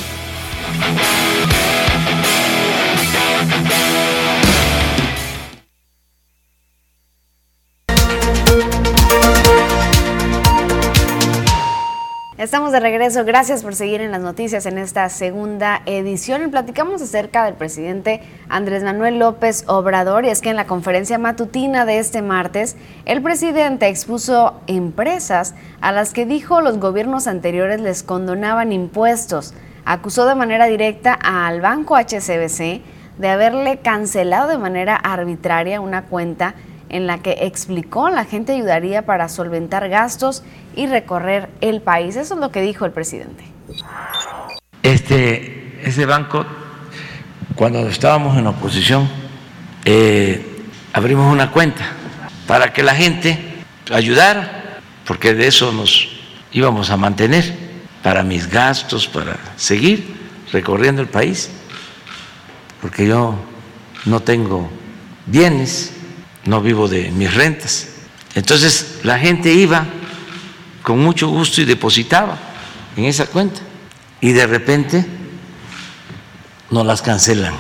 Estamos 12.41 12.73
de 12.73 12.81
regreso. 12.81 13.27
Gracias 13.27 13.63
por 13.63 13.75
seguir 13.75 14.01
en 14.01 14.13
las 14.13 14.23
noticias 14.23 14.65
en 14.65 14.79
esta 14.79 15.07
segunda 15.11 15.83
edición. 15.85 16.51
Platicamos 16.51 17.03
acerca 17.03 17.45
del 17.45 17.53
presidente 17.53 18.23
Andrés 18.49 18.83
Manuel 18.83 19.19
López 19.19 19.65
Obrador. 19.67 20.25
Y 20.25 20.31
es 20.31 20.41
que 20.41 20.49
en 20.49 20.57
la 20.57 20.67
conferencia 20.67 21.19
matutina 21.19 21.85
de 21.85 21.99
este 21.99 22.23
martes, 22.23 22.79
el 23.05 23.21
presidente 23.21 23.89
expuso 23.89 24.59
empresas 24.69 25.55
a 25.83 25.93
las 25.93 26.15
que 26.15 26.25
dijo 26.25 26.63
los 26.63 26.79
gobiernos 26.79 27.27
anteriores 27.27 27.79
les 27.79 28.03
condonaban 28.03 28.73
impuestos. 28.73 29.53
Acusó 29.85 30.25
de 30.25 30.35
manera 30.35 30.65
directa 30.65 31.13
al 31.13 31.61
banco 31.61 31.95
HCBC 31.95 32.81
de 33.19 33.29
haberle 33.29 33.81
cancelado 33.81 34.49
de 34.49 34.57
manera 34.57 34.97
arbitraria 34.97 35.83
una 35.83 36.07
cuenta 36.07 36.55
en 36.91 37.07
la 37.07 37.19
que 37.19 37.39
explicó 37.41 38.11
la 38.11 38.25
gente 38.25 38.53
ayudaría 38.53 39.07
para 39.07 39.29
solventar 39.29 39.89
gastos 39.89 40.43
y 40.77 40.87
recorrer 40.87 41.49
el 41.61 41.81
país. 41.81 42.17
Eso 42.17 42.35
es 42.35 42.41
lo 42.41 42.51
que 42.51 42.61
dijo 42.61 42.85
el 42.85 42.93
presidente. 42.93 43.45
Este, 44.83 46.05
banco, 46.07 46.45
cuando 47.55 47.89
estábamos 47.89 48.37
en 48.37 48.47
oposición, 48.47 49.09
eh, 49.85 50.45
abrimos 50.93 51.33
una 51.33 51.51
cuenta 51.51 51.93
para 52.47 52.73
que 52.73 52.83
la 52.83 52.95
gente 52.95 53.39
ayudara, 53.93 54.81
porque 55.07 55.35
de 55.35 55.47
eso 55.47 55.73
nos 55.73 56.09
íbamos 56.53 56.91
a 56.91 56.97
mantener, 56.97 57.71
para 58.03 58.23
mis 58.23 58.49
gastos, 58.49 59.07
para 59.07 59.37
seguir 59.57 60.17
recorriendo 60.53 61.03
el 61.03 61.09
país, 61.09 61.51
porque 62.81 63.07
yo 63.07 63.35
no 64.07 64.21
tengo 64.21 64.71
bienes 65.27 66.00
no 66.51 66.61
vivo 66.61 66.89
de 66.89 67.13
mis 67.13 67.33
rentas. 67.33 67.87
Entonces 68.35 69.01
la 69.05 69.19
gente 69.19 69.53
iba 69.53 69.87
con 70.83 70.99
mucho 70.99 71.29
gusto 71.29 71.61
y 71.61 71.65
depositaba 71.65 72.37
en 72.97 73.05
esa 73.05 73.27
cuenta 73.27 73.61
y 74.21 74.33
de 74.33 74.47
repente 74.49 75.07
no 76.71 76.83
las 76.83 77.03
cancelan. 77.03 77.55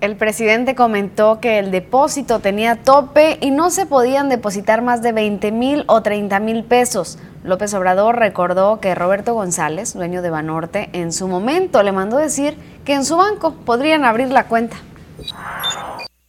El 0.00 0.14
presidente 0.14 0.76
comentó 0.76 1.40
que 1.40 1.58
el 1.58 1.72
depósito 1.72 2.38
tenía 2.38 2.76
tope 2.76 3.38
y 3.40 3.50
no 3.50 3.70
se 3.70 3.86
podían 3.86 4.28
depositar 4.28 4.82
más 4.82 5.02
de 5.02 5.10
20 5.10 5.50
mil 5.50 5.84
o 5.88 6.02
30 6.02 6.38
mil 6.38 6.62
pesos. 6.62 7.18
López 7.42 7.74
Obrador 7.74 8.18
recordó 8.18 8.78
que 8.78 8.94
Roberto 8.94 9.34
González, 9.34 9.94
dueño 9.94 10.22
de 10.22 10.30
Banorte, 10.30 10.90
en 10.92 11.12
su 11.12 11.26
momento 11.26 11.82
le 11.82 11.90
mandó 11.90 12.18
decir 12.18 12.56
que 12.84 12.94
en 12.94 13.04
su 13.04 13.16
banco 13.16 13.54
podrían 13.64 14.04
abrir 14.04 14.28
la 14.28 14.44
cuenta. 14.44 14.76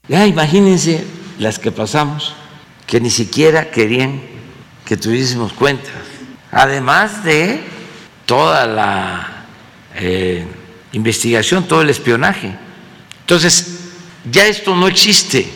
Ya 0.08 0.26
imagínense 0.26 1.06
las 1.38 1.60
que 1.60 1.72
pasamos, 1.72 2.34
que 2.86 3.02
ni 3.02 3.10
siquiera 3.10 3.70
querían 3.72 4.22
que 4.86 4.96
tuviésemos 4.96 5.52
cuenta, 5.52 5.90
además 6.50 7.26
de 7.26 7.62
toda 8.26 8.66
la 8.66 9.46
eh, 9.96 10.48
investigación, 10.94 11.68
todo 11.68 11.82
el 11.82 11.90
espionaje. 11.90 12.56
Entonces, 13.20 13.80
ya 14.32 14.46
esto 14.48 14.76
no 14.76 14.88
existe, 14.88 15.52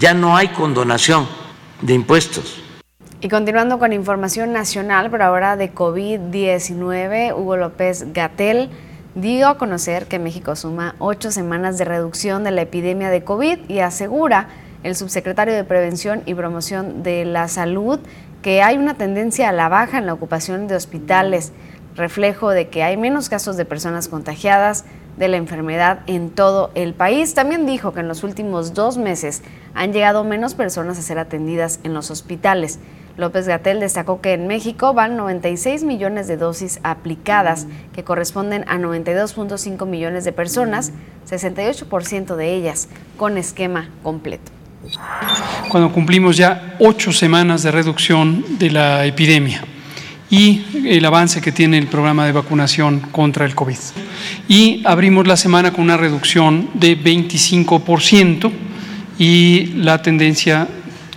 ya 0.00 0.14
no 0.14 0.36
hay 0.36 0.48
condonación 0.48 1.28
de 1.80 1.94
impuestos. 1.94 2.60
Y 3.20 3.28
continuando 3.28 3.78
con 3.78 3.92
información 3.92 4.52
nacional, 4.52 5.08
pero 5.12 5.24
ahora 5.26 5.56
de 5.56 5.72
COVID-19, 5.72 7.36
Hugo 7.36 7.56
López 7.56 8.12
Gatel 8.12 8.70
dio 9.14 9.48
a 9.48 9.58
conocer 9.58 10.06
que 10.06 10.18
México 10.18 10.56
suma 10.56 10.94
ocho 10.98 11.30
semanas 11.30 11.78
de 11.78 11.84
reducción 11.84 12.44
de 12.44 12.50
la 12.50 12.62
epidemia 12.62 13.10
de 13.10 13.24
COVID 13.24 13.58
y 13.68 13.80
asegura 13.80 14.48
el 14.82 14.96
subsecretario 14.96 15.54
de 15.54 15.64
Prevención 15.64 16.22
y 16.26 16.34
Promoción 16.34 17.02
de 17.02 17.24
la 17.24 17.48
Salud 17.48 18.00
que 18.42 18.62
hay 18.62 18.76
una 18.76 18.94
tendencia 18.94 19.48
a 19.48 19.52
la 19.52 19.68
baja 19.68 19.98
en 19.98 20.06
la 20.06 20.14
ocupación 20.14 20.66
de 20.66 20.74
hospitales, 20.74 21.52
reflejo 21.94 22.50
de 22.50 22.68
que 22.68 22.82
hay 22.82 22.96
menos 22.96 23.28
casos 23.28 23.56
de 23.56 23.64
personas 23.64 24.08
contagiadas 24.08 24.84
de 25.16 25.28
la 25.28 25.36
enfermedad 25.36 26.00
en 26.06 26.30
todo 26.30 26.70
el 26.74 26.94
país. 26.94 27.34
También 27.34 27.66
dijo 27.66 27.92
que 27.92 28.00
en 28.00 28.08
los 28.08 28.24
últimos 28.24 28.74
dos 28.74 28.98
meses 28.98 29.42
han 29.74 29.92
llegado 29.92 30.24
menos 30.24 30.54
personas 30.54 30.98
a 30.98 31.02
ser 31.02 31.18
atendidas 31.18 31.78
en 31.84 31.94
los 31.94 32.10
hospitales. 32.10 32.80
López 33.16 33.46
Gatel 33.46 33.80
destacó 33.80 34.20
que 34.20 34.32
en 34.32 34.46
México 34.46 34.94
van 34.94 35.16
96 35.16 35.84
millones 35.84 36.28
de 36.28 36.36
dosis 36.36 36.80
aplicadas, 36.82 37.66
que 37.94 38.04
corresponden 38.04 38.64
a 38.68 38.78
92.5 38.78 39.86
millones 39.86 40.24
de 40.24 40.32
personas, 40.32 40.92
68% 41.30 42.36
de 42.36 42.54
ellas 42.54 42.88
con 43.16 43.38
esquema 43.38 43.88
completo. 44.02 44.50
Cuando 45.68 45.92
cumplimos 45.92 46.36
ya 46.36 46.76
ocho 46.80 47.12
semanas 47.12 47.62
de 47.62 47.70
reducción 47.70 48.58
de 48.58 48.70
la 48.70 49.06
epidemia 49.06 49.62
y 50.28 50.64
el 50.88 51.04
avance 51.04 51.40
que 51.40 51.52
tiene 51.52 51.78
el 51.78 51.86
programa 51.86 52.26
de 52.26 52.32
vacunación 52.32 53.00
contra 53.00 53.44
el 53.44 53.54
COVID. 53.54 53.76
Y 54.48 54.82
abrimos 54.86 55.26
la 55.26 55.36
semana 55.36 55.72
con 55.72 55.84
una 55.84 55.98
reducción 55.98 56.70
de 56.74 56.98
25% 56.98 58.50
y 59.18 59.66
la 59.76 60.00
tendencia 60.00 60.66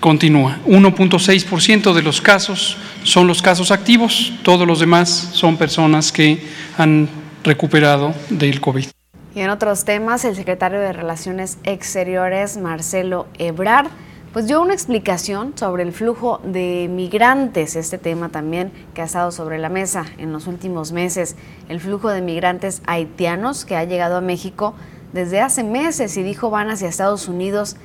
continúa. 0.06 0.60
1.6% 0.68 1.91
de 1.91 2.03
los 2.03 2.22
casos 2.22 2.78
son 3.01 3.26
los 3.26 3.41
casos 3.41 3.72
activos, 3.72 4.34
todos 4.43 4.68
los 4.68 4.80
demás 4.80 5.10
son 5.10 5.58
personas 5.58 6.12
que 6.12 6.45
han 6.78 7.10
recuperado 7.43 8.14
del 8.30 8.62
COVID. 8.62 8.86
Y 9.34 9.39
en 9.39 9.49
otros 9.49 9.84
temas, 9.84 10.24
el 10.24 10.36
secretario 10.36 10.80
de 10.80 10.93
Relaciones 10.93 11.58
Exteriores, 11.64 12.56
Marcelo 12.58 13.26
Ebrard, 13.39 13.88
pues 14.32 14.45
dio 14.45 14.62
una 14.62 14.76
explicación 14.76 15.53
sobre 15.56 15.82
el 15.82 15.91
flujo 15.91 16.39
de 16.43 16.88
migrantes, 16.88 17.76
este 17.76 17.97
tema 17.97 18.30
también 18.30 18.72
que 18.93 19.01
ha 19.01 19.06
estado 19.06 19.32
sobre 19.32 19.58
la 19.58 19.70
mesa 19.70 20.06
en 20.20 20.32
los 20.32 20.45
últimos 20.45 20.91
meses, 20.91 21.36
el 21.68 21.80
flujo 21.80 22.10
de 22.10 22.22
migrantes 22.22 22.84
haitianos 22.86 23.66
que 23.66 23.76
ha 23.76 23.86
llegado 23.86 24.18
a 24.18 24.22
México 24.22 24.76
desde 25.14 25.41
hace 25.41 25.64
meses 25.64 26.16
y 26.16 26.22
dijo 26.22 26.51
van 26.51 26.70
hacia 26.70 26.89
Estados 26.89 27.28
Unidos 27.28 27.76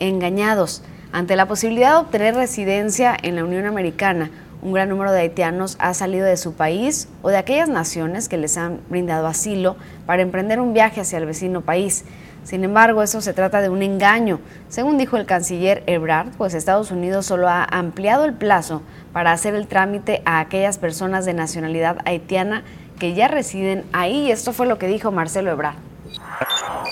engañados. 0.00 0.82
Ante 1.16 1.34
la 1.34 1.48
posibilidad 1.48 1.92
de 1.92 1.96
obtener 1.96 2.34
residencia 2.34 3.16
en 3.22 3.36
la 3.36 3.44
Unión 3.44 3.64
Americana, 3.64 4.30
un 4.60 4.74
gran 4.74 4.90
número 4.90 5.12
de 5.12 5.20
haitianos 5.20 5.78
ha 5.80 5.94
salido 5.94 6.26
de 6.26 6.36
su 6.36 6.52
país 6.52 7.08
o 7.22 7.30
de 7.30 7.38
aquellas 7.38 7.70
naciones 7.70 8.28
que 8.28 8.36
les 8.36 8.58
han 8.58 8.80
brindado 8.90 9.26
asilo 9.26 9.76
para 10.04 10.20
emprender 10.20 10.60
un 10.60 10.74
viaje 10.74 11.00
hacia 11.00 11.16
el 11.16 11.24
vecino 11.24 11.62
país. 11.62 12.04
Sin 12.44 12.64
embargo, 12.64 13.02
eso 13.02 13.22
se 13.22 13.32
trata 13.32 13.62
de 13.62 13.70
un 13.70 13.82
engaño. 13.82 14.40
Según 14.68 14.98
dijo 14.98 15.16
el 15.16 15.24
canciller 15.24 15.82
Ebrard, 15.86 16.32
pues 16.36 16.52
Estados 16.52 16.90
Unidos 16.90 17.24
solo 17.24 17.48
ha 17.48 17.64
ampliado 17.64 18.26
el 18.26 18.34
plazo 18.34 18.82
para 19.14 19.32
hacer 19.32 19.54
el 19.54 19.68
trámite 19.68 20.20
a 20.26 20.40
aquellas 20.40 20.76
personas 20.76 21.24
de 21.24 21.32
nacionalidad 21.32 21.96
haitiana 22.04 22.62
que 22.98 23.14
ya 23.14 23.26
residen 23.26 23.84
ahí. 23.94 24.30
Esto 24.30 24.52
fue 24.52 24.66
lo 24.66 24.76
que 24.76 24.86
dijo 24.86 25.10
Marcelo 25.12 25.50
Ebrard. 25.50 25.76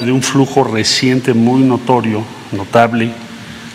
De 0.00 0.10
un 0.10 0.22
flujo 0.22 0.64
reciente 0.64 1.34
muy 1.34 1.60
notorio, 1.60 2.22
notable, 2.52 3.12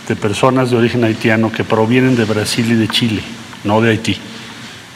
de 0.09 0.15
personas 0.15 0.71
de 0.71 0.75
origen 0.75 1.03
haitiano 1.03 1.51
que 1.51 1.63
provienen 1.63 2.15
de 2.15 2.25
Brasil 2.25 2.65
y 2.71 2.73
de 2.73 2.87
Chile, 2.87 3.21
no 3.63 3.79
de 3.79 3.91
Haití. 3.91 4.17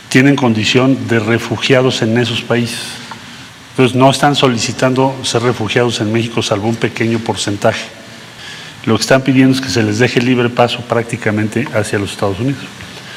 Tienen 0.09 0.35
condición 0.35 1.07
de 1.07 1.19
refugiados 1.19 2.01
en 2.01 2.17
esos 2.17 2.41
países. 2.41 2.79
Entonces 3.71 3.95
no 3.95 4.09
están 4.09 4.35
solicitando 4.35 5.15
ser 5.21 5.43
refugiados 5.43 6.01
en 6.01 6.11
México 6.11 6.41
salvo 6.41 6.67
un 6.67 6.75
pequeño 6.75 7.19
porcentaje. 7.19 7.85
Lo 8.85 8.95
que 8.95 9.01
están 9.01 9.21
pidiendo 9.21 9.55
es 9.55 9.61
que 9.61 9.69
se 9.69 9.83
les 9.83 9.99
deje 9.99 10.19
libre 10.19 10.49
paso 10.49 10.79
prácticamente 10.81 11.67
hacia 11.75 11.99
los 11.99 12.11
Estados 12.11 12.39
Unidos. 12.39 12.63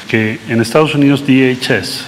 Que 0.07 0.39
en 0.47 0.61
Estados 0.61 0.93
Unidos 0.93 1.23
DHS 1.25 2.05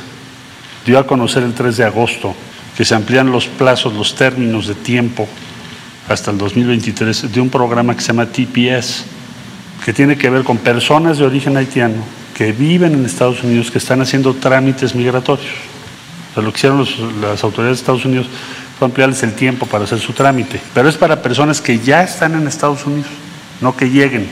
dio 0.86 1.00
a 1.00 1.08
conocer 1.08 1.42
el 1.42 1.54
3 1.54 1.78
de 1.78 1.84
agosto 1.84 2.36
que 2.78 2.86
se 2.86 2.94
amplían 2.94 3.32
los 3.32 3.48
plazos, 3.48 3.94
los 3.94 4.14
términos 4.16 4.68
de 4.68 4.76
tiempo 4.76 5.28
hasta 6.08 6.30
el 6.30 6.38
2023 6.38 7.32
de 7.32 7.42
un 7.42 7.50
programa 7.50 7.96
que 7.96 8.02
se 8.02 8.08
llama 8.08 8.28
TPS, 8.28 9.19
que 9.84 9.94
tiene 9.94 10.18
que 10.18 10.30
ver 10.30 10.44
con 10.44 10.58
personas 10.58 11.18
de 11.18 11.26
origen 11.26 11.58
haitiano 11.58 12.04
que 12.40 12.54
viven 12.54 12.94
en 12.94 13.06
Estados 13.06 13.44
Unidos, 13.44 13.70
que 13.70 13.80
están 13.80 14.02
haciendo 14.02 14.34
trámites 14.34 14.96
migratorios. 14.96 15.52
lo 16.38 16.54
que 16.54 16.58
hicieron 16.58 16.88
las 17.20 17.44
autoridades 17.44 17.80
de 17.80 17.82
Estados 17.82 18.06
Unidos 18.06 18.30
fue 18.78 18.86
ampliarles 18.86 19.22
el 19.24 19.34
tiempo 19.34 19.66
para 19.66 19.84
hacer 19.84 20.00
su 20.00 20.14
trámite, 20.14 20.62
pero 20.74 20.88
es 20.88 20.96
para 20.96 21.22
personas 21.22 21.60
que 21.60 21.80
ya 21.80 22.02
están 22.02 22.36
en 22.36 22.48
Estados 22.48 22.86
Unidos, 22.86 23.10
no 23.60 23.76
que 23.76 23.90
lleguen, 23.90 24.26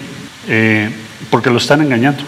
eh, 0.47 0.89
porque 1.29 1.49
lo 1.49 1.57
están 1.57 1.81
engañando. 1.81 2.23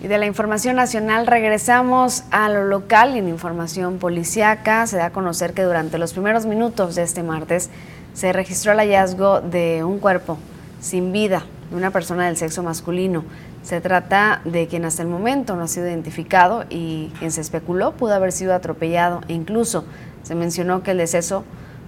Y 0.00 0.06
de 0.06 0.16
la 0.18 0.26
información 0.26 0.76
nacional 0.76 1.26
regresamos 1.26 2.22
a 2.30 2.48
lo 2.48 2.64
local 2.66 3.16
y 3.16 3.18
en 3.18 3.28
información 3.28 3.98
policiaca 3.98 4.86
se 4.86 4.96
da 4.96 5.06
a 5.06 5.10
conocer 5.10 5.54
que 5.54 5.62
durante 5.62 5.98
los 5.98 6.12
primeros 6.12 6.46
minutos 6.46 6.94
de 6.94 7.02
este 7.02 7.24
martes 7.24 7.68
se 8.14 8.32
registró 8.32 8.70
el 8.70 8.78
hallazgo 8.78 9.40
de 9.40 9.82
un 9.82 9.98
cuerpo 9.98 10.38
sin 10.80 11.10
vida 11.10 11.42
de 11.70 11.76
una 11.76 11.90
persona 11.90 12.26
del 12.26 12.36
sexo 12.36 12.62
masculino. 12.62 13.24
Se 13.62 13.80
trata 13.80 14.40
de 14.44 14.66
quien 14.68 14.84
hasta 14.84 15.02
el 15.02 15.08
momento 15.08 15.56
no 15.56 15.62
ha 15.62 15.68
sido 15.68 15.86
identificado 15.86 16.64
y 16.70 17.12
quien 17.18 17.32
se 17.32 17.40
especuló 17.40 17.92
pudo 17.92 18.14
haber 18.14 18.32
sido 18.32 18.54
atropellado 18.54 19.20
e 19.28 19.34
incluso 19.34 19.84
se 20.22 20.34
mencionó 20.34 20.82
que 20.82 20.92
el 20.92 20.98
deceso 20.98 21.44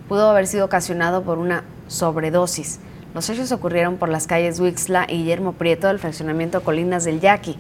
pudo 0.09 0.31
haber 0.31 0.47
sido 0.47 0.65
ocasionado 0.65 1.23
por 1.23 1.39
una 1.39 1.65
sobredosis. 1.87 2.81
Los 3.15 3.29
hechos 3.31 3.53
ocurrieron 3.53 3.97
por 3.97 4.09
las 4.09 4.27
calles 4.27 4.61
Wixla 4.61 5.07
y 5.09 5.19
Guillermo 5.19 5.53
Prieto 5.53 5.89
del 5.89 5.99
fraccionamiento 5.99 6.63
Colinas 6.63 7.05
del 7.05 7.21
Yaqui. 7.21 7.59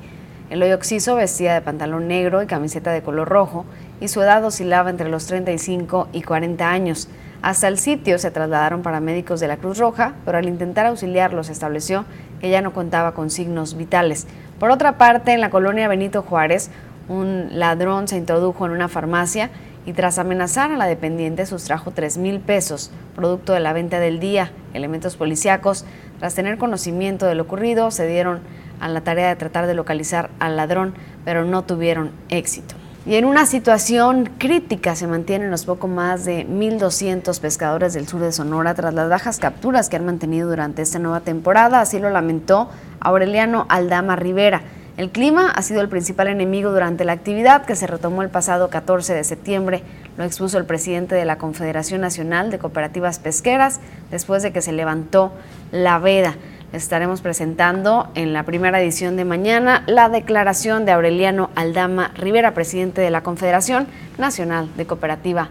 El 0.51 0.62
hoyo 0.62 0.77
Oxiso 0.77 1.14
vestía 1.14 1.55
de 1.55 1.61
pantalón 1.61 2.09
negro 2.09 2.43
y 2.43 2.47
camiseta 2.47 2.91
de 2.93 3.03
color 3.03 3.29
rojo 3.29 3.64
y 4.01 4.09
su 4.09 4.23
edad 4.23 4.45
oscilaba 4.45 4.91
entre 4.91 5.09
los 5.09 5.27
35 5.27 6.09
y 6.12 6.23
40 6.23 6.71
años. 6.71 7.09
Hasta 7.41 7.68
el 7.68 7.78
sitio 7.78 8.18
se 8.18 8.32
trasladaron 8.32 8.82
paramédicos 8.82 9.39
de 9.39 9.47
la 9.47 9.59
Cruz 9.59 9.78
Roja, 9.78 10.14
pero 10.24 10.39
al 10.39 10.49
intentar 10.49 10.86
auxiliarlos 10.86 11.47
se 11.47 11.53
estableció 11.53 12.05
que 12.41 12.51
ya 12.51 12.62
no 12.62 12.72
contaba 12.72 13.14
con 13.14 13.30
signos 13.30 13.76
vitales. 13.76 14.26
Por 14.59 14.70
otra 14.70 14.99
parte, 14.99 15.32
en 15.32 15.41
la 15.41 15.51
colonia 15.51 15.86
Benito 15.86 16.22
Juárez, 16.22 16.70
un 17.09 17.49
ladrón 17.53 18.09
se 18.09 18.16
introdujo 18.16 18.66
en 18.66 18.72
una 18.72 18.89
farmacia 18.89 19.51
y 19.86 19.93
tras 19.93 20.18
amenazar 20.18 20.72
a 20.72 20.76
la 20.76 20.86
dependiente 20.86 21.47
sustrajo 21.47 21.93
3 21.93 22.18
mil 22.18 22.41
pesos, 22.41 22.91
producto 23.14 23.53
de 23.53 23.61
la 23.61 23.72
venta 23.72 24.01
del 24.01 24.18
día. 24.18 24.51
Elementos 24.74 25.16
policíacos, 25.16 25.84
tras 26.18 26.34
tener 26.34 26.59
conocimiento 26.59 27.26
de 27.26 27.36
lo 27.36 27.45
ocurrido, 27.45 27.93
se 27.93 28.07
dieron 28.07 28.41
a 28.80 28.89
la 28.89 29.03
tarea 29.03 29.28
de 29.28 29.36
tratar 29.36 29.66
de 29.66 29.74
localizar 29.74 30.30
al 30.41 30.57
ladrón, 30.57 30.95
pero 31.24 31.45
no 31.45 31.62
tuvieron 31.62 32.11
éxito. 32.28 32.74
Y 33.09 33.17
en 33.17 33.25
una 33.25 33.47
situación 33.47 34.29
crítica 34.37 34.95
se 34.95 35.07
mantienen 35.07 35.51
los 35.51 35.65
poco 35.65 35.89
más 35.89 36.27
de 36.27 36.47
1.200 36.47 37.41
pescadores 37.41 37.95
del 37.95 38.07
sur 38.07 38.21
de 38.21 38.33
Sonora 38.33 38.75
tras 38.75 38.93
las 38.93 39.09
bajas 39.09 39.39
capturas 39.39 39.89
que 39.89 39.97
han 39.97 40.05
mantenido 40.05 40.47
durante 40.51 40.83
esta 40.83 40.99
nueva 40.99 41.21
temporada, 41.21 41.81
así 41.81 41.99
lo 41.99 42.11
lamentó 42.11 42.69
Aureliano 43.01 43.65
Aldama 43.71 44.15
Rivera. 44.15 44.61
El 44.99 45.09
clima 45.09 45.51
ha 45.51 45.63
sido 45.63 45.81
el 45.81 45.89
principal 45.89 46.29
enemigo 46.29 46.71
durante 46.71 47.07
la 47.07 47.13
actividad 47.13 47.65
que 47.65 47.77
se 47.77 47.87
retomó 47.87 48.21
el 48.21 48.29
pasado 48.29 48.69
14 48.69 49.15
de 49.15 49.25
septiembre, 49.25 49.83
lo 50.19 50.25
expuso 50.25 50.59
el 50.59 50.67
presidente 50.67 51.15
de 51.15 51.25
la 51.25 51.39
Confederación 51.39 52.03
Nacional 52.03 52.51
de 52.51 52.59
Cooperativas 52.59 53.21
Pesqueras 53.21 53.81
después 54.11 54.43
de 54.43 54.53
que 54.53 54.61
se 54.61 54.73
levantó 54.73 55.33
la 55.73 55.99
veda 55.99 56.35
estaremos 56.73 57.21
presentando 57.21 58.09
en 58.14 58.33
la 58.33 58.43
primera 58.43 58.81
edición 58.81 59.16
de 59.16 59.25
mañana 59.25 59.85
la 59.87 60.09
declaración 60.09 60.85
de 60.85 60.93
Aureliano 60.93 61.51
Aldama 61.55 62.12
Rivera, 62.14 62.55
presidente 62.55 63.01
de 63.01 63.11
la 63.11 63.23
Confederación 63.23 63.87
Nacional 64.19 64.69
de 64.77 64.87
Cooperativa 64.87 65.49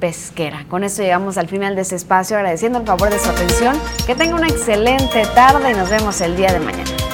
Pesquera. 0.00 0.64
Con 0.68 0.84
esto 0.84 1.02
llegamos 1.02 1.38
al 1.38 1.48
final 1.48 1.74
de 1.74 1.82
este 1.82 1.96
espacio, 1.96 2.36
agradeciendo 2.36 2.78
el 2.78 2.86
favor 2.86 3.10
de 3.10 3.18
su 3.18 3.28
atención. 3.30 3.76
Que 4.06 4.14
tenga 4.14 4.36
una 4.36 4.48
excelente 4.48 5.22
tarde 5.34 5.72
y 5.72 5.74
nos 5.74 5.90
vemos 5.90 6.20
el 6.20 6.36
día 6.36 6.52
de 6.52 6.60
mañana. 6.60 7.07